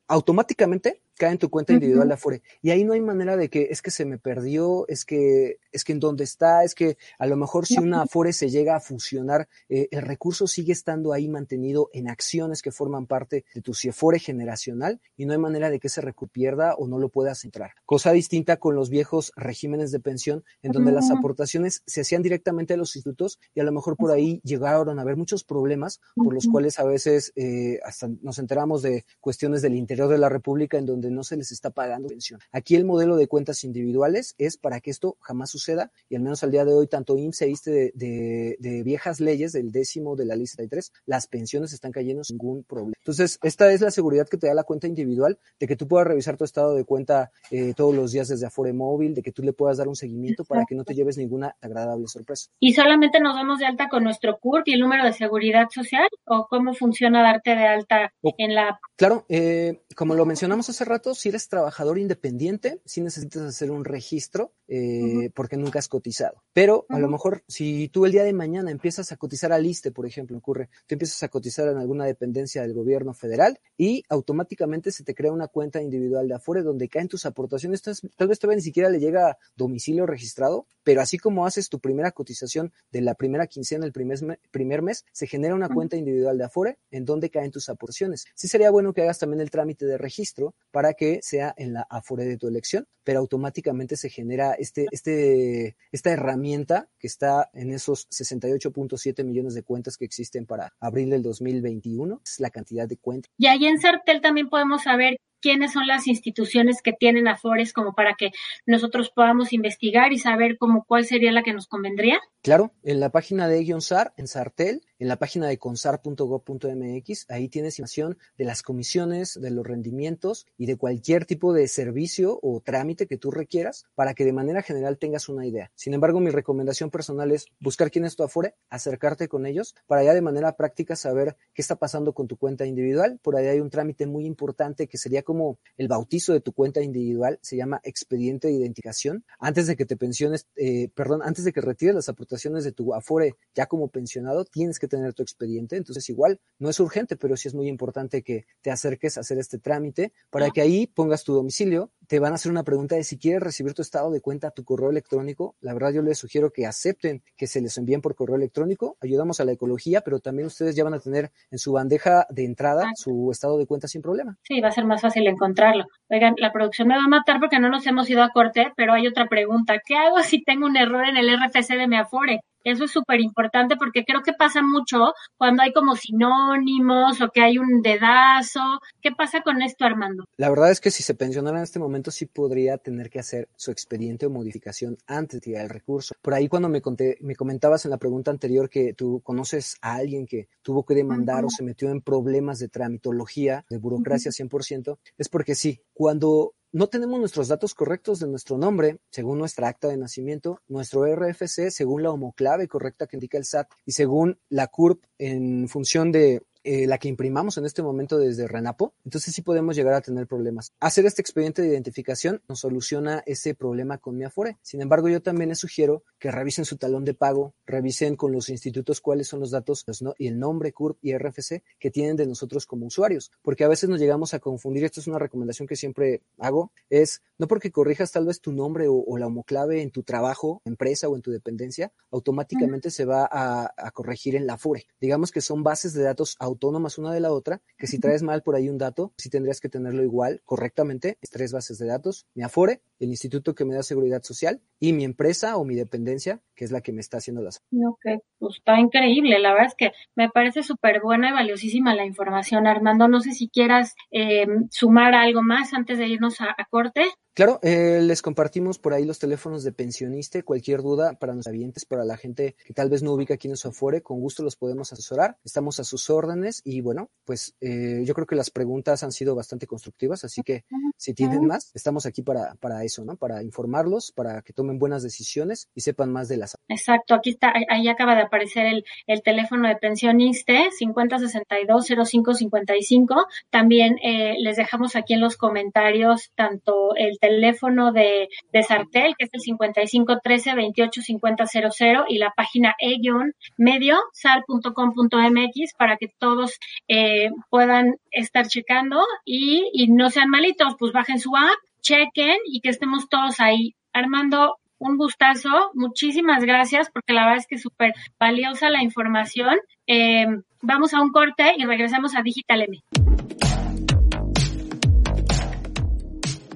automáticamente 0.07 1.01
cae 1.17 1.31
en 1.31 1.37
tu 1.37 1.49
cuenta 1.49 1.73
individual 1.73 2.07
de 2.07 2.13
Afore. 2.15 2.41
Y 2.61 2.71
ahí 2.71 2.83
no 2.83 2.93
hay 2.93 3.01
manera 3.01 3.37
de 3.37 3.49
que 3.49 3.67
es 3.69 3.81
que 3.81 3.91
se 3.91 4.05
me 4.05 4.17
perdió, 4.17 4.87
es 4.87 5.05
que, 5.05 5.59
es 5.71 5.83
que 5.83 5.93
en 5.93 5.99
dónde 5.99 6.23
está, 6.23 6.63
es 6.63 6.75
que 6.75 6.97
a 7.19 7.27
lo 7.27 7.37
mejor 7.37 7.65
si 7.65 7.77
una 7.77 8.01
Afore 8.01 8.33
se 8.33 8.49
llega 8.49 8.75
a 8.75 8.79
fusionar, 8.79 9.47
eh, 9.69 9.87
el 9.91 10.01
recurso 10.01 10.47
sigue 10.47 10.73
estando 10.73 11.13
ahí 11.13 11.27
mantenido 11.27 11.89
en 11.93 12.09
acciones 12.09 12.61
que 12.61 12.71
forman 12.71 13.05
parte 13.05 13.45
de 13.53 13.61
tu 13.61 13.73
CIEFORE 13.73 14.19
generacional 14.19 14.99
y 15.17 15.25
no 15.25 15.33
hay 15.33 15.39
manera 15.39 15.69
de 15.69 15.79
que 15.79 15.87
ese 15.87 16.01
recurso 16.01 16.15
pierda 16.27 16.75
o 16.75 16.87
no 16.87 16.97
lo 16.97 17.09
puedas 17.09 17.43
entrar. 17.43 17.71
Cosa 17.85 18.11
distinta 18.11 18.57
con 18.57 18.75
los 18.75 18.89
viejos 18.89 19.31
regímenes 19.35 19.91
de 19.91 19.99
pensión 19.99 20.43
en 20.63 20.71
donde 20.71 20.91
las 20.91 21.11
aportaciones 21.11 21.83
se 21.85 22.01
hacían 22.01 22.21
directamente 22.21 22.73
a 22.73 22.77
los 22.77 22.95
institutos 22.95 23.39
y 23.53 23.59
a 23.59 23.63
lo 23.63 23.71
mejor 23.71 23.97
por 23.97 24.11
ahí 24.11 24.41
llegaron 24.43 24.97
a 24.97 25.01
haber 25.01 25.17
muchos 25.17 25.43
problemas 25.43 25.99
por 26.15 26.33
los 26.33 26.47
cuales 26.47 26.79
a 26.79 26.83
veces 26.83 27.33
eh, 27.35 27.79
hasta 27.83 28.07
nos 28.21 28.39
enteramos 28.39 28.81
de 28.81 29.05
cuestiones 29.19 29.61
del 29.61 29.75
interior 29.75 30.09
de 30.09 30.17
la 30.17 30.29
República 30.29 30.77
en 30.77 30.85
donde 30.85 31.04
no 31.11 31.23
se 31.23 31.37
les 31.37 31.51
está 31.51 31.69
pagando 31.69 32.07
pensión. 32.07 32.39
Aquí 32.51 32.75
el 32.75 32.85
modelo 32.85 33.15
de 33.17 33.27
cuentas 33.27 33.63
individuales 33.63 34.35
es 34.37 34.57
para 34.57 34.79
que 34.79 34.91
esto 34.91 35.17
jamás 35.19 35.49
suceda 35.49 35.91
y 36.09 36.15
al 36.15 36.21
menos 36.21 36.43
al 36.43 36.51
día 36.51 36.65
de 36.65 36.73
hoy 36.73 36.87
tanto 36.87 37.17
IMSS 37.17 37.41
e 37.41 37.71
de, 37.71 37.91
de, 37.95 38.55
de, 38.59 38.83
viejas 38.83 39.19
leyes 39.19 39.53
del 39.53 39.71
décimo 39.71 40.15
de 40.15 40.25
la 40.25 40.35
lista 40.35 40.61
de 40.61 40.69
tres, 40.69 40.91
las 41.05 41.27
pensiones 41.27 41.73
están 41.73 41.91
cayendo 41.91 42.23
sin 42.23 42.35
ningún 42.35 42.63
problema. 42.63 42.93
Entonces, 42.97 43.39
esta 43.43 43.71
es 43.71 43.81
la 43.81 43.91
seguridad 43.91 44.27
que 44.27 44.37
te 44.37 44.47
da 44.47 44.53
la 44.53 44.63
cuenta 44.63 44.87
individual, 44.87 45.37
de 45.59 45.67
que 45.67 45.75
tú 45.75 45.87
puedas 45.87 46.07
revisar 46.07 46.37
tu 46.37 46.43
estado 46.43 46.75
de 46.75 46.83
cuenta 46.83 47.31
eh, 47.51 47.73
todos 47.75 47.95
los 47.95 48.11
días 48.11 48.27
desde 48.27 48.45
Afore 48.45 48.73
Móvil, 48.73 49.13
de 49.13 49.21
que 49.21 49.31
tú 49.31 49.43
le 49.43 49.53
puedas 49.53 49.77
dar 49.77 49.87
un 49.87 49.95
seguimiento 49.95 50.43
para 50.43 50.65
que 50.65 50.75
no 50.75 50.83
te 50.83 50.93
lleves 50.93 51.17
ninguna 51.17 51.55
agradable 51.61 52.07
sorpresa. 52.07 52.49
¿Y 52.59 52.73
solamente 52.73 53.19
nos 53.19 53.35
damos 53.35 53.59
de 53.59 53.65
alta 53.65 53.89
con 53.89 54.03
nuestro 54.03 54.37
CURP 54.39 54.67
y 54.67 54.73
el 54.73 54.79
número 54.81 55.05
de 55.05 55.13
seguridad 55.13 55.67
social? 55.69 56.07
¿O 56.25 56.47
cómo 56.49 56.73
funciona 56.73 57.21
darte 57.21 57.55
de 57.55 57.67
alta 57.67 58.13
en 58.37 58.55
la... 58.55 58.79
Claro, 58.95 59.25
eh, 59.29 59.83
como 59.95 60.15
lo 60.15 60.25
mencionamos 60.25 60.69
hace 60.69 60.85
rato, 60.85 60.94
si 61.13 61.29
eres 61.29 61.47
trabajador 61.47 61.99
independiente, 61.99 62.81
sí 62.85 63.01
necesitas 63.01 63.43
hacer 63.43 63.71
un 63.71 63.85
registro 63.85 64.53
eh, 64.67 65.29
porque 65.35 65.57
nunca 65.57 65.79
has 65.79 65.87
cotizado. 65.87 66.43
Pero 66.53 66.85
a 66.89 66.99
lo 66.99 67.07
mejor 67.07 67.43
si 67.47 67.89
tú 67.89 68.05
el 68.05 68.11
día 68.11 68.23
de 68.23 68.33
mañana 68.33 68.71
empiezas 68.71 69.11
a 69.11 69.17
cotizar 69.17 69.51
al 69.51 69.65
ISTE, 69.65 69.91
por 69.91 70.05
ejemplo, 70.05 70.37
ocurre, 70.37 70.69
tú 70.87 70.95
empiezas 70.95 71.21
a 71.23 71.29
cotizar 71.29 71.67
en 71.67 71.77
alguna 71.77 72.05
dependencia 72.05 72.61
del 72.61 72.73
gobierno 72.73 73.13
federal 73.13 73.59
y 73.77 74.03
automáticamente 74.09 74.91
se 74.91 75.03
te 75.03 75.13
crea 75.13 75.31
una 75.31 75.47
cuenta 75.47 75.81
individual 75.81 76.27
de 76.27 76.35
Afore 76.35 76.63
donde 76.63 76.89
caen 76.89 77.07
tus 77.07 77.25
aportaciones. 77.25 77.81
tal 77.81 78.27
vez 78.27 78.39
todavía 78.39 78.57
ni 78.57 78.63
siquiera 78.63 78.89
le 78.89 78.99
llega 78.99 79.37
domicilio 79.55 80.05
registrado, 80.05 80.67
pero 80.83 81.01
así 81.01 81.17
como 81.17 81.45
haces 81.45 81.69
tu 81.69 81.79
primera 81.79 82.11
cotización 82.11 82.73
de 82.91 83.01
la 83.01 83.15
primera 83.15 83.47
quincena 83.47 83.85
el 83.85 83.91
primer, 83.91 84.39
primer 84.51 84.81
mes, 84.81 85.05
se 85.11 85.27
genera 85.27 85.55
una 85.55 85.69
cuenta 85.69 85.97
individual 85.97 86.37
de 86.37 86.43
Afore 86.43 86.79
en 86.91 87.05
donde 87.05 87.29
caen 87.29 87.51
tus 87.51 87.69
aportaciones. 87.69 88.25
Sí 88.35 88.47
sería 88.47 88.71
bueno 88.71 88.93
que 88.93 89.01
hagas 89.01 89.19
también 89.19 89.41
el 89.41 89.51
trámite 89.51 89.85
de 89.85 89.97
registro 89.97 90.55
para 90.71 90.84
que 90.93 91.19
sea 91.21 91.53
en 91.57 91.73
la 91.73 91.87
Afore 91.89 92.25
de 92.25 92.37
tu 92.37 92.47
elección, 92.47 92.87
pero 93.03 93.19
automáticamente 93.19 93.97
se 93.97 94.09
genera 94.09 94.53
este, 94.53 94.87
este, 94.91 95.75
esta 95.91 96.11
herramienta 96.11 96.89
que 96.99 97.07
está 97.07 97.49
en 97.53 97.71
esos 97.71 98.09
68.7 98.09 99.23
millones 99.23 99.53
de 99.53 99.63
cuentas 99.63 99.97
que 99.97 100.05
existen 100.05 100.45
para 100.45 100.73
abril 100.79 101.09
del 101.09 101.21
2021, 101.23 102.21
es 102.25 102.39
la 102.39 102.49
cantidad 102.49 102.87
de 102.87 102.97
cuentas. 102.97 103.31
Y 103.37 103.47
ahí 103.47 103.65
en 103.65 103.79
Sartel 103.79 104.21
también 104.21 104.49
podemos 104.49 104.83
saber 104.83 105.17
quiénes 105.41 105.73
son 105.73 105.87
las 105.87 106.07
instituciones 106.07 106.81
que 106.81 106.93
tienen 106.93 107.27
Afores 107.27 107.73
como 107.73 107.93
para 107.93 108.15
que 108.15 108.31
nosotros 108.65 109.09
podamos 109.09 109.53
investigar 109.53 110.13
y 110.13 110.19
saber 110.19 110.57
cómo 110.57 110.85
cuál 110.87 111.05
sería 111.05 111.31
la 111.31 111.43
que 111.43 111.53
nos 111.53 111.67
convendría? 111.67 112.19
Claro, 112.41 112.73
en 112.83 112.99
la 112.99 113.09
página 113.09 113.47
de 113.47 113.63
Guionsar, 113.63 114.13
en 114.17 114.27
Sartel, 114.27 114.81
en 114.99 115.07
la 115.07 115.17
página 115.17 115.47
de 115.47 115.57
consar.gov.mx, 115.57 117.25
ahí 117.29 117.49
tienes 117.49 117.79
información 117.79 118.17
de 118.37 118.45
las 118.45 118.61
comisiones, 118.61 119.39
de 119.39 119.51
los 119.51 119.65
rendimientos 119.65 120.45
y 120.57 120.65
de 120.65 120.77
cualquier 120.77 121.25
tipo 121.25 121.53
de 121.53 121.67
servicio 121.67 122.39
o 122.41 122.61
trámite 122.61 123.07
que 123.07 123.17
tú 123.17 123.31
requieras 123.31 123.85
para 123.95 124.13
que 124.13 124.25
de 124.25 124.33
manera 124.33 124.61
general 124.61 124.97
tengas 124.97 125.29
una 125.29 125.45
idea. 125.45 125.71
Sin 125.75 125.93
embargo, 125.93 126.19
mi 126.19 126.29
recomendación 126.29 126.89
personal 126.89 127.31
es 127.31 127.47
buscar 127.59 127.91
quién 127.91 128.05
es 128.05 128.15
tu 128.15 128.23
Afore, 128.23 128.55
acercarte 128.69 129.27
con 129.27 129.45
ellos 129.45 129.75
para 129.87 130.03
ya 130.03 130.13
de 130.13 130.21
manera 130.21 130.55
práctica 130.55 130.95
saber 130.95 131.35
qué 131.53 131.61
está 131.61 131.75
pasando 131.75 132.13
con 132.13 132.27
tu 132.27 132.37
cuenta 132.37 132.65
individual. 132.65 133.19
Por 133.21 133.35
ahí 133.35 133.47
hay 133.47 133.59
un 133.59 133.69
trámite 133.69 134.05
muy 134.05 134.25
importante 134.25 134.87
que 134.87 134.97
sería 134.97 135.23
como 135.25 135.59
el 135.75 135.89
bautizo 135.89 136.31
de 136.31 136.39
tu 136.39 136.53
cuenta 136.53 136.81
individual, 136.81 137.37
se 137.41 137.57
llama 137.57 137.81
expediente 137.83 138.47
de 138.47 138.53
identificación. 138.53 139.25
Antes 139.39 139.67
de 139.67 139.75
que 139.75 139.85
te 139.85 139.97
pensiones, 139.97 140.47
eh, 140.55 140.89
perdón, 140.95 141.21
antes 141.23 141.43
de 141.43 141.51
que 141.51 141.59
retires 141.59 141.95
las 141.95 142.07
aportaciones 142.07 142.63
de 142.63 142.71
tu 142.71 142.93
Afore 142.93 143.35
ya 143.53 143.65
como 143.65 143.89
pensionado, 143.89 144.45
tienes 144.45 144.79
que 144.79 144.87
tener 144.87 145.13
tu 145.13 145.23
expediente. 145.23 145.75
Entonces, 145.75 146.07
igual, 146.09 146.39
no 146.59 146.69
es 146.69 146.79
urgente, 146.79 147.17
pero 147.17 147.35
sí 147.35 147.49
es 147.49 147.53
muy 147.53 147.67
importante 147.67 148.21
que 148.21 148.45
te 148.61 148.71
acerques 148.71 149.17
a 149.17 149.21
hacer 149.21 149.37
este 149.37 149.57
trámite 149.57 150.13
para 150.29 150.49
que 150.51 150.61
ahí 150.61 150.87
pongas 150.87 151.23
tu 151.23 151.33
domicilio. 151.33 151.91
Te 152.07 152.19
van 152.19 152.33
a 152.33 152.35
hacer 152.35 152.51
una 152.51 152.63
pregunta 152.63 152.95
de 152.95 153.03
si 153.03 153.17
quieres 153.17 153.41
recibir 153.41 153.73
tu 153.73 153.81
estado 153.81 154.11
de 154.11 154.21
cuenta 154.21 154.49
a 154.49 154.51
tu 154.51 154.63
correo 154.63 154.89
electrónico. 154.89 155.55
La 155.61 155.73
verdad, 155.73 155.91
yo 155.91 156.01
les 156.01 156.17
sugiero 156.17 156.51
que 156.51 156.65
acepten 156.65 157.23
que 157.35 157.47
se 157.47 157.61
les 157.61 157.77
envíen 157.77 158.01
por 158.01 158.15
correo 158.15 158.35
electrónico. 158.35 158.97
Ayudamos 159.01 159.39
a 159.39 159.45
la 159.45 159.53
ecología, 159.53 160.01
pero 160.01 160.19
también 160.19 160.47
ustedes 160.47 160.75
ya 160.75 160.83
van 160.83 160.93
a 160.93 160.99
tener 160.99 161.31
en 161.49 161.57
su 161.57 161.71
bandeja 161.71 162.27
de 162.29 162.45
entrada 162.45 162.91
su 162.95 163.29
estado 163.31 163.57
de 163.57 163.65
cuenta 163.65 163.87
sin 163.87 164.01
problema. 164.01 164.37
Sí, 164.43 164.61
va 164.61 164.67
a 164.69 164.71
ser 164.71 164.85
más 164.85 165.01
fácil 165.01 165.27
encontrarlo. 165.27 165.85
Oigan, 166.09 166.35
la 166.37 166.51
producción 166.51 166.87
me 166.87 166.95
va 166.95 167.03
a 167.03 167.09
matar 167.09 167.39
porque 167.39 167.59
no 167.59 167.69
nos 167.69 167.85
hemos 167.87 168.09
ido 168.09 168.23
a 168.23 168.29
corte, 168.29 168.71
pero 168.75 168.93
hay 168.93 169.07
otra 169.07 169.27
pregunta. 169.27 169.81
¿Qué 169.83 169.95
hago 169.95 170.21
si 170.21 170.43
tengo 170.43 170.65
un 170.67 170.77
error 170.77 171.05
en 171.05 171.17
el 171.17 171.29
RFC 171.29 171.75
de 171.75 171.87
mi 171.87 171.97
Afore? 171.97 172.41
Eso 172.65 172.85
es 172.85 172.91
súper 172.91 173.21
importante 173.21 173.75
porque 173.77 174.03
creo 174.03 174.23
que 174.23 174.33
pasa 174.33 174.63
mucho 174.63 175.13
cuando 175.37 175.61
hay 175.61 175.71
como 175.71 175.95
sinónimos 175.95 177.21
o 177.21 177.29
que 177.29 177.41
hay 177.41 177.59
un 177.59 177.83
dedazo. 177.83 178.59
¿Qué 179.01 179.11
pasa 179.11 179.41
con 179.41 179.61
esto, 179.61 179.85
Armando? 179.85 180.25
La 180.35 180.49
verdad 180.49 180.71
es 180.71 180.81
que 180.81 180.89
si 180.89 181.03
se 181.03 181.13
pensionara 181.13 181.59
en 181.59 181.63
este 181.63 181.77
momento 181.77 182.09
sí 182.09 182.25
podría 182.25 182.79
tener 182.79 183.11
que 183.11 183.19
hacer 183.19 183.47
su 183.55 183.69
expediente 183.69 184.25
o 184.25 184.31
modificación 184.31 184.97
antes 185.05 185.39
de 185.39 185.45
tirar 185.45 185.65
el 185.65 185.69
recurso. 185.69 186.15
Por 186.23 186.33
ahí 186.33 186.47
cuando 186.47 186.67
me, 186.67 186.81
conté, 186.81 187.17
me 187.21 187.35
comentabas 187.35 187.85
en 187.85 187.91
la 187.91 187.97
pregunta 187.97 188.31
anterior 188.31 188.67
que 188.67 188.93
tú 188.93 189.21
conoces 189.23 189.77
a 189.81 189.93
alguien 189.93 190.25
que 190.25 190.49
tuvo 190.63 190.83
que 190.83 190.95
demandar 190.95 191.45
o 191.45 191.49
se 191.49 191.63
metió 191.63 191.91
en 191.91 192.01
problemas 192.01 192.57
de 192.57 192.67
tramitología, 192.67 193.63
de 193.69 193.77
burocracia 193.77 194.31
100%, 194.31 194.97
es 195.19 195.29
porque 195.29 195.53
sí, 195.53 195.81
cuando 195.93 196.55
no 196.75 196.87
tenemos 196.87 197.21
nuestros 197.21 197.47
datos 197.47 197.73
correctos 197.73 198.19
de 198.19 198.27
nuestro 198.27 198.57
nombre, 198.57 198.99
según 199.09 199.37
nuestra 199.37 199.69
acta 199.69 199.87
de 199.87 199.95
nacimiento, 199.95 200.59
nuestro 200.67 201.05
RFC, 201.05 201.69
según 201.69 202.03
la 202.03 202.11
homoclave 202.11 202.67
correcta 202.67 203.07
que 203.07 203.15
indica 203.15 203.37
el 203.37 203.45
SAT, 203.45 203.69
y 203.85 203.93
según 203.93 204.41
la 204.49 204.67
CURP 204.67 205.01
en 205.17 205.69
función 205.69 206.11
de 206.11 206.43
eh, 206.65 206.87
la 206.87 206.97
que 206.97 207.07
imprimamos 207.07 207.59
en 207.59 207.65
este 207.65 207.83
momento 207.83 208.17
desde 208.17 208.47
Renapo, 208.47 208.95
entonces 209.05 209.35
sí 209.35 209.43
podemos 209.43 209.75
llegar 209.75 209.93
a 209.93 210.01
tener 210.01 210.25
problemas. 210.25 210.73
Hacer 210.79 211.05
este 211.05 211.21
expediente 211.21 211.61
de 211.61 211.67
identificación 211.67 212.41
nos 212.49 212.61
soluciona 212.61 213.21
ese 213.27 213.53
problema 213.53 213.99
con 213.99 214.17
mi 214.17 214.23
Afore. 214.23 214.57
Sin 214.63 214.81
embargo, 214.81 215.07
yo 215.07 215.21
también 215.21 215.49
les 215.49 215.59
sugiero 215.59 216.03
que 216.17 216.31
revisen 216.31 216.65
su 216.65 216.77
talón 216.77 217.05
de 217.05 217.13
pago, 217.13 217.53
revisen 217.67 218.15
con 218.15 218.31
los 218.31 218.49
institutos 218.49 218.99
cuáles 218.99 219.27
son 219.27 219.41
los 219.41 219.51
datos 219.51 219.85
y 220.17 220.27
el 220.27 220.39
nombre 220.39 220.73
CURP 220.73 220.97
y 221.03 221.15
RFC 221.15 221.61
que 221.77 221.91
tienen 221.91 222.15
de 222.15 222.25
nosotros 222.25 222.65
como 222.65 222.87
usuarios, 222.87 223.31
porque 223.43 223.63
a 223.63 223.67
veces 223.67 223.87
nos 223.87 223.99
llegamos 223.99 224.33
a 224.33 224.39
confundir, 224.39 224.85
esto 224.85 225.01
es 225.01 225.05
una 225.07 225.19
recomendación 225.19 225.67
que 225.67 225.75
siempre 225.75 226.23
hago, 226.39 226.71
es 226.89 227.21
no 227.37 227.47
porque 227.47 227.71
corrijas 227.71 228.11
tal 228.11 228.25
vez 228.25 228.41
tu 228.41 228.51
nombre 228.51 228.87
o, 228.87 228.95
o 228.95 229.17
la 229.19 229.27
homoclave 229.27 229.83
en 229.83 229.91
tu 229.91 230.01
trabajo, 230.01 230.63
empresa 230.65 231.07
o 231.09 231.15
en 231.15 231.21
tu 231.21 231.29
dependencia, 231.29 231.91
automáticamente 232.09 232.89
se 232.89 233.05
va 233.05 233.29
a, 233.31 233.71
a, 233.77 233.91
corregir 233.91 234.35
en 234.35 234.47
la 234.47 234.53
Afore. 234.53 234.87
Digamos 234.99 235.31
que 235.31 235.41
son 235.41 235.61
bases 235.61 235.93
de 235.93 236.01
datos 236.01 236.35
autónomas 236.39 236.54
una 236.97 237.13
de 237.13 237.19
la 237.19 237.31
otra, 237.31 237.61
que 237.77 237.87
si 237.87 237.99
traes 237.99 238.23
mal 238.23 238.43
por 238.43 238.55
ahí 238.55 238.69
un 238.69 238.77
dato, 238.77 239.13
sí 239.17 239.29
tendrías 239.29 239.59
que 239.59 239.69
tenerlo 239.69 240.03
igual, 240.03 240.41
correctamente, 240.45 241.17
tres 241.31 241.51
bases 241.51 241.77
de 241.77 241.87
datos, 241.87 242.25
mi 242.33 242.43
Afore, 242.43 242.81
el 242.99 243.09
instituto 243.09 243.55
que 243.55 243.65
me 243.65 243.75
da 243.75 243.83
seguridad 243.83 244.23
social 244.23 244.61
y 244.79 244.93
mi 244.93 245.03
empresa 245.03 245.57
o 245.57 245.65
mi 245.65 245.75
dependencia 245.75 246.41
que 246.55 246.65
es 246.65 246.71
la 246.71 246.81
que 246.81 246.91
me 246.91 247.01
está 247.01 247.17
haciendo 247.17 247.41
las. 247.41 247.61
Ok, 247.71 248.21
pues 248.39 248.55
está 248.57 248.79
increíble. 248.79 249.39
La 249.39 249.51
verdad 249.51 249.67
es 249.67 249.75
que 249.75 249.91
me 250.15 250.29
parece 250.29 250.63
súper 250.63 251.01
buena 251.01 251.29
y 251.29 251.33
valiosísima 251.33 251.95
la 251.95 252.05
información, 252.05 252.67
Armando. 252.67 253.07
No 253.07 253.21
sé 253.21 253.33
si 253.33 253.49
quieras 253.49 253.95
eh, 254.11 254.47
sumar 254.69 255.13
algo 255.13 255.41
más 255.41 255.73
antes 255.73 255.97
de 255.97 256.07
irnos 256.07 256.41
a, 256.41 256.55
a 256.57 256.65
corte. 256.69 257.03
Claro, 257.35 257.59
eh, 257.63 257.99
les 258.01 258.21
compartimos 258.21 258.79
por 258.79 258.93
ahí 258.93 259.03
los 259.03 259.19
teléfonos 259.19 259.65
de 259.65 259.73
pensionista. 259.73 260.41
Cualquier 260.41 260.81
duda 260.81 261.19
para 261.19 261.33
los 261.33 261.45
avientes, 261.47 261.83
para 261.83 262.05
la 262.05 262.15
gente 262.15 262.55
que 262.65 262.73
tal 262.73 262.89
vez 262.89 263.03
no 263.03 263.11
ubica 263.11 263.35
quién 263.35 263.51
es 263.51 263.65
Afore, 263.65 264.01
con 264.01 264.21
gusto 264.21 264.41
los 264.41 264.55
podemos 264.55 264.93
asesorar. 264.93 265.37
Estamos 265.43 265.81
a 265.81 265.83
sus 265.83 266.09
órdenes 266.09 266.61
y 266.63 266.79
bueno, 266.79 267.09
pues 267.25 267.57
eh, 267.59 268.03
yo 268.05 268.13
creo 268.13 268.25
que 268.25 268.37
las 268.37 268.51
preguntas 268.51 269.03
han 269.03 269.11
sido 269.11 269.35
bastante 269.35 269.67
constructivas, 269.67 270.23
así 270.23 270.43
que 270.43 270.63
si 270.95 271.13
tienen 271.13 271.45
más, 271.45 271.71
estamos 271.73 272.05
aquí 272.05 272.21
para, 272.21 272.55
para 272.55 272.85
eso, 272.85 273.03
¿no? 273.03 273.17
Para 273.17 273.43
informarlos, 273.43 274.13
para 274.13 274.41
que 274.41 274.53
tomen 274.53 274.79
buenas 274.79 275.03
decisiones 275.03 275.67
y 275.75 275.81
sepan 275.81 276.13
más 276.13 276.29
de 276.29 276.37
Exacto, 276.67 277.15
aquí 277.15 277.31
está, 277.31 277.53
ahí 277.69 277.87
acaba 277.87 278.15
de 278.15 278.23
aparecer 278.23 278.65
el, 278.65 278.83
el 279.07 279.21
teléfono 279.21 279.67
de 279.67 279.75
pensioniste, 279.75 280.69
5062-0555. 280.79 283.25
También 283.49 283.97
eh, 284.03 284.35
les 284.39 284.57
dejamos 284.57 284.95
aquí 284.95 285.13
en 285.13 285.21
los 285.21 285.37
comentarios 285.37 286.31
tanto 286.35 286.95
el 286.95 287.17
teléfono 287.19 287.91
de, 287.91 288.29
de 288.51 288.63
Sartel, 288.63 289.15
que 289.17 289.25
es 289.25 289.29
el 289.33 289.41
5513-285000 289.41 292.05
y 292.07 292.17
la 292.17 292.31
página 292.35 292.75
e-medio, 292.79 293.97
sal.com.mx 294.13 295.73
para 295.77 295.97
que 295.97 296.07
todos 296.17 296.57
eh, 296.87 297.29
puedan 297.49 297.97
estar 298.11 298.47
checando 298.47 299.03
y, 299.23 299.69
y 299.73 299.87
no 299.87 300.09
sean 300.09 300.29
malitos, 300.29 300.75
pues 300.77 300.91
bajen 300.91 301.19
su 301.19 301.35
app, 301.35 301.57
chequen 301.81 302.37
y 302.45 302.61
que 302.61 302.69
estemos 302.69 303.07
todos 303.09 303.39
ahí. 303.39 303.75
Armando, 303.93 304.57
un 304.79 304.97
gustazo, 304.97 305.71
muchísimas 305.73 306.43
gracias 306.43 306.89
porque 306.91 307.13
la 307.13 307.25
verdad 307.25 307.37
es 307.37 307.47
que 307.47 307.55
es 307.55 307.61
súper 307.61 307.93
valiosa 308.19 308.69
la 308.69 308.83
información. 308.83 309.55
Eh, 309.87 310.25
vamos 310.61 310.93
a 310.93 311.01
un 311.01 311.11
corte 311.11 311.53
y 311.57 311.65
regresamos 311.65 312.15
a 312.15 312.21
Digital 312.21 312.63
M. 312.63 312.79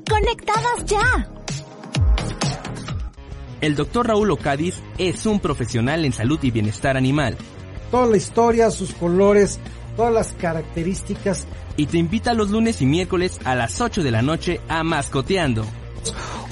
Conectadas 0.10 0.86
ya. 0.86 1.30
El 3.62 3.76
doctor 3.76 4.08
Raúl 4.08 4.32
Ocadiz 4.32 4.82
es 4.98 5.26
un 5.26 5.40
profesional 5.40 6.06
en 6.06 6.14
salud 6.14 6.40
y 6.44 6.52
bienestar 6.52 6.96
animal. 6.96 7.38
Toda 7.92 8.08
la 8.08 8.18
historia, 8.18 8.72
sus 8.72 8.94
colores, 8.94 9.60
todas 9.98 10.14
las 10.14 10.34
características. 10.34 11.48
Y 11.76 11.88
te 11.88 11.98
invita 11.98 12.34
los 12.34 12.52
lunes 12.52 12.82
y 12.82 12.86
miércoles 12.86 13.40
a 13.44 13.56
las 13.56 13.82
8 13.82 14.04
de 14.04 14.12
la 14.12 14.22
noche 14.22 14.62
a 14.70 14.84
Mascoteando. 14.84 15.66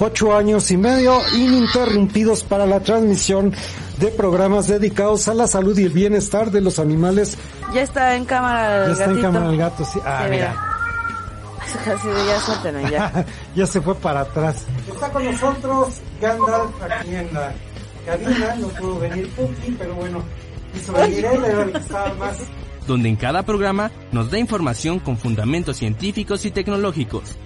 Ocho 0.00 0.36
años 0.36 0.70
y 0.70 0.76
medio 0.76 1.18
ininterrumpidos 1.34 2.44
para 2.44 2.66
la 2.66 2.80
transmisión 2.80 3.52
de 3.98 4.08
programas 4.08 4.68
dedicados 4.68 5.26
a 5.28 5.34
la 5.34 5.46
salud 5.48 5.76
y 5.78 5.84
el 5.84 5.90
bienestar 5.92 6.50
de 6.50 6.60
los 6.60 6.78
animales. 6.78 7.36
Ya 7.74 7.82
está 7.82 8.14
en 8.14 8.24
cámara 8.24 8.84
el 8.84 8.86
Ya 8.86 8.92
está 8.92 9.04
en 9.04 9.10
gatito. 9.10 9.26
cámara 9.32 9.50
el 9.50 9.56
gato, 9.58 9.84
sí. 9.84 9.98
Ah, 10.04 10.22
Sí, 10.24 10.30
mira. 10.30 10.64
Así 11.60 12.08
de 12.08 12.26
ya 12.26 12.40
suéltenlo 12.40 12.88
ya. 12.88 13.26
ya 13.56 13.66
se 13.66 13.80
fue 13.80 13.94
para 13.96 14.20
atrás. 14.20 14.64
Está 14.92 15.10
con 15.10 15.24
nosotros 15.24 15.88
Gandalf 16.20 16.70
aquí 16.82 17.14
en 17.14 17.34
la 17.34 17.52
cabina. 18.06 18.54
No 18.60 18.68
pudo 18.68 18.98
venir 19.00 19.28
Puki, 19.30 19.72
pero 19.78 19.94
bueno, 19.94 20.22
quiso 20.72 20.92
venir 20.92 21.24
él, 21.26 21.44
era 21.44 21.62
el 21.64 21.72
que 21.72 21.78
estaba 21.78 22.14
más. 22.14 22.36
donde 22.86 23.08
en 23.08 23.16
cada 23.16 23.42
programa 23.42 23.90
nos 24.12 24.30
da 24.30 24.38
información 24.38 24.98
con 25.00 25.18
fundamentos 25.18 25.76
científicos 25.76 26.44
y 26.46 26.50
tecnológicos. 26.52 27.36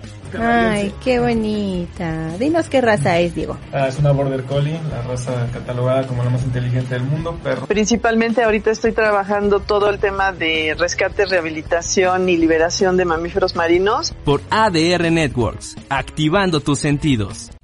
Ay, 0.41 0.93
qué 1.03 1.21
bonita. 1.21 2.37
Dinos 2.39 2.69
qué 2.69 2.81
raza 2.81 3.19
es, 3.19 3.35
Diego. 3.35 3.57
Ah, 3.73 3.89
es 3.89 3.99
una 3.99 4.13
Border 4.13 4.45
Collie, 4.45 4.79
la 4.91 5.03
raza 5.03 5.49
catalogada 5.53 6.07
como 6.07 6.23
la 6.25 6.31
más 6.31 6.43
inteligente 6.43 6.95
del 6.95 7.05
mundo, 7.05 7.39
perro. 7.43 7.67
Principalmente 7.67 8.43
ahorita 8.43 8.71
estoy 8.71 8.93
trabajando 8.93 9.61
todo 9.61 9.91
el 9.91 9.99
tema 9.99 10.33
de 10.33 10.75
rescate, 10.79 11.27
rehabilitación 11.27 12.29
y 12.29 12.37
liberación 12.37 12.97
de 12.97 13.05
mamíferos 13.05 13.57
marinos. 13.57 14.13
Por 14.25 14.41
ADR 14.51 15.11
Networks, 15.11 15.77
activando 15.89 16.61
tus 16.61 16.79
sentidos. 16.79 17.51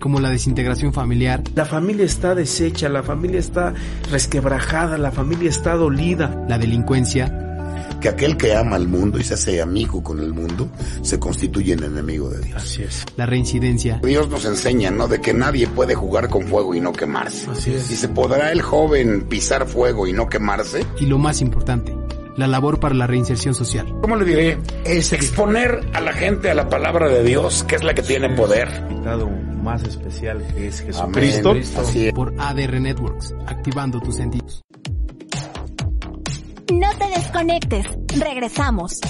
como 0.00 0.18
la 0.18 0.30
desintegración 0.30 0.92
familiar. 0.92 1.42
La 1.54 1.64
familia 1.64 2.04
está 2.04 2.34
deshecha, 2.34 2.88
la 2.88 3.02
familia 3.02 3.38
está 3.38 3.74
resquebrajada, 4.10 4.98
la 4.98 5.12
familia 5.12 5.50
está 5.50 5.74
dolida. 5.76 6.44
La 6.48 6.58
delincuencia. 6.58 7.46
Que 8.00 8.08
aquel 8.08 8.36
que 8.38 8.56
ama 8.56 8.76
al 8.76 8.88
mundo 8.88 9.18
y 9.18 9.24
se 9.24 9.34
hace 9.34 9.60
amigo 9.60 10.02
con 10.02 10.20
el 10.20 10.32
mundo, 10.32 10.70
se 11.02 11.18
constituye 11.18 11.74
en 11.74 11.84
enemigo 11.84 12.30
de 12.30 12.40
Dios. 12.40 12.62
Así 12.62 12.82
es. 12.82 13.04
La 13.16 13.26
reincidencia. 13.26 14.00
Dios 14.02 14.28
nos 14.30 14.46
enseña, 14.46 14.90
¿no? 14.90 15.06
De 15.06 15.20
que 15.20 15.34
nadie 15.34 15.66
puede 15.66 15.94
jugar 15.94 16.30
con 16.30 16.44
fuego 16.44 16.74
y 16.74 16.80
no 16.80 16.92
quemarse. 16.92 17.50
Así 17.50 17.74
es. 17.74 17.90
Y 17.90 17.96
se 17.96 18.08
podrá 18.08 18.52
el 18.52 18.62
joven 18.62 19.26
pisar 19.28 19.66
fuego 19.66 20.06
y 20.06 20.14
no 20.14 20.28
quemarse. 20.28 20.86
Y 20.98 21.06
lo 21.06 21.18
más 21.18 21.42
importante, 21.42 21.94
la 22.36 22.46
labor 22.46 22.80
para 22.80 22.94
la 22.94 23.06
reinserción 23.06 23.54
social. 23.54 23.86
¿Cómo 24.00 24.16
le 24.16 24.24
diré? 24.24 24.58
Es 24.84 25.12
exponer 25.12 25.86
a 25.92 26.00
la 26.00 26.14
gente 26.14 26.50
a 26.50 26.54
la 26.54 26.70
palabra 26.70 27.08
de 27.08 27.22
Dios, 27.22 27.64
que 27.64 27.76
es 27.76 27.84
la 27.84 27.92
que 27.92 28.02
tiene 28.02 28.30
poder. 28.30 28.68
Más 29.62 29.82
especial 29.84 30.42
que 30.54 30.68
es 30.68 30.80
Jesucristo. 30.80 31.52
Así 31.76 32.06
es. 32.06 32.12
Por 32.12 32.34
ADR 32.38 32.80
Networks, 32.80 33.34
activando 33.46 34.00
tus 34.00 34.16
sentidos. 34.16 34.62
No 36.72 36.88
te 36.98 37.08
desconectes, 37.08 37.86
regresamos. 38.18 39.00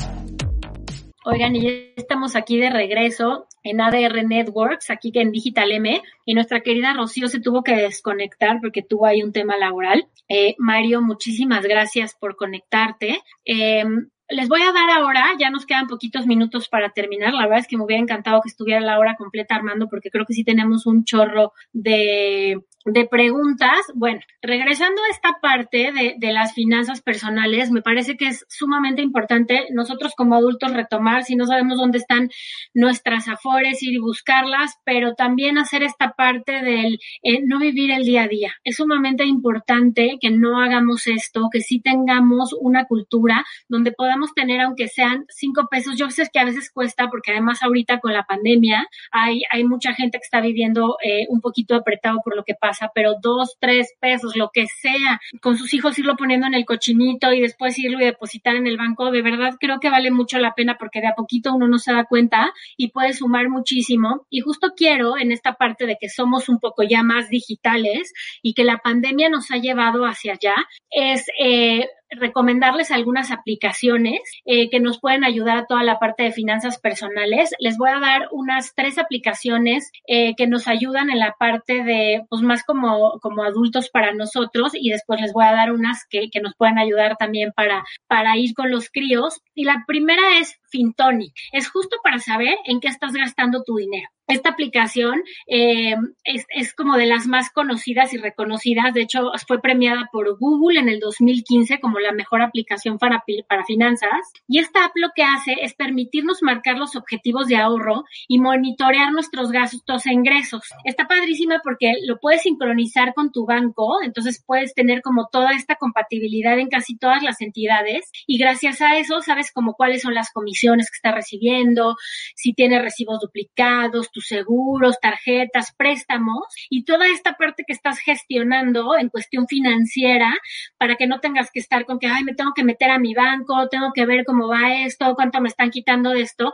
Oigan, 1.24 1.54
y 1.54 1.62
ya 1.62 1.70
estamos 1.96 2.34
aquí 2.34 2.58
de 2.58 2.70
regreso 2.70 3.46
en 3.62 3.80
ADR 3.80 4.26
Networks, 4.26 4.90
aquí 4.90 5.12
en 5.14 5.30
Digital 5.32 5.70
M, 5.70 6.02
y 6.24 6.34
nuestra 6.34 6.62
querida 6.62 6.94
Rocío 6.94 7.28
se 7.28 7.40
tuvo 7.40 7.62
que 7.62 7.76
desconectar 7.76 8.58
porque 8.60 8.82
tuvo 8.82 9.06
ahí 9.06 9.22
un 9.22 9.32
tema 9.32 9.56
laboral. 9.58 10.08
Eh, 10.28 10.54
Mario, 10.58 11.02
muchísimas 11.02 11.62
gracias 11.64 12.16
por 12.18 12.36
conectarte. 12.36 13.20
Eh, 13.44 13.84
les 14.30 14.48
voy 14.48 14.62
a 14.62 14.72
dar 14.72 14.90
ahora, 14.90 15.26
ya 15.38 15.50
nos 15.50 15.66
quedan 15.66 15.86
poquitos 15.86 16.26
minutos 16.26 16.68
para 16.68 16.90
terminar. 16.90 17.34
La 17.34 17.42
verdad 17.42 17.58
es 17.58 17.66
que 17.66 17.76
me 17.76 17.84
hubiera 17.84 18.02
encantado 18.02 18.40
que 18.40 18.48
estuviera 18.48 18.80
la 18.80 18.98
hora 18.98 19.16
completa, 19.16 19.54
Armando, 19.54 19.88
porque 19.88 20.10
creo 20.10 20.24
que 20.24 20.34
sí 20.34 20.44
tenemos 20.44 20.86
un 20.86 21.04
chorro 21.04 21.52
de, 21.72 22.60
de 22.84 23.06
preguntas. 23.06 23.80
Bueno, 23.94 24.20
regresando 24.40 25.02
a 25.02 25.10
esta 25.10 25.38
parte 25.40 25.92
de, 25.92 26.14
de, 26.18 26.32
las 26.32 26.54
finanzas 26.54 27.02
personales, 27.02 27.70
me 27.70 27.82
parece 27.82 28.16
que 28.16 28.28
es 28.28 28.46
sumamente 28.48 29.02
importante 29.02 29.66
nosotros 29.70 30.12
como 30.16 30.34
adultos 30.34 30.72
retomar, 30.72 31.24
si 31.24 31.36
no 31.36 31.46
sabemos 31.46 31.78
dónde 31.78 31.98
están 31.98 32.30
nuestras 32.74 33.28
afores, 33.28 33.82
ir 33.82 33.94
y 33.94 33.98
buscarlas, 33.98 34.78
pero 34.84 35.14
también 35.14 35.58
hacer 35.58 35.82
esta 35.82 36.12
parte 36.12 36.62
del 36.62 36.98
eh, 37.22 37.40
no 37.44 37.58
vivir 37.58 37.90
el 37.90 38.04
día 38.04 38.22
a 38.22 38.28
día. 38.28 38.52
Es 38.64 38.76
sumamente 38.76 39.24
importante 39.24 40.18
que 40.20 40.30
no 40.30 40.60
hagamos 40.60 41.06
esto, 41.06 41.48
que 41.52 41.60
sí 41.60 41.80
tengamos 41.80 42.54
una 42.58 42.86
cultura 42.86 43.44
donde 43.68 43.92
podamos 43.92 44.32
tener, 44.34 44.60
aunque 44.60 44.88
sean 44.88 45.26
cinco 45.28 45.68
pesos. 45.70 45.96
Yo 45.96 46.10
sé 46.10 46.28
que 46.32 46.38
a 46.38 46.44
veces 46.44 46.70
cuesta, 46.70 47.08
porque 47.08 47.32
además 47.32 47.62
ahorita 47.62 48.00
con 48.00 48.12
la 48.12 48.24
pandemia 48.24 48.86
hay, 49.10 49.42
hay 49.50 49.64
mucha 49.64 49.92
gente 49.94 50.18
que 50.18 50.24
está 50.24 50.40
viviendo 50.40 50.96
eh, 51.02 51.26
un 51.28 51.40
poquito 51.40 51.74
apretado 51.74 52.20
por 52.24 52.36
lo 52.36 52.44
que 52.44 52.54
pasa, 52.54 52.69
pero 52.94 53.14
dos, 53.20 53.56
tres 53.60 53.94
pesos, 54.00 54.36
lo 54.36 54.50
que 54.52 54.66
sea, 54.66 55.20
con 55.40 55.56
sus 55.56 55.72
hijos 55.74 55.98
irlo 55.98 56.16
poniendo 56.16 56.46
en 56.46 56.54
el 56.54 56.64
cochinito 56.64 57.32
y 57.32 57.40
después 57.40 57.78
irlo 57.78 58.00
y 58.00 58.04
depositar 58.04 58.56
en 58.56 58.66
el 58.66 58.76
banco, 58.76 59.10
de 59.10 59.22
verdad 59.22 59.54
creo 59.58 59.80
que 59.80 59.90
vale 59.90 60.10
mucho 60.10 60.38
la 60.38 60.54
pena 60.54 60.76
porque 60.78 61.00
de 61.00 61.08
a 61.08 61.14
poquito 61.14 61.54
uno 61.54 61.68
no 61.68 61.78
se 61.78 61.92
da 61.92 62.04
cuenta 62.04 62.52
y 62.76 62.90
puede 62.90 63.12
sumar 63.12 63.48
muchísimo. 63.48 64.26
Y 64.30 64.40
justo 64.40 64.72
quiero 64.76 65.16
en 65.18 65.32
esta 65.32 65.54
parte 65.54 65.86
de 65.86 65.96
que 66.00 66.08
somos 66.08 66.48
un 66.48 66.58
poco 66.58 66.82
ya 66.82 67.02
más 67.02 67.28
digitales 67.28 68.12
y 68.42 68.54
que 68.54 68.64
la 68.64 68.78
pandemia 68.78 69.28
nos 69.28 69.50
ha 69.50 69.56
llevado 69.56 70.04
hacia 70.04 70.32
allá, 70.34 70.54
es 70.90 71.26
eh, 71.38 71.88
recomendarles 72.10 72.90
algunas 72.90 73.30
aplicaciones 73.30 74.20
eh, 74.44 74.68
que 74.70 74.80
nos 74.80 75.00
pueden 75.00 75.24
ayudar 75.24 75.58
a 75.58 75.66
toda 75.66 75.82
la 75.82 75.98
parte 75.98 76.24
de 76.24 76.32
finanzas 76.32 76.78
personales. 76.78 77.50
Les 77.58 77.76
voy 77.78 77.90
a 77.90 78.00
dar 78.00 78.28
unas 78.32 78.74
tres 78.74 78.98
aplicaciones 78.98 79.90
eh, 80.06 80.34
que 80.36 80.46
nos 80.46 80.68
ayudan 80.68 81.10
en 81.10 81.18
la 81.18 81.34
parte 81.38 81.82
de, 81.84 82.22
pues 82.28 82.42
más 82.42 82.64
como, 82.64 83.18
como 83.20 83.42
adultos 83.42 83.90
para 83.90 84.12
nosotros 84.12 84.72
y 84.74 84.90
después 84.90 85.20
les 85.20 85.32
voy 85.32 85.44
a 85.44 85.52
dar 85.52 85.72
unas 85.72 86.06
que, 86.08 86.30
que 86.30 86.40
nos 86.40 86.54
pueden 86.56 86.78
ayudar 86.78 87.16
también 87.16 87.52
para, 87.54 87.84
para 88.06 88.36
ir 88.36 88.54
con 88.54 88.70
los 88.70 88.90
críos. 88.90 89.40
Y 89.54 89.64
la 89.64 89.84
primera 89.86 90.38
es 90.38 90.59
FinTonic. 90.70 91.32
Es 91.52 91.68
justo 91.68 91.96
para 92.02 92.18
saber 92.18 92.56
en 92.64 92.80
qué 92.80 92.88
estás 92.88 93.12
gastando 93.12 93.62
tu 93.62 93.76
dinero. 93.76 94.08
Esta 94.26 94.50
aplicación 94.50 95.24
eh, 95.48 95.96
es, 96.22 96.46
es, 96.50 96.72
como 96.72 96.96
de 96.96 97.06
las 97.06 97.26
más 97.26 97.50
conocidas 97.50 98.14
y 98.14 98.16
reconocidas. 98.16 98.94
De 98.94 99.02
hecho, 99.02 99.32
fue 99.48 99.60
premiada 99.60 100.08
por 100.12 100.38
Google 100.38 100.78
en 100.78 100.88
el 100.88 101.00
2015 101.00 101.80
como 101.80 101.98
la 101.98 102.12
mejor 102.12 102.40
aplicación 102.40 102.96
para, 102.96 103.24
para 103.48 103.64
finanzas. 103.64 104.32
Y 104.46 104.60
esta 104.60 104.84
app 104.84 104.92
lo 104.94 105.08
que 105.16 105.24
hace 105.24 105.56
es 105.62 105.74
permitirnos 105.74 106.44
marcar 106.44 106.78
los 106.78 106.94
objetivos 106.94 107.48
de 107.48 107.56
ahorro 107.56 108.04
y 108.28 108.38
monitorear 108.38 109.10
nuestros 109.10 109.50
gastos 109.50 110.06
e 110.06 110.12
ingresos. 110.12 110.62
Está 110.84 111.08
padrísima 111.08 111.60
porque 111.64 111.94
lo 112.06 112.20
puedes 112.20 112.42
sincronizar 112.42 113.14
con 113.14 113.32
tu 113.32 113.46
banco, 113.46 114.00
entonces 114.00 114.44
puedes 114.46 114.74
tener 114.74 115.02
como 115.02 115.26
toda 115.26 115.50
esta 115.56 115.74
compatibilidad 115.74 116.56
en 116.56 116.68
casi 116.68 116.96
todas 116.96 117.24
las 117.24 117.40
entidades 117.40 118.12
y 118.28 118.38
gracias 118.38 118.80
a 118.80 118.96
eso 118.96 119.22
sabes 119.22 119.50
como 119.50 119.74
cuáles 119.74 120.02
son 120.02 120.14
las 120.14 120.30
comisiones 120.30 120.59
que 120.90 120.96
está 120.96 121.12
recibiendo, 121.12 121.96
si 122.34 122.52
tiene 122.52 122.80
recibos 122.80 123.20
duplicados, 123.20 124.08
seguros, 124.30 124.98
tarjetas, 125.00 125.72
préstamos 125.76 126.42
y 126.68 126.84
toda 126.84 127.08
esta 127.08 127.34
parte 127.34 127.64
que 127.66 127.72
estás 127.72 127.98
gestionando 127.98 128.96
en 128.98 129.08
cuestión 129.08 129.46
financiera 129.46 130.34
para 130.78 130.96
que 130.96 131.06
no 131.06 131.20
tengas 131.20 131.50
que 131.50 131.60
estar 131.60 131.84
con 131.84 131.98
que, 131.98 132.06
ay, 132.06 132.24
me 132.24 132.34
tengo 132.34 132.52
que 132.54 132.64
meter 132.64 132.90
a 132.90 132.98
mi 132.98 133.14
banco, 133.14 133.68
tengo 133.68 133.92
que 133.94 134.06
ver 134.06 134.24
cómo 134.24 134.48
va 134.48 134.74
esto, 134.82 135.14
cuánto 135.14 135.40
me 135.40 135.48
están 135.48 135.70
quitando 135.70 136.10
de 136.10 136.22
esto. 136.22 136.52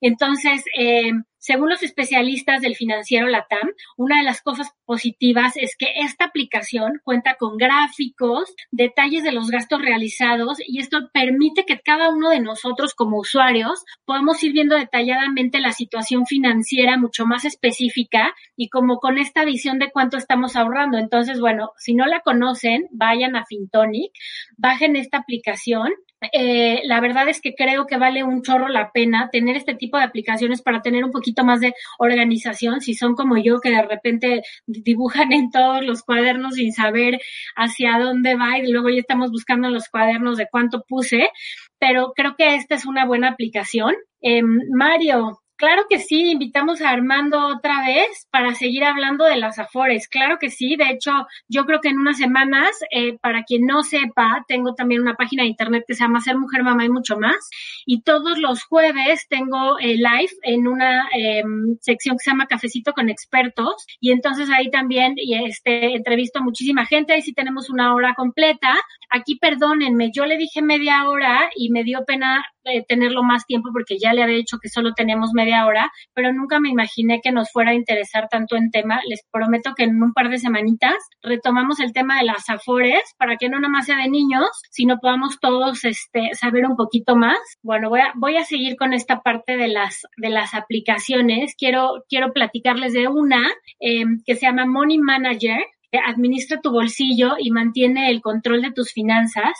Entonces, 0.00 0.64
eh, 0.78 1.12
según 1.48 1.70
los 1.70 1.82
especialistas 1.82 2.60
del 2.60 2.76
financiero 2.76 3.26
LATAM, 3.26 3.72
una 3.96 4.18
de 4.18 4.24
las 4.24 4.42
cosas 4.42 4.70
positivas 4.84 5.54
es 5.56 5.76
que 5.78 5.86
esta 6.02 6.26
aplicación 6.26 7.00
cuenta 7.02 7.36
con 7.36 7.56
gráficos, 7.56 8.54
detalles 8.70 9.24
de 9.24 9.32
los 9.32 9.48
gastos 9.48 9.80
realizados 9.80 10.58
y 10.60 10.78
esto 10.78 11.08
permite 11.10 11.64
que 11.64 11.80
cada 11.80 12.10
uno 12.10 12.28
de 12.28 12.40
nosotros 12.40 12.92
como 12.94 13.18
usuarios 13.18 13.82
podamos 14.04 14.44
ir 14.44 14.52
viendo 14.52 14.76
detalladamente 14.76 15.58
la 15.58 15.72
situación 15.72 16.26
financiera 16.26 16.98
mucho 16.98 17.24
más 17.24 17.46
específica 17.46 18.34
y 18.54 18.68
como 18.68 18.98
con 18.98 19.16
esta 19.16 19.46
visión 19.46 19.78
de 19.78 19.90
cuánto 19.90 20.18
estamos 20.18 20.54
ahorrando. 20.54 20.98
Entonces, 20.98 21.40
bueno, 21.40 21.70
si 21.78 21.94
no 21.94 22.04
la 22.04 22.20
conocen, 22.20 22.88
vayan 22.90 23.36
a 23.36 23.46
Fintonic, 23.46 24.12
bajen 24.58 24.96
esta 24.96 25.16
aplicación 25.16 25.94
eh, 26.32 26.80
la 26.84 27.00
verdad 27.00 27.28
es 27.28 27.40
que 27.40 27.54
creo 27.54 27.86
que 27.86 27.96
vale 27.96 28.24
un 28.24 28.42
chorro 28.42 28.68
la 28.68 28.90
pena 28.90 29.28
tener 29.30 29.56
este 29.56 29.74
tipo 29.74 29.98
de 29.98 30.04
aplicaciones 30.04 30.62
para 30.62 30.82
tener 30.82 31.04
un 31.04 31.12
poquito 31.12 31.44
más 31.44 31.60
de 31.60 31.74
organización. 31.98 32.80
Si 32.80 32.94
son 32.94 33.14
como 33.14 33.36
yo 33.36 33.60
que 33.60 33.70
de 33.70 33.82
repente 33.82 34.42
dibujan 34.66 35.32
en 35.32 35.50
todos 35.50 35.84
los 35.84 36.02
cuadernos 36.02 36.54
sin 36.54 36.72
saber 36.72 37.20
hacia 37.56 37.98
dónde 37.98 38.34
va 38.34 38.58
y 38.58 38.70
luego 38.70 38.88
ya 38.88 39.00
estamos 39.00 39.30
buscando 39.30 39.68
en 39.68 39.74
los 39.74 39.88
cuadernos 39.88 40.36
de 40.38 40.48
cuánto 40.50 40.84
puse, 40.88 41.30
pero 41.78 42.12
creo 42.14 42.34
que 42.36 42.56
esta 42.56 42.74
es 42.74 42.86
una 42.86 43.06
buena 43.06 43.28
aplicación. 43.28 43.94
Eh, 44.20 44.42
Mario, 44.42 45.40
Claro 45.58 45.86
que 45.90 45.98
sí, 45.98 46.30
invitamos 46.30 46.80
a 46.80 46.90
Armando 46.90 47.48
otra 47.48 47.84
vez 47.84 48.28
para 48.30 48.54
seguir 48.54 48.84
hablando 48.84 49.24
de 49.24 49.34
las 49.36 49.58
Afores. 49.58 50.06
Claro 50.06 50.38
que 50.38 50.50
sí, 50.50 50.76
de 50.76 50.88
hecho, 50.90 51.10
yo 51.48 51.66
creo 51.66 51.80
que 51.80 51.88
en 51.88 51.98
unas 51.98 52.16
semanas, 52.16 52.70
eh, 52.92 53.18
para 53.18 53.42
quien 53.42 53.66
no 53.66 53.82
sepa, 53.82 54.44
tengo 54.46 54.74
también 54.74 55.00
una 55.00 55.16
página 55.16 55.42
de 55.42 55.48
internet 55.48 55.82
que 55.84 55.94
se 55.94 56.04
llama 56.04 56.20
Ser 56.20 56.38
Mujer, 56.38 56.62
Mamá 56.62 56.84
y 56.84 56.90
mucho 56.90 57.18
más. 57.18 57.50
Y 57.84 58.02
todos 58.02 58.38
los 58.38 58.62
jueves 58.62 59.26
tengo 59.28 59.80
eh, 59.80 59.96
live 59.96 60.30
en 60.42 60.68
una 60.68 61.08
em, 61.12 61.76
sección 61.80 62.16
que 62.16 62.22
se 62.22 62.30
llama 62.30 62.46
Cafecito 62.46 62.92
con 62.92 63.08
Expertos. 63.08 63.84
Y 63.98 64.12
entonces 64.12 64.48
ahí 64.50 64.70
también 64.70 65.16
este, 65.18 65.96
entrevisto 65.96 66.38
a 66.38 66.42
muchísima 66.42 66.86
gente. 66.86 67.14
Ahí 67.14 67.22
sí 67.22 67.32
tenemos 67.32 67.68
una 67.68 67.96
hora 67.96 68.14
completa. 68.14 68.76
Aquí, 69.10 69.36
perdónenme, 69.40 70.12
yo 70.14 70.24
le 70.24 70.36
dije 70.36 70.62
media 70.62 71.08
hora 71.08 71.50
y 71.56 71.70
me 71.70 71.82
dio 71.82 72.04
pena 72.04 72.44
eh, 72.68 72.84
tenerlo 72.86 73.22
más 73.22 73.46
tiempo 73.46 73.70
porque 73.72 73.98
ya 73.98 74.12
le 74.12 74.22
había 74.22 74.36
dicho 74.36 74.58
que 74.60 74.68
solo 74.68 74.92
tenemos 74.94 75.30
media 75.32 75.66
hora, 75.66 75.90
pero 76.14 76.32
nunca 76.32 76.60
me 76.60 76.68
imaginé 76.68 77.20
que 77.22 77.32
nos 77.32 77.50
fuera 77.50 77.72
a 77.72 77.74
interesar 77.74 78.28
tanto 78.30 78.56
en 78.56 78.70
tema. 78.70 79.00
Les 79.08 79.22
prometo 79.30 79.74
que 79.76 79.84
en 79.84 80.02
un 80.02 80.12
par 80.12 80.28
de 80.28 80.38
semanitas 80.38 80.96
retomamos 81.22 81.80
el 81.80 81.92
tema 81.92 82.18
de 82.18 82.24
las 82.24 82.48
afores 82.48 83.02
para 83.18 83.36
que 83.36 83.48
no 83.48 83.58
nada 83.58 83.72
más 83.72 83.86
sea 83.86 83.98
de 83.98 84.08
niños, 84.08 84.48
sino 84.70 84.98
podamos 84.98 85.38
todos 85.40 85.84
este, 85.84 86.30
saber 86.34 86.66
un 86.66 86.76
poquito 86.76 87.16
más. 87.16 87.38
Bueno, 87.62 87.88
voy 87.88 88.00
a, 88.00 88.12
voy 88.14 88.36
a 88.36 88.44
seguir 88.44 88.76
con 88.76 88.92
esta 88.92 89.20
parte 89.20 89.56
de 89.56 89.68
las, 89.68 90.02
de 90.16 90.30
las 90.30 90.54
aplicaciones. 90.54 91.54
Quiero, 91.56 92.04
quiero 92.08 92.32
platicarles 92.32 92.92
de 92.92 93.08
una 93.08 93.42
eh, 93.80 94.04
que 94.24 94.34
se 94.34 94.46
llama 94.46 94.66
Money 94.66 94.98
Manager 94.98 95.58
administra 96.06 96.60
tu 96.60 96.70
bolsillo 96.70 97.36
y 97.38 97.50
mantiene 97.50 98.10
el 98.10 98.20
control 98.20 98.62
de 98.62 98.72
tus 98.72 98.92
finanzas. 98.92 99.52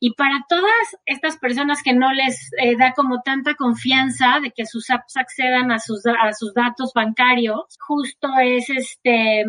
Y 0.00 0.14
para 0.14 0.44
todas 0.48 0.96
estas 1.06 1.38
personas 1.38 1.82
que 1.82 1.94
no 1.94 2.12
les 2.12 2.50
eh, 2.58 2.76
da 2.76 2.92
como 2.92 3.22
tanta 3.22 3.54
confianza 3.54 4.40
de 4.42 4.50
que 4.50 4.66
sus 4.66 4.90
apps 4.90 5.16
accedan 5.16 5.70
a 5.72 5.78
sus, 5.78 6.04
a 6.06 6.32
sus 6.32 6.54
datos 6.54 6.92
bancarios, 6.94 7.64
justo 7.78 8.28
es 8.38 8.68
este 8.70 9.44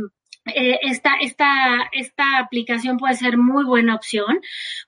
eh, 0.45 0.79
esta, 0.81 1.11
esta, 1.21 1.87
esta 1.91 2.39
aplicación 2.39 2.97
puede 2.97 3.13
ser 3.13 3.37
muy 3.37 3.63
buena 3.63 3.95
opción. 3.95 4.41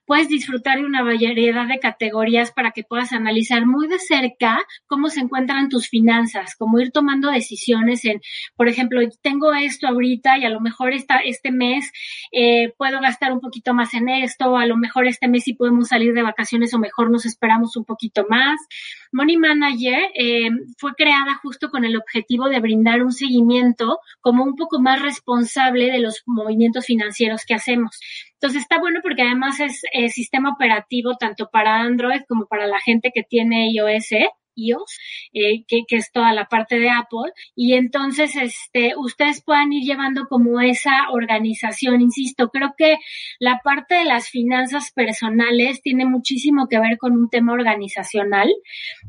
Puedes 0.06 0.28
disfrutar 0.28 0.80
de 0.80 0.86
una 0.86 1.04
variedad 1.04 1.68
de 1.68 1.80
categorías 1.80 2.51
para 2.51 2.72
que 2.72 2.84
puedas 2.84 3.14
analizar 3.14 3.66
muy 3.66 3.88
de 3.88 3.99
cerca 3.99 4.60
cómo 4.88 5.10
se 5.10 5.22
encuentran 5.22 5.70
tus 5.70 5.88
finanzas, 5.88 6.56
como 6.58 6.80
ir 6.80 6.91
tomando 6.91 7.32
decisiones 7.32 8.06
en, 8.06 8.22
por 8.56 8.68
ejemplo, 8.68 9.01
tengo 9.22 9.54
esto 9.54 9.88
ahorita 9.88 10.38
y 10.38 10.45
a 10.45 10.49
lo 10.49 10.60
mejor 10.60 10.93
esta, 10.93 11.18
este 11.18 11.51
mes 11.51 11.91
eh, 12.32 12.74
puedo 12.78 12.99
gastar 12.99 13.32
un 13.32 13.39
poquito 13.39 13.74
más 13.74 13.93
en 13.93 14.10
esto, 14.10 14.58
a 14.58 14.66
lo 14.66 14.78
mejor 14.78 15.08
este 15.08 15.28
mes 15.28 15.43
sí 15.43 15.54
podemos 15.54 15.88
salir 15.88 16.14
de 16.14 16.22
vacaciones 16.22 16.74
o 16.74 16.80
mejor 16.80 17.12
nos 17.12 17.26
esperamos 17.26 17.76
un 17.78 17.86
poquito 17.86 18.26
más. 18.30 18.60
Money 19.12 19.38
Manager 19.38 19.99
eh, 20.16 20.49
fue 20.78 20.93
creada 20.95 21.36
justo 21.41 21.70
con 21.70 21.86
el 21.86 21.95
objetivo 21.95 22.49
de 22.49 22.60
brindar 22.60 23.04
un 23.04 23.12
seguimiento 23.12 23.99
como 24.22 24.43
un 24.43 24.56
poco 24.56 24.80
más 24.80 25.01
responsable 25.01 25.91
de 25.91 25.99
los 25.99 26.24
movimientos 26.26 26.86
financieros 26.86 27.43
que 27.45 27.54
hacemos. 27.54 27.99
Entonces 28.43 28.63
está 28.63 28.77
bueno 28.77 28.99
porque 29.01 29.21
además 29.21 29.57
es 29.61 30.13
sistema 30.13 30.51
operativo 30.51 31.15
tanto 31.15 31.47
para 31.49 31.79
Android 31.79 32.23
como 32.27 32.45
para 32.45 32.67
la 32.67 32.81
gente 32.81 33.11
que 33.13 33.23
tiene 33.23 33.71
iOS 33.71 34.09
iOS, 34.55 34.99
eh, 35.33 35.63
que, 35.65 35.83
que, 35.87 35.95
es 35.95 36.11
toda 36.11 36.33
la 36.33 36.45
parte 36.45 36.77
de 36.77 36.89
Apple, 36.89 37.31
y 37.55 37.73
entonces 37.73 38.35
este, 38.35 38.95
ustedes 38.97 39.41
puedan 39.43 39.71
ir 39.73 39.83
llevando 39.83 40.27
como 40.27 40.59
esa 40.61 41.09
organización, 41.11 42.01
insisto, 42.01 42.49
creo 42.49 42.73
que 42.77 42.97
la 43.39 43.61
parte 43.63 43.95
de 43.95 44.05
las 44.05 44.29
finanzas 44.29 44.91
personales 44.91 45.81
tiene 45.81 46.05
muchísimo 46.05 46.67
que 46.67 46.79
ver 46.79 46.97
con 46.97 47.13
un 47.13 47.29
tema 47.29 47.53
organizacional, 47.53 48.53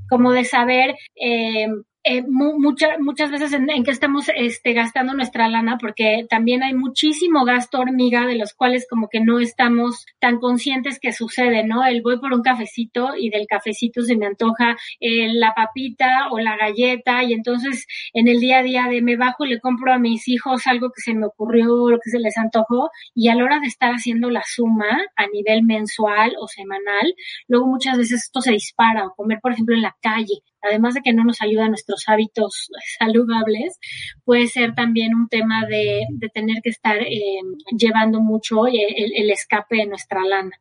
como 0.08 0.32
de 0.32 0.44
saber 0.44 0.94
eh, 1.16 1.66
eh, 2.04 2.22
muchas 2.28 3.00
muchas 3.00 3.30
veces 3.30 3.54
en, 3.54 3.70
en, 3.70 3.82
que 3.82 3.90
estamos 3.90 4.26
este, 4.36 4.74
gastando 4.74 5.14
nuestra 5.14 5.48
lana, 5.48 5.78
porque 5.80 6.26
también 6.28 6.62
hay 6.62 6.74
muchísimo 6.74 7.46
gasto 7.46 7.78
hormiga 7.78 8.26
de 8.26 8.36
los 8.36 8.52
cuales 8.52 8.86
como 8.88 9.08
que 9.08 9.20
no 9.20 9.40
estamos 9.40 10.04
tan 10.18 10.38
conscientes 10.38 11.00
que 11.00 11.12
sucede, 11.12 11.64
¿no? 11.64 11.84
El 11.84 12.02
voy 12.02 12.18
por 12.18 12.34
un 12.34 12.42
cafecito 12.42 13.16
y 13.16 13.30
del 13.30 13.46
cafecito 13.46 14.02
se 14.02 14.16
me 14.16 14.26
antoja 14.26 14.76
eh, 15.00 15.32
la 15.32 15.54
papita 15.54 16.28
o 16.30 16.38
la 16.38 16.56
galleta 16.58 17.24
y 17.24 17.32
entonces 17.32 17.86
en 18.12 18.28
el 18.28 18.38
día 18.38 18.58
a 18.58 18.62
día 18.62 18.86
de 18.88 19.00
me 19.00 19.16
bajo 19.16 19.46
y 19.46 19.48
le 19.48 19.60
compro 19.60 19.92
a 19.92 19.98
mis 19.98 20.28
hijos 20.28 20.66
algo 20.66 20.90
que 20.90 21.00
se 21.00 21.14
me 21.14 21.26
ocurrió, 21.26 21.88
lo 21.90 21.98
que 21.98 22.10
se 22.10 22.18
les 22.18 22.36
antojó 22.36 22.90
y 23.14 23.28
a 23.28 23.34
la 23.34 23.44
hora 23.44 23.60
de 23.60 23.68
estar 23.68 23.92
haciendo 23.92 24.28
la 24.28 24.42
suma 24.46 25.00
a 25.16 25.26
nivel 25.28 25.62
mensual 25.62 26.34
o 26.38 26.48
semanal, 26.48 27.14
luego 27.48 27.66
muchas 27.66 27.96
veces 27.96 28.24
esto 28.24 28.42
se 28.42 28.52
dispara 28.52 29.06
o 29.06 29.14
comer, 29.14 29.38
por 29.40 29.52
ejemplo, 29.52 29.74
en 29.74 29.82
la 29.82 29.96
calle 30.02 30.42
además 30.64 30.94
de 30.94 31.02
que 31.02 31.12
no 31.12 31.24
nos 31.24 31.42
ayuda 31.42 31.66
a 31.66 31.68
nuestros 31.68 32.04
hábitos 32.08 32.70
saludables, 32.98 33.78
puede 34.24 34.46
ser 34.46 34.74
también 34.74 35.14
un 35.14 35.28
tema 35.28 35.66
de, 35.66 36.06
tener 36.32 36.62
que 36.62 36.70
estar 36.70 36.98
eh, 36.98 37.40
llevando 37.76 38.20
mucho 38.20 38.66
el, 38.66 39.12
el 39.14 39.30
escape 39.30 39.76
de 39.76 39.86
nuestra 39.86 40.20
lana. 40.24 40.56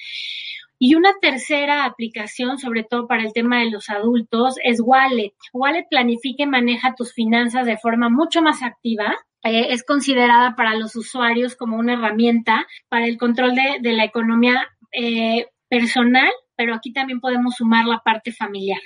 Y 0.86 0.95
una 0.95 1.14
tercera 1.22 1.86
aplicación, 1.86 2.58
sobre 2.58 2.84
todo 2.84 3.08
para 3.08 3.24
el 3.24 3.32
tema 3.32 3.60
de 3.60 3.70
los 3.70 3.89
adultos, 3.89 4.56
es 4.66 4.82
Wallet. 4.84 5.32
Wallet 5.54 5.88
planifica 5.89 6.43
y 6.43 6.47
maneja 6.47 6.93
tus 6.93 7.14
finanzas 7.14 7.66
de 7.66 7.78
forma 7.78 8.10
mucho 8.10 8.41
más 8.41 8.62
activa. 8.62 9.16
Eh, 9.43 9.68
es 9.70 9.86
considerada 9.86 10.58
para 10.58 10.76
los 10.76 10.97
usuarios 10.97 11.56
como 11.56 11.78
una 11.78 11.93
herramienta 11.93 12.68
para 12.89 13.06
el 13.06 13.18
control 13.18 13.56
de, 13.56 13.93
la 13.93 14.04
economía 14.04 14.68
eh, 14.91 15.47
personal 15.70 16.30
pero 16.64 16.76
aquí 16.76 16.93
también 16.93 17.20
podemos 17.20 17.55
sumar 17.55 17.84
la 17.84 17.99
parte 17.99 18.32
familiar, 18.32 18.80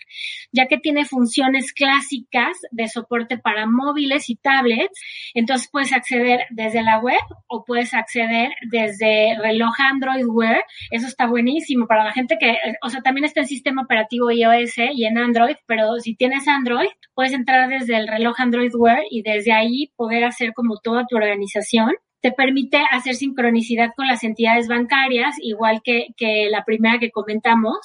ya 0.51 0.65
que 0.65 0.79
tiene 0.79 1.05
funciones 1.05 1.73
clásicas 1.73 2.57
de 2.71 2.87
soporte 2.87 3.37
para 3.37 3.67
móviles 3.67 4.31
y 4.31 4.35
tablets, 4.35 4.99
entonces 5.35 5.69
puedes 5.71 5.93
acceder 5.93 6.47
desde 6.49 6.81
la 6.81 6.97
web 6.97 7.21
o 7.45 7.63
puedes 7.65 7.93
acceder 7.93 8.49
desde 8.71 9.37
reloj 9.37 9.75
Android 9.77 10.25
Wear, 10.25 10.63
eso 10.89 11.05
está 11.05 11.27
buenísimo 11.27 11.85
para 11.85 12.03
la 12.03 12.13
gente 12.13 12.39
que, 12.39 12.57
o 12.81 12.89
sea, 12.89 13.01
también 13.01 13.25
está 13.25 13.41
en 13.41 13.47
sistema 13.47 13.83
operativo 13.83 14.31
iOS 14.31 14.79
y 14.95 15.05
en 15.05 15.19
Android, 15.19 15.57
pero 15.67 15.99
si 15.99 16.15
tienes 16.15 16.47
Android, 16.47 16.89
puedes 17.13 17.33
entrar 17.33 17.69
desde 17.69 17.95
el 17.95 18.07
reloj 18.07 18.39
Android 18.39 18.73
Wear 18.73 19.03
y 19.11 19.21
desde 19.21 19.53
ahí 19.53 19.91
poder 19.95 20.23
hacer 20.23 20.53
como 20.55 20.79
toda 20.79 21.05
tu 21.05 21.15
organización 21.15 21.91
te 22.21 22.31
permite 22.31 22.79
hacer 22.91 23.15
sincronicidad 23.15 23.91
con 23.95 24.07
las 24.07 24.23
entidades 24.23 24.67
bancarias, 24.67 25.35
igual 25.41 25.81
que, 25.83 26.07
la 26.49 26.63
primera 26.65 26.99
que 26.99 27.11
comentamos. 27.11 27.77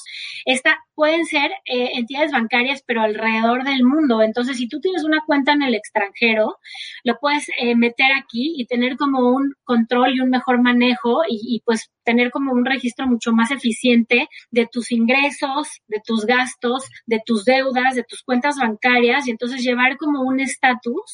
Esta 0.44 0.78
pueden 0.94 1.24
ser 1.24 1.50
eh, 1.64 1.90
entidades 1.94 2.32
bancarias, 2.32 2.82
pero 2.86 3.02
alrededor 3.02 3.64
del 3.64 3.84
mundo. 3.84 4.22
Entonces, 4.22 4.56
si 4.56 4.68
tú 4.68 4.80
tienes 4.80 5.04
una 5.04 5.22
cuenta 5.26 5.52
en 5.52 5.62
el 5.62 5.74
extranjero, 5.74 6.58
lo 7.04 7.18
puedes 7.18 7.48
eh, 7.58 7.74
meter 7.74 8.12
aquí 8.16 8.54
y 8.56 8.66
tener 8.66 8.96
como 8.96 9.30
un 9.30 9.54
control 9.64 10.14
y 10.14 10.20
un 10.20 10.30
mejor 10.30 10.60
manejo 10.62 11.22
y, 11.28 11.56
y 11.56 11.60
pues 11.64 11.90
tener 12.04 12.30
como 12.30 12.52
un 12.52 12.64
registro 12.64 13.06
mucho 13.06 13.32
más 13.32 13.50
eficiente 13.50 14.28
de 14.50 14.66
tus 14.70 14.90
ingresos, 14.92 15.68
de 15.86 16.00
tus 16.04 16.26
gastos, 16.26 16.88
de 17.06 17.20
tus 17.24 17.44
deudas, 17.44 17.94
de 17.94 18.04
tus 18.04 18.22
cuentas 18.22 18.56
bancarias 18.58 19.26
y 19.26 19.30
entonces 19.30 19.62
llevar 19.62 19.96
como 19.96 20.22
un 20.22 20.40
estatus 20.40 21.12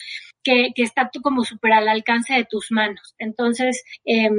que, 0.48 0.72
que 0.74 0.82
está 0.82 1.10
como 1.22 1.44
súper 1.44 1.72
al 1.72 1.88
alcance 1.88 2.32
de 2.32 2.46
tus 2.46 2.70
manos. 2.70 3.14
Entonces, 3.18 3.84
eh, 4.06 4.30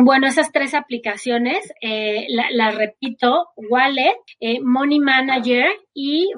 bueno, 0.00 0.28
esas 0.28 0.52
tres 0.52 0.74
aplicaciones, 0.74 1.72
eh, 1.80 2.26
las 2.28 2.52
la 2.52 2.70
repito, 2.70 3.48
Wallet, 3.56 4.14
eh, 4.38 4.60
Money 4.60 5.00
Manager 5.00 5.72
y 5.92 6.30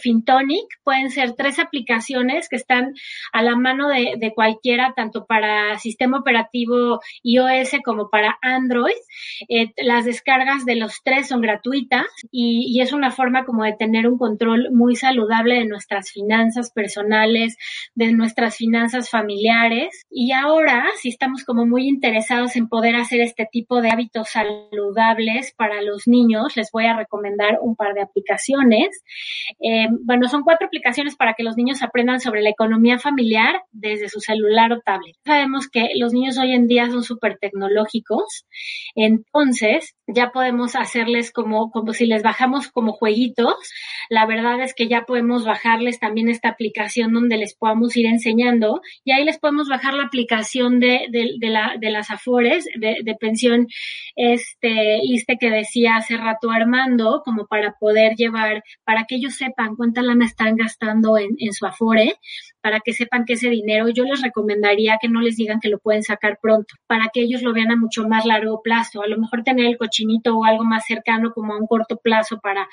Fintonic 0.00 0.66
pueden 0.84 1.10
ser 1.10 1.32
tres 1.32 1.58
aplicaciones 1.58 2.48
que 2.48 2.54
están 2.54 2.94
a 3.32 3.42
la 3.42 3.56
mano 3.56 3.88
de, 3.88 4.14
de, 4.16 4.32
cualquiera, 4.32 4.92
tanto 4.94 5.26
para 5.26 5.76
sistema 5.80 6.20
operativo 6.20 7.00
iOS 7.24 7.72
como 7.84 8.08
para 8.08 8.38
Android. 8.40 8.94
Eh, 9.48 9.72
las 9.78 10.04
descargas 10.04 10.64
de 10.64 10.76
los 10.76 11.02
tres 11.02 11.26
son 11.26 11.40
gratuitas 11.40 12.06
y, 12.30 12.72
y, 12.72 12.80
es 12.80 12.92
una 12.92 13.10
forma 13.10 13.44
como 13.44 13.64
de 13.64 13.74
tener 13.76 14.06
un 14.06 14.18
control 14.18 14.68
muy 14.70 14.94
saludable 14.94 15.56
de 15.56 15.66
nuestras 15.66 16.12
finanzas 16.12 16.70
personales, 16.70 17.56
de 17.96 18.12
nuestras 18.12 18.56
finanzas 18.56 19.10
familiares. 19.10 20.06
Y 20.08 20.30
ahora, 20.30 20.86
si 21.00 21.08
estamos 21.08 21.42
como 21.42 21.66
muy 21.66 21.88
interesados 21.88 22.54
en 22.54 22.68
poder 22.68 22.94
hacer 22.94 23.07
este 23.12 23.48
tipo 23.50 23.80
de 23.80 23.90
hábitos 23.90 24.30
saludables 24.30 25.54
para 25.56 25.82
los 25.82 26.06
niños, 26.06 26.56
les 26.56 26.70
voy 26.70 26.86
a 26.86 26.96
recomendar 26.96 27.58
un 27.60 27.76
par 27.76 27.94
de 27.94 28.02
aplicaciones. 28.02 29.02
Eh, 29.60 29.88
bueno, 30.02 30.28
son 30.28 30.42
cuatro 30.42 30.66
aplicaciones 30.66 31.16
para 31.16 31.34
que 31.34 31.42
los 31.42 31.56
niños 31.56 31.82
aprendan 31.82 32.20
sobre 32.20 32.42
la 32.42 32.50
economía 32.50 32.98
familiar 32.98 33.62
desde 33.72 34.08
su 34.08 34.20
celular 34.20 34.72
o 34.72 34.80
tablet. 34.80 35.16
Sabemos 35.24 35.68
que 35.68 35.90
los 35.96 36.12
niños 36.12 36.38
hoy 36.38 36.52
en 36.52 36.66
día 36.66 36.90
son 36.90 37.02
súper 37.02 37.38
tecnológicos, 37.38 38.46
entonces 38.94 39.94
ya 40.06 40.30
podemos 40.30 40.74
hacerles 40.74 41.32
como, 41.32 41.70
como 41.70 41.92
si 41.92 42.06
les 42.06 42.22
bajamos 42.22 42.68
como 42.68 42.92
jueguitos. 42.92 43.54
La 44.08 44.26
verdad 44.26 44.60
es 44.62 44.74
que 44.74 44.88
ya 44.88 45.02
podemos 45.02 45.44
bajarles 45.44 46.00
también 46.00 46.28
esta 46.28 46.48
aplicación 46.48 47.12
donde 47.12 47.36
les 47.36 47.54
podamos 47.54 47.96
ir 47.96 48.06
enseñando 48.06 48.80
y 49.04 49.12
ahí 49.12 49.24
les 49.24 49.38
podemos 49.38 49.68
bajar 49.68 49.94
la 49.94 50.04
aplicación 50.04 50.80
de, 50.80 51.06
de, 51.10 51.34
de, 51.38 51.48
la, 51.48 51.76
de 51.78 51.90
las 51.90 52.10
Afores, 52.10 52.66
de, 52.76 52.97
de 53.02 53.14
pensión 53.14 53.66
este 54.16 55.36
que 55.38 55.50
decía 55.50 55.96
hace 55.96 56.16
rato 56.16 56.50
Armando, 56.50 57.22
como 57.24 57.46
para 57.46 57.74
poder 57.78 58.14
llevar, 58.16 58.62
para 58.84 59.04
que 59.04 59.16
ellos 59.16 59.34
sepan 59.34 59.76
cuánta 59.76 60.02
lana 60.02 60.26
están 60.26 60.56
gastando 60.56 61.16
en, 61.18 61.30
en 61.38 61.52
su 61.52 61.66
Afore, 61.66 62.16
para 62.60 62.80
que 62.80 62.92
sepan 62.92 63.24
que 63.24 63.34
ese 63.34 63.50
dinero, 63.50 63.88
yo 63.88 64.04
les 64.04 64.22
recomendaría 64.22 64.98
que 65.00 65.08
no 65.08 65.20
les 65.20 65.36
digan 65.36 65.60
que 65.60 65.68
lo 65.68 65.78
pueden 65.78 66.02
sacar 66.02 66.38
pronto, 66.40 66.74
para 66.86 67.08
que 67.12 67.20
ellos 67.20 67.42
lo 67.42 67.52
vean 67.52 67.70
a 67.70 67.76
mucho 67.76 68.08
más 68.08 68.24
largo 68.24 68.62
plazo, 68.62 69.02
a 69.02 69.08
lo 69.08 69.18
mejor 69.18 69.42
tener 69.42 69.66
el 69.66 69.78
cochinito 69.78 70.36
o 70.36 70.44
algo 70.44 70.64
más 70.64 70.84
cercano 70.86 71.32
como 71.32 71.54
a 71.54 71.58
un 71.58 71.66
corto 71.66 71.96
plazo 71.96 72.38
para 72.40 72.68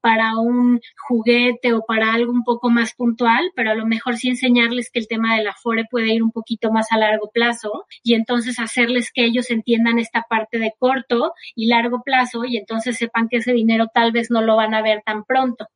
para 0.00 0.38
un 0.38 0.80
juguete 1.08 1.72
o 1.74 1.82
para 1.86 2.14
algo 2.14 2.32
un 2.32 2.44
poco 2.44 2.70
más 2.70 2.94
puntual, 2.94 3.50
pero 3.54 3.70
a 3.70 3.74
lo 3.74 3.86
mejor 3.86 4.16
sí 4.16 4.28
enseñarles 4.28 4.90
que 4.90 4.98
el 4.98 5.08
tema 5.08 5.36
del 5.36 5.46
afore 5.48 5.84
puede 5.90 6.14
ir 6.14 6.22
un 6.22 6.32
poquito 6.32 6.70
más 6.72 6.90
a 6.92 6.98
largo 6.98 7.30
plazo 7.32 7.84
y 8.02 8.14
entonces 8.14 8.58
hacerles 8.58 9.10
que 9.12 9.24
ellos 9.24 9.50
entiendan 9.50 9.98
esta 9.98 10.24
parte 10.28 10.58
de 10.58 10.72
corto 10.78 11.32
y 11.54 11.66
largo 11.66 12.02
plazo 12.02 12.44
y 12.44 12.56
entonces 12.56 12.96
sepan 12.96 13.28
que 13.28 13.38
ese 13.38 13.52
dinero 13.52 13.88
tal 13.92 14.12
vez 14.12 14.30
no 14.30 14.42
lo 14.42 14.56
van 14.56 14.74
a 14.74 14.82
ver 14.82 15.02
tan 15.04 15.24
pronto. 15.24 15.66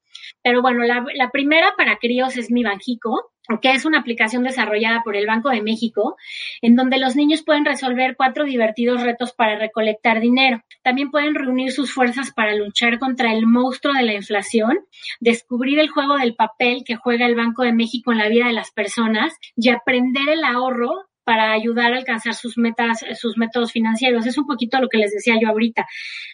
Pero 0.42 0.62
bueno, 0.62 0.84
la, 0.84 1.30
primera 1.30 1.74
para 1.76 1.96
críos 1.96 2.36
es 2.36 2.50
mi 2.50 2.62
Banjico, 2.62 3.30
que 3.60 3.72
es 3.72 3.84
una 3.84 3.98
aplicación 3.98 4.42
desarrollada 4.42 5.02
por 5.02 5.16
el 5.16 5.26
Banco 5.26 5.50
de 5.50 5.62
México, 5.62 6.16
en 6.62 6.76
donde 6.76 6.98
los 6.98 7.14
niños 7.16 7.42
pueden 7.42 7.64
resolver 7.64 8.16
cuatro 8.16 8.44
divertidos 8.44 9.02
retos 9.02 9.32
para 9.32 9.58
recolectar 9.58 10.20
dinero. 10.20 10.62
También 10.82 11.10
pueden 11.10 11.34
reunir 11.34 11.72
sus 11.72 11.92
fuerzas 11.92 12.32
para 12.32 12.54
luchar 12.54 12.98
contra 12.98 13.32
el 13.32 13.46
monstruo 13.46 13.94
de 13.94 14.02
la 14.02 14.14
inflación, 14.14 14.78
descubrir 15.20 15.78
el 15.78 15.90
juego 15.90 16.16
del 16.16 16.34
papel 16.34 16.84
que 16.84 16.96
juega 16.96 17.26
el 17.26 17.34
Banco 17.34 17.62
de 17.62 17.72
México 17.72 18.12
en 18.12 18.18
la 18.18 18.28
vida 18.28 18.46
de 18.46 18.52
las 18.52 18.70
personas 18.70 19.34
y 19.56 19.68
aprender 19.68 20.28
el 20.28 20.44
ahorro 20.44 21.06
para 21.24 21.52
ayudar 21.52 21.92
a 21.92 21.96
alcanzar 21.96 22.34
sus 22.34 22.56
metas, 22.58 23.04
sus 23.18 23.36
métodos 23.36 23.72
financieros. 23.72 24.26
Es 24.26 24.38
un 24.38 24.46
poquito 24.46 24.80
lo 24.80 24.88
que 24.88 24.98
les 24.98 25.12
decía 25.12 25.34
yo 25.40 25.48
ahorita. 25.48 25.86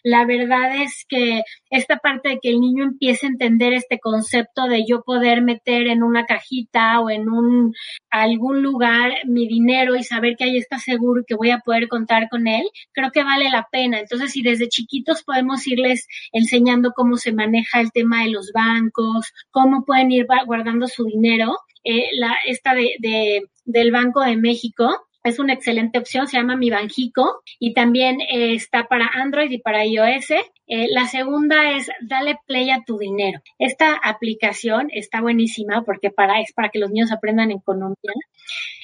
La 0.02 0.24
verdad 0.24 0.82
es 0.82 1.04
que 1.08 1.42
esta 1.70 1.96
parte 1.98 2.30
de 2.30 2.38
que 2.40 2.50
el 2.50 2.60
niño 2.60 2.84
empiece 2.84 3.26
a 3.26 3.30
entender 3.30 3.72
este 3.72 3.98
concepto 3.98 4.64
de 4.68 4.84
yo 4.86 5.02
poder 5.02 5.42
meter 5.42 5.86
en 5.86 6.02
una 6.02 6.26
cajita 6.26 7.00
o 7.00 7.10
en 7.10 7.28
un 7.28 7.72
algún 8.10 8.62
lugar 8.62 9.12
mi 9.24 9.46
dinero 9.46 9.96
y 9.96 10.02
saber 10.04 10.36
que 10.36 10.44
ahí 10.44 10.56
está 10.56 10.78
seguro 10.78 11.22
que 11.26 11.34
voy 11.34 11.50
a 11.50 11.58
poder 11.58 11.88
contar 11.88 12.28
con 12.28 12.46
él, 12.46 12.64
creo 12.92 13.10
que 13.10 13.22
vale 13.22 13.50
la 13.50 13.68
pena. 13.70 14.00
Entonces, 14.00 14.32
si 14.32 14.42
desde 14.42 14.68
chiquitos 14.68 15.22
podemos 15.22 15.66
irles 15.66 16.06
enseñando 16.32 16.92
cómo 16.94 17.16
se 17.16 17.32
maneja 17.32 17.80
el 17.80 17.92
tema 17.92 18.24
de 18.24 18.30
los 18.30 18.52
bancos, 18.52 19.32
cómo 19.50 19.84
pueden 19.84 20.10
ir 20.10 20.26
guardando 20.46 20.86
su 20.88 21.04
dinero, 21.04 21.56
eh, 21.84 22.08
la, 22.12 22.36
esta 22.46 22.74
de, 22.74 22.96
de, 22.98 23.42
del 23.64 23.90
Banco 23.90 24.20
de 24.20 24.36
México, 24.36 25.06
es 25.22 25.38
una 25.38 25.52
excelente 25.52 25.98
opción, 25.98 26.26
se 26.26 26.38
llama 26.38 26.56
Mi 26.56 26.70
Banjico 26.70 27.42
y 27.58 27.74
también 27.74 28.20
eh, 28.22 28.54
está 28.54 28.84
para 28.88 29.06
Android 29.06 29.50
y 29.50 29.58
para 29.58 29.84
iOS. 29.84 30.30
Eh, 30.66 30.86
la 30.90 31.06
segunda 31.06 31.72
es 31.72 31.90
Dale 32.00 32.38
Play 32.46 32.70
a 32.70 32.82
tu 32.86 32.96
dinero. 32.96 33.40
Esta 33.58 33.94
aplicación 34.02 34.88
está 34.92 35.20
buenísima 35.20 35.82
porque 35.84 36.10
para, 36.10 36.40
es 36.40 36.52
para 36.52 36.70
que 36.70 36.78
los 36.78 36.90
niños 36.90 37.12
aprendan 37.12 37.50
economía. 37.50 37.96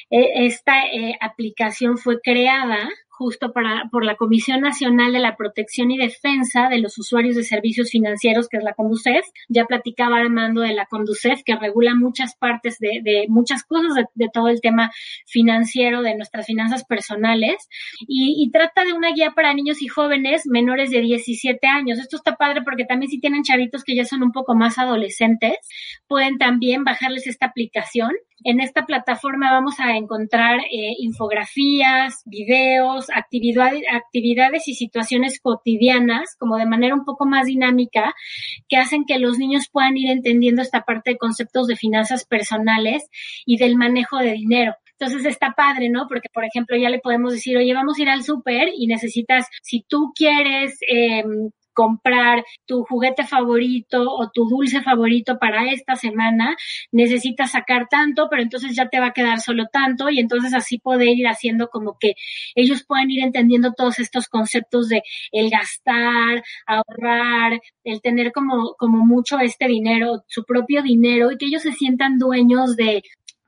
Esta 0.09 0.85
aplicación 1.21 1.99
fue 1.99 2.21
creada 2.21 2.89
justo 3.17 3.53
para, 3.53 3.89
por 3.91 4.05
la 4.05 4.17
Comisión 4.17 4.61
Nacional 4.61 5.12
de 5.12 5.21
la 5.21 5.37
Protección 5.37 5.91
y 5.91 5.97
Defensa 5.97 6.69
de 6.69 6.79
los 6.79 6.99
Usuarios 6.99 7.35
de 7.35 7.45
Servicios 7.45 7.91
Financieros, 7.91 8.49
que 8.49 8.59
es 8.59 8.62
la 8.62 8.75
Conducef. 8.75 9.25
Ya 9.49 9.64
platicaba 9.64 10.19
Armando 10.19 10.61
de 10.61 10.75
la 10.75 10.85
Conducef, 10.85 11.43
que 11.43 11.57
regula 11.57 11.95
muchas 11.95 12.37
partes 12.37 12.79
de, 12.79 13.01
de 13.03 13.25
muchas 13.29 13.64
cosas 13.64 14.05
de, 14.14 14.29
todo 14.33 14.49
el 14.49 14.61
tema 14.61 14.93
financiero, 15.27 16.03
de 16.03 16.14
nuestras 16.14 16.45
finanzas 16.45 16.85
personales, 16.85 17.69
y, 18.07 18.35
y, 18.39 18.51
trata 18.51 18.85
de 18.85 18.93
una 18.93 19.12
guía 19.12 19.31
para 19.31 19.55
niños 19.55 19.81
y 19.81 19.89
jóvenes 19.89 20.43
menores 20.47 20.91
de 20.91 21.01
17 21.01 21.67
años. 21.67 21.99
Esto 21.99 22.17
está 22.17 22.37
padre 22.37 22.62
porque 22.62 22.85
también 22.85 23.11
si 23.11 23.19
tienen 23.19 23.45
chavitos 23.45 23.83
que 23.83 23.97
ya 23.97 24.05
son 24.05 24.23
un 24.23 24.33
poco 24.33 24.55
más 24.55 24.79
adolescentes, 24.79 25.57
pueden 26.07 26.37
también 26.37 26.85
bajarles 26.85 27.27
esta 27.27 27.47
aplicación. 27.47 28.11
En 28.45 28.61
esta 28.61 28.84
plataforma 28.84 29.51
vamos 29.51 29.80
a 29.80 29.97
encontrar 29.97 30.61
eh, 30.61 30.95
infografías, 30.99 32.22
videos, 32.26 33.07
actividades, 33.14 33.82
actividades 33.91 34.68
y 34.68 34.74
situaciones 34.74 35.41
cotidianas, 35.41 36.37
como 36.39 36.57
de 36.57 36.66
manera 36.66 36.95
un 36.95 37.05
poco 37.05 37.26
más 37.26 37.47
dinámica, 37.47 38.14
que 38.68 38.76
hacen 38.76 39.05
que 39.07 39.18
los 39.18 39.39
niños 39.39 39.68
puedan 39.70 39.97
ir 39.97 40.11
entendiendo 40.11 40.62
esta 40.62 40.82
parte 40.82 41.12
de 41.12 41.18
conceptos 41.18 41.66
de 41.66 41.76
finanzas 41.76 42.24
personales 42.24 43.09
y 43.47 43.57
del 43.57 43.76
manejo 43.76 44.18
de 44.18 44.32
dinero. 44.32 44.74
Entonces 44.99 45.26
está 45.26 45.53
padre, 45.53 45.91
¿no? 45.91 46.07
Porque, 46.09 46.28
por 46.32 46.45
ejemplo, 46.45 46.76
ya 46.76 46.89
le 46.89 47.01
podemos 47.01 47.32
decir, 47.32 47.57
oye, 47.57 47.74
vamos 47.74 47.99
a 47.99 48.03
ir 48.03 48.09
al 48.09 48.22
súper 48.22 48.70
y 48.74 48.87
necesitas, 48.87 49.47
si 49.62 49.82
tú 49.87 50.12
quieres 50.14 50.78
eh, 50.89 51.22
comprar 51.77 52.43
tu 52.64 52.85
juguete 52.85 53.24
favorito 53.24 54.03
o 54.11 54.31
tu 54.31 54.49
dulce 54.49 54.81
favorito 54.81 55.39
para 55.39 55.70
esta 55.70 55.95
semana, 55.95 56.57
necesitas 56.91 57.53
sacar 57.53 57.87
tanto, 57.89 58.29
pero 58.31 58.43
entonces 58.43 58.74
ya 58.74 58.89
te 58.89 58.99
va 58.99 59.09
a 59.09 59.12
quedar 59.12 59.41
solo 59.41 59.66
tanto 59.70 60.09
y 60.09 60.18
entonces 60.18 60.55
así 60.55 60.79
poder 60.79 61.09
ir 61.09 61.29
haciendo 61.29 61.68
como 61.68 61.99
que 62.01 62.14
ellos 62.55 62.83
puedan 62.83 63.11
ir 63.11 63.22
entendiendo 63.22 63.72
todos 63.74 63.99
estos 63.99 64.27
conceptos 64.29 64.89
de 64.89 65.03
el 65.33 65.51
gastar, 65.51 66.43
ahorrar, 66.66 67.61
el 67.85 68.01
tener 68.01 68.33
como, 68.33 68.74
como 68.79 69.05
mucho 69.05 69.39
este 69.39 69.68
dinero, 69.68 70.24
su 70.29 70.45
propio 70.45 70.83
dinero 70.83 71.31
y 71.31 71.37
que 71.37 71.47
ellos 71.47 71.62
se 71.62 71.72
sientan 71.72 72.18
dueños 72.18 72.74
de 72.77 73.03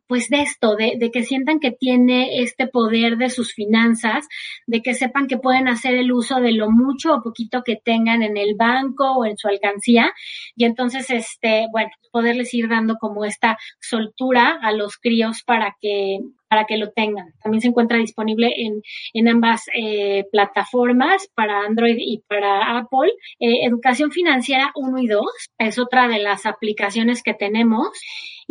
pues 0.08 0.28
de 0.28 0.42
esto, 0.42 0.74
de, 0.74 0.94
de, 0.98 1.10
que 1.10 1.22
sientan 1.22 1.60
que 1.60 1.70
tiene 1.70 2.42
este 2.42 2.66
poder 2.66 3.18
de 3.18 3.30
sus 3.30 3.52
finanzas, 3.52 4.26
de 4.66 4.80
que 4.82 4.94
sepan 4.94 5.26
que 5.26 5.38
pueden 5.38 5.68
hacer 5.68 5.94
el 5.94 6.10
uso 6.12 6.40
de 6.40 6.52
lo 6.52 6.70
mucho 6.70 7.14
o 7.14 7.22
poquito 7.22 7.62
que 7.64 7.76
tengan 7.76 8.22
en 8.22 8.36
el 8.36 8.54
banco 8.56 9.12
o 9.12 9.26
en 9.26 9.36
su 9.36 9.48
alcancía. 9.48 10.12
Y 10.56 10.64
entonces, 10.64 11.10
este, 11.10 11.66
bueno, 11.70 11.90
poderles 12.10 12.52
ir 12.54 12.68
dando 12.68 12.96
como 12.96 13.24
esta 13.24 13.58
soltura 13.80 14.58
a 14.62 14.72
los 14.72 14.96
críos 14.96 15.42
para 15.44 15.76
que 15.80 16.18
para 16.48 16.64
que 16.64 16.76
lo 16.76 16.90
tengan. 16.90 17.32
También 17.42 17.60
se 17.60 17.68
encuentra 17.68 17.98
disponible 17.98 18.52
en, 18.56 18.82
en 19.14 19.28
ambas 19.28 19.66
eh, 19.74 20.24
plataformas 20.32 21.28
para 21.34 21.60
Android 21.60 21.96
y 21.98 22.22
para 22.28 22.78
Apple. 22.78 23.12
Eh, 23.38 23.64
Educación 23.66 24.10
Financiera 24.10 24.72
1 24.74 24.98
y 24.98 25.06
2 25.06 25.22
es 25.58 25.78
otra 25.78 26.08
de 26.08 26.18
las 26.18 26.46
aplicaciones 26.46 27.22
que 27.22 27.34
tenemos 27.34 27.88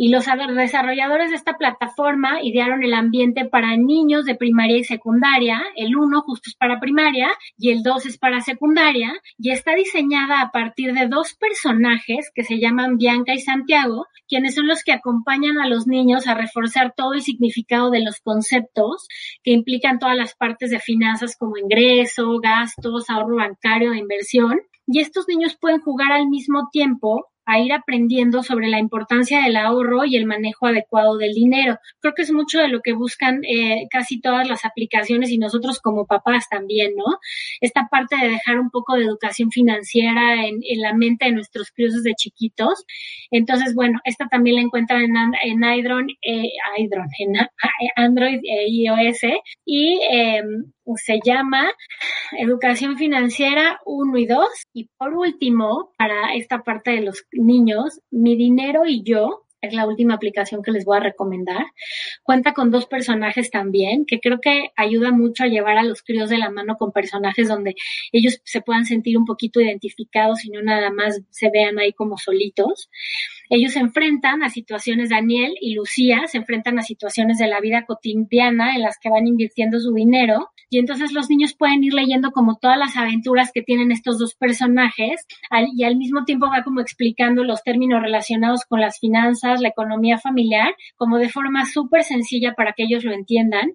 y 0.00 0.10
los 0.10 0.26
desarrolladores 0.54 1.30
de 1.30 1.36
esta 1.36 1.58
plataforma 1.58 2.40
idearon 2.40 2.84
el 2.84 2.94
ambiente 2.94 3.46
para 3.46 3.76
niños 3.76 4.24
de 4.24 4.36
primaria 4.36 4.76
y 4.76 4.84
secundaria. 4.84 5.60
El 5.74 5.96
1 5.96 6.22
justo 6.22 6.50
es 6.50 6.54
para 6.54 6.78
primaria 6.78 7.28
y 7.58 7.70
el 7.70 7.82
2 7.82 8.06
es 8.06 8.16
para 8.16 8.40
secundaria 8.40 9.12
y 9.38 9.50
está 9.50 9.74
diseñada 9.74 10.40
a 10.40 10.52
partir 10.52 10.94
de 10.94 11.08
dos 11.08 11.34
personajes 11.34 12.30
que 12.32 12.44
se 12.44 12.60
llaman 12.60 12.96
Bianca 12.96 13.34
y 13.34 13.40
Santiago, 13.40 14.06
quienes 14.28 14.54
son 14.54 14.68
los 14.68 14.84
que 14.84 14.92
acompañan 14.92 15.58
a 15.58 15.66
los 15.66 15.88
niños 15.88 16.28
a 16.28 16.34
reforzar 16.34 16.94
todo 16.96 17.14
el 17.14 17.22
significado 17.22 17.87
de 17.90 18.02
los 18.02 18.20
conceptos 18.20 19.06
que 19.42 19.52
implican 19.52 19.98
todas 19.98 20.16
las 20.16 20.34
partes 20.34 20.70
de 20.70 20.80
finanzas 20.80 21.36
como 21.36 21.56
ingreso, 21.56 22.38
gastos, 22.40 23.08
ahorro 23.08 23.36
bancario 23.36 23.92
e 23.92 23.98
inversión. 23.98 24.60
Y 24.86 25.00
estos 25.00 25.26
niños 25.28 25.56
pueden 25.60 25.80
jugar 25.80 26.12
al 26.12 26.28
mismo 26.28 26.68
tiempo 26.72 27.26
a 27.48 27.58
ir 27.60 27.72
aprendiendo 27.72 28.42
sobre 28.42 28.68
la 28.68 28.78
importancia 28.78 29.40
del 29.40 29.56
ahorro 29.56 30.04
y 30.04 30.16
el 30.16 30.26
manejo 30.26 30.66
adecuado 30.66 31.16
del 31.16 31.32
dinero. 31.32 31.78
Creo 31.98 32.12
que 32.12 32.20
es 32.20 32.30
mucho 32.30 32.60
de 32.60 32.68
lo 32.68 32.82
que 32.82 32.92
buscan 32.92 33.42
eh, 33.42 33.86
casi 33.90 34.20
todas 34.20 34.46
las 34.46 34.66
aplicaciones 34.66 35.30
y 35.30 35.38
nosotros 35.38 35.80
como 35.80 36.06
papás 36.06 36.46
también, 36.50 36.94
¿no? 36.94 37.06
Esta 37.62 37.88
parte 37.90 38.16
de 38.16 38.28
dejar 38.28 38.58
un 38.60 38.68
poco 38.68 38.96
de 38.96 39.04
educación 39.04 39.50
financiera 39.50 40.46
en, 40.46 40.60
la 40.76 40.92
mente 40.92 41.24
de 41.24 41.32
nuestros 41.32 41.70
críos 41.70 42.02
de 42.02 42.12
chiquitos. 42.14 42.84
Entonces, 43.30 43.74
bueno, 43.74 43.98
esta 44.04 44.26
también 44.26 44.56
la 44.56 44.62
encuentran 44.62 45.00
en, 45.00 45.16
en 45.42 45.64
Hydron, 45.64 46.10
eh, 46.20 46.52
Hydron, 46.76 47.08
en 47.18 47.48
Android 47.96 48.40
e 48.44 48.68
iOS 48.68 49.20
y 49.64 50.00
eh, 50.12 50.42
se 50.96 51.20
llama 51.24 51.70
Educación 52.38 52.96
Financiera 52.96 53.80
1 53.84 54.18
y 54.18 54.26
2. 54.26 54.48
Y 54.72 54.88
por 54.96 55.14
último, 55.14 55.92
para 55.96 56.34
esta 56.34 56.62
parte 56.62 56.92
de 56.92 57.02
los 57.02 57.24
niños, 57.38 58.00
Mi 58.10 58.36
Dinero 58.36 58.84
y 58.86 59.02
Yo, 59.02 59.44
es 59.60 59.74
la 59.74 59.86
última 59.86 60.14
aplicación 60.14 60.62
que 60.62 60.70
les 60.70 60.84
voy 60.84 60.98
a 60.98 61.00
recomendar. 61.00 61.66
Cuenta 62.22 62.54
con 62.54 62.70
dos 62.70 62.86
personajes 62.86 63.50
también, 63.50 64.06
que 64.06 64.20
creo 64.20 64.40
que 64.40 64.70
ayuda 64.76 65.10
mucho 65.10 65.44
a 65.44 65.48
llevar 65.48 65.78
a 65.78 65.82
los 65.82 66.02
críos 66.02 66.30
de 66.30 66.38
la 66.38 66.50
mano 66.50 66.76
con 66.76 66.92
personajes 66.92 67.48
donde 67.48 67.74
ellos 68.12 68.40
se 68.44 68.60
puedan 68.60 68.84
sentir 68.84 69.18
un 69.18 69.24
poquito 69.24 69.60
identificados 69.60 70.44
y 70.44 70.50
no 70.50 70.62
nada 70.62 70.90
más 70.90 71.20
se 71.30 71.50
vean 71.50 71.78
ahí 71.78 71.92
como 71.92 72.18
solitos. 72.18 72.88
Ellos 73.48 73.72
se 73.72 73.80
enfrentan 73.80 74.42
a 74.42 74.48
situaciones, 74.48 75.10
Daniel 75.10 75.54
y 75.60 75.74
Lucía 75.74 76.22
se 76.26 76.38
enfrentan 76.38 76.78
a 76.78 76.82
situaciones 76.82 77.38
de 77.38 77.46
la 77.46 77.60
vida 77.60 77.84
cotidiana 77.86 78.74
en 78.74 78.82
las 78.82 78.98
que 78.98 79.10
van 79.10 79.26
invirtiendo 79.26 79.78
su 79.80 79.92
dinero 79.92 80.50
y 80.70 80.78
entonces 80.78 81.12
los 81.12 81.30
niños 81.30 81.54
pueden 81.54 81.82
ir 81.82 81.94
leyendo 81.94 82.30
como 82.30 82.56
todas 82.56 82.78
las 82.78 82.96
aventuras 82.96 83.52
que 83.52 83.62
tienen 83.62 83.90
estos 83.90 84.18
dos 84.18 84.34
personajes 84.34 85.26
y 85.74 85.84
al 85.84 85.96
mismo 85.96 86.24
tiempo 86.24 86.46
va 86.46 86.62
como 86.62 86.80
explicando 86.80 87.42
los 87.42 87.62
términos 87.62 88.02
relacionados 88.02 88.64
con 88.68 88.80
las 88.80 88.98
finanzas, 88.98 89.60
la 89.60 89.68
economía 89.68 90.18
familiar, 90.18 90.74
como 90.96 91.16
de 91.16 91.30
forma 91.30 91.64
súper 91.64 92.02
sencilla 92.02 92.52
para 92.52 92.74
que 92.74 92.84
ellos 92.84 93.04
lo 93.04 93.12
entiendan. 93.12 93.72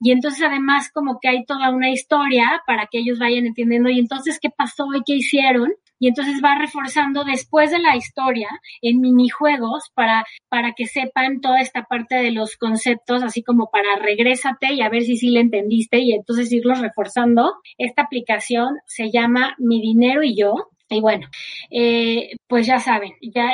Y 0.00 0.10
entonces 0.10 0.42
además 0.42 0.90
como 0.92 1.18
que 1.18 1.28
hay 1.28 1.44
toda 1.46 1.70
una 1.70 1.90
historia 1.90 2.60
para 2.66 2.88
que 2.90 2.98
ellos 2.98 3.18
vayan 3.18 3.46
entendiendo 3.46 3.88
y 3.88 3.98
entonces 3.98 4.38
qué 4.38 4.50
pasó 4.50 4.86
y 4.94 5.00
qué 5.06 5.14
hicieron 5.14 5.72
y 5.98 6.08
entonces 6.08 6.40
va 6.44 6.56
reforzando 6.58 7.24
después 7.24 7.70
de 7.70 7.78
la 7.78 7.96
historia 7.96 8.48
en 8.82 9.00
minijuegos 9.00 9.90
para, 9.94 10.24
para 10.48 10.72
que 10.72 10.86
sepan 10.86 11.40
toda 11.40 11.60
esta 11.60 11.84
parte 11.84 12.16
de 12.16 12.30
los 12.30 12.56
conceptos, 12.56 13.22
así 13.22 13.42
como 13.42 13.70
para 13.70 13.96
regrésate 13.96 14.74
y 14.74 14.82
a 14.82 14.88
ver 14.88 15.02
si 15.02 15.16
sí 15.16 15.30
le 15.30 15.40
entendiste 15.40 15.98
y 15.98 16.12
entonces 16.12 16.52
irlos 16.52 16.80
reforzando. 16.80 17.54
Esta 17.78 18.02
aplicación 18.02 18.76
se 18.86 19.10
llama 19.10 19.54
Mi 19.58 19.80
Dinero 19.80 20.22
y 20.22 20.36
Yo 20.36 20.68
y 20.94 21.00
bueno, 21.00 21.28
eh, 21.70 22.36
pues 22.46 22.66
ya 22.66 22.78
saben, 22.78 23.12
ya 23.20 23.50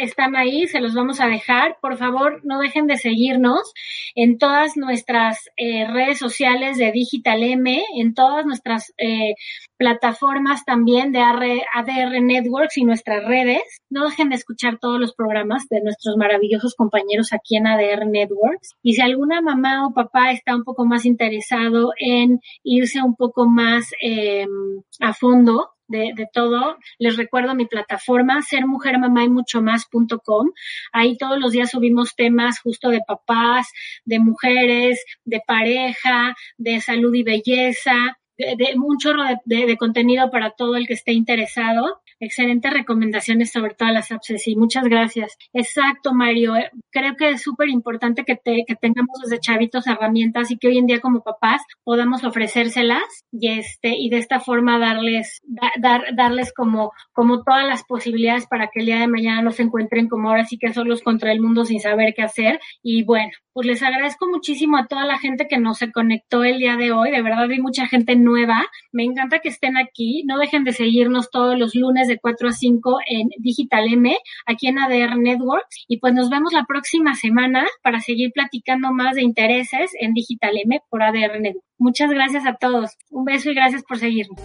están 0.00 0.36
ahí, 0.36 0.66
se 0.66 0.80
los 0.80 0.94
vamos 0.94 1.20
a 1.20 1.26
dejar. 1.26 1.76
Por 1.80 1.96
favor, 1.96 2.40
no 2.44 2.58
dejen 2.58 2.86
de 2.86 2.96
seguirnos 2.96 3.72
en 4.14 4.38
todas 4.38 4.76
nuestras 4.76 5.38
eh, 5.56 5.86
redes 5.86 6.18
sociales 6.18 6.76
de 6.78 6.92
Digital 6.92 7.42
M, 7.42 7.82
en 7.96 8.14
todas 8.14 8.44
nuestras 8.44 8.92
eh, 8.98 9.34
plataformas 9.76 10.64
también 10.64 11.12
de 11.12 11.20
ADR 11.20 12.20
Networks 12.20 12.78
y 12.78 12.84
nuestras 12.84 13.24
redes. 13.24 13.62
No 13.88 14.04
dejen 14.04 14.30
de 14.30 14.36
escuchar 14.36 14.78
todos 14.78 15.00
los 15.00 15.14
programas 15.14 15.68
de 15.68 15.80
nuestros 15.80 16.16
maravillosos 16.16 16.74
compañeros 16.74 17.32
aquí 17.32 17.56
en 17.56 17.66
ADR 17.66 18.06
Networks. 18.06 18.74
Y 18.82 18.94
si 18.94 19.00
alguna 19.00 19.40
mamá 19.40 19.86
o 19.86 19.94
papá 19.94 20.32
está 20.32 20.56
un 20.56 20.64
poco 20.64 20.84
más 20.84 21.06
interesado 21.06 21.92
en 21.98 22.40
irse 22.62 23.02
un 23.02 23.14
poco 23.16 23.46
más 23.46 23.90
a 25.00 25.12
fondo, 25.14 25.70
de, 25.90 26.12
de, 26.14 26.26
todo. 26.32 26.78
Les 26.98 27.16
recuerdo 27.16 27.54
mi 27.54 27.66
plataforma, 27.66 28.40
ser 28.42 28.66
mujer 28.66 28.98
mamá 28.98 29.24
y 29.24 29.28
mucho 29.28 29.60
más.com. 29.60 30.50
Ahí 30.92 31.16
todos 31.18 31.38
los 31.38 31.52
días 31.52 31.70
subimos 31.70 32.14
temas 32.14 32.60
justo 32.60 32.88
de 32.88 33.02
papás, 33.06 33.68
de 34.04 34.18
mujeres, 34.20 35.04
de 35.24 35.42
pareja, 35.46 36.34
de 36.56 36.80
salud 36.80 37.12
y 37.14 37.22
belleza, 37.22 38.18
de, 38.38 38.54
de 38.56 38.74
un 38.78 38.98
chorro 38.98 39.24
de, 39.44 39.66
de, 39.66 39.76
contenido 39.76 40.30
para 40.30 40.50
todo 40.50 40.76
el 40.76 40.86
que 40.86 40.94
esté 40.94 41.12
interesado 41.12 42.00
excelentes 42.20 42.72
recomendaciones 42.72 43.50
sobre 43.50 43.74
todas 43.74 43.92
las 43.92 44.12
apps. 44.12 44.32
Sí, 44.36 44.54
muchas 44.56 44.84
gracias. 44.84 45.36
Exacto, 45.52 46.14
Mario. 46.14 46.56
Eh, 46.56 46.70
creo 46.90 47.16
que 47.16 47.30
es 47.30 47.42
súper 47.42 47.68
importante 47.68 48.24
que, 48.24 48.36
te, 48.36 48.64
que 48.66 48.76
tengamos 48.76 49.18
desde 49.22 49.40
chavitos 49.40 49.86
herramientas 49.86 50.50
y 50.50 50.58
que 50.58 50.68
hoy 50.68 50.78
en 50.78 50.86
día 50.86 51.00
como 51.00 51.22
papás 51.22 51.62
podamos 51.84 52.24
ofrecérselas 52.24 53.24
y 53.32 53.48
este 53.48 53.96
y 53.96 54.10
de 54.10 54.18
esta 54.18 54.40
forma 54.40 54.78
darles 54.78 55.40
dar, 55.76 56.14
darles 56.14 56.52
como 56.52 56.92
como 57.12 57.42
todas 57.42 57.66
las 57.66 57.84
posibilidades 57.84 58.46
para 58.46 58.68
que 58.68 58.80
el 58.80 58.86
día 58.86 59.00
de 59.00 59.06
mañana 59.06 59.42
no 59.42 59.52
se 59.52 59.62
encuentren 59.62 60.08
como 60.08 60.28
ahora 60.28 60.44
sí 60.44 60.58
que 60.58 60.72
solos 60.72 61.02
contra 61.02 61.32
el 61.32 61.40
mundo 61.40 61.64
sin 61.64 61.80
saber 61.80 62.14
qué 62.14 62.22
hacer 62.22 62.60
y 62.82 63.04
bueno 63.04 63.30
pues 63.52 63.66
les 63.66 63.82
agradezco 63.82 64.28
muchísimo 64.28 64.76
a 64.76 64.86
toda 64.86 65.04
la 65.06 65.18
gente 65.18 65.46
que 65.48 65.58
nos 65.58 65.78
se 65.78 65.90
conectó 65.90 66.44
el 66.44 66.58
día 66.58 66.76
de 66.76 66.92
hoy 66.92 67.10
de 67.10 67.22
verdad 67.22 67.50
hay 67.50 67.60
mucha 67.60 67.86
gente 67.86 68.16
nueva 68.16 68.66
me 68.92 69.04
encanta 69.04 69.38
que 69.40 69.48
estén 69.48 69.76
aquí 69.76 70.24
no 70.26 70.38
dejen 70.38 70.64
de 70.64 70.72
seguirnos 70.72 71.30
todos 71.30 71.58
los 71.58 71.74
lunes 71.74 72.08
de 72.10 72.18
4 72.18 72.48
a 72.48 72.52
5 72.52 72.98
en 73.08 73.28
Digital 73.38 73.86
M, 73.92 74.16
aquí 74.46 74.66
en 74.66 74.78
ADR 74.78 75.16
Networks. 75.16 75.84
Y 75.88 75.98
pues 75.98 76.12
nos 76.12 76.28
vemos 76.28 76.52
la 76.52 76.64
próxima 76.64 77.14
semana 77.14 77.66
para 77.82 78.00
seguir 78.00 78.32
platicando 78.32 78.92
más 78.92 79.14
de 79.14 79.22
intereses 79.22 79.92
en 79.98 80.12
Digital 80.12 80.52
M 80.62 80.80
por 80.90 81.02
ADR 81.02 81.40
Networks. 81.40 81.68
Muchas 81.78 82.10
gracias 82.10 82.46
a 82.46 82.54
todos. 82.54 82.90
Un 83.10 83.24
beso 83.24 83.50
y 83.50 83.54
gracias 83.54 83.82
por 83.84 83.98
seguirnos. 83.98 84.38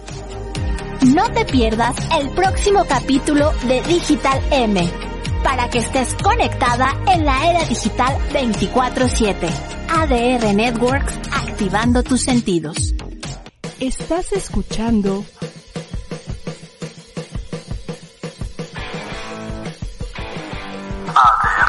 No 1.14 1.30
te 1.32 1.44
pierdas 1.44 1.96
el 2.18 2.30
próximo 2.30 2.84
capítulo 2.88 3.52
de 3.68 3.82
Digital 3.82 4.40
M 4.50 4.88
para 5.44 5.68
que 5.70 5.78
estés 5.78 6.14
conectada 6.14 7.00
en 7.14 7.24
la 7.24 7.50
era 7.50 7.64
digital 7.64 8.16
24/7. 8.32 9.48
ADR 9.88 10.54
Networks, 10.54 11.18
activando 11.32 12.02
tus 12.02 12.22
sentidos. 12.22 12.94
Estás 13.78 14.32
escuchando 14.32 15.24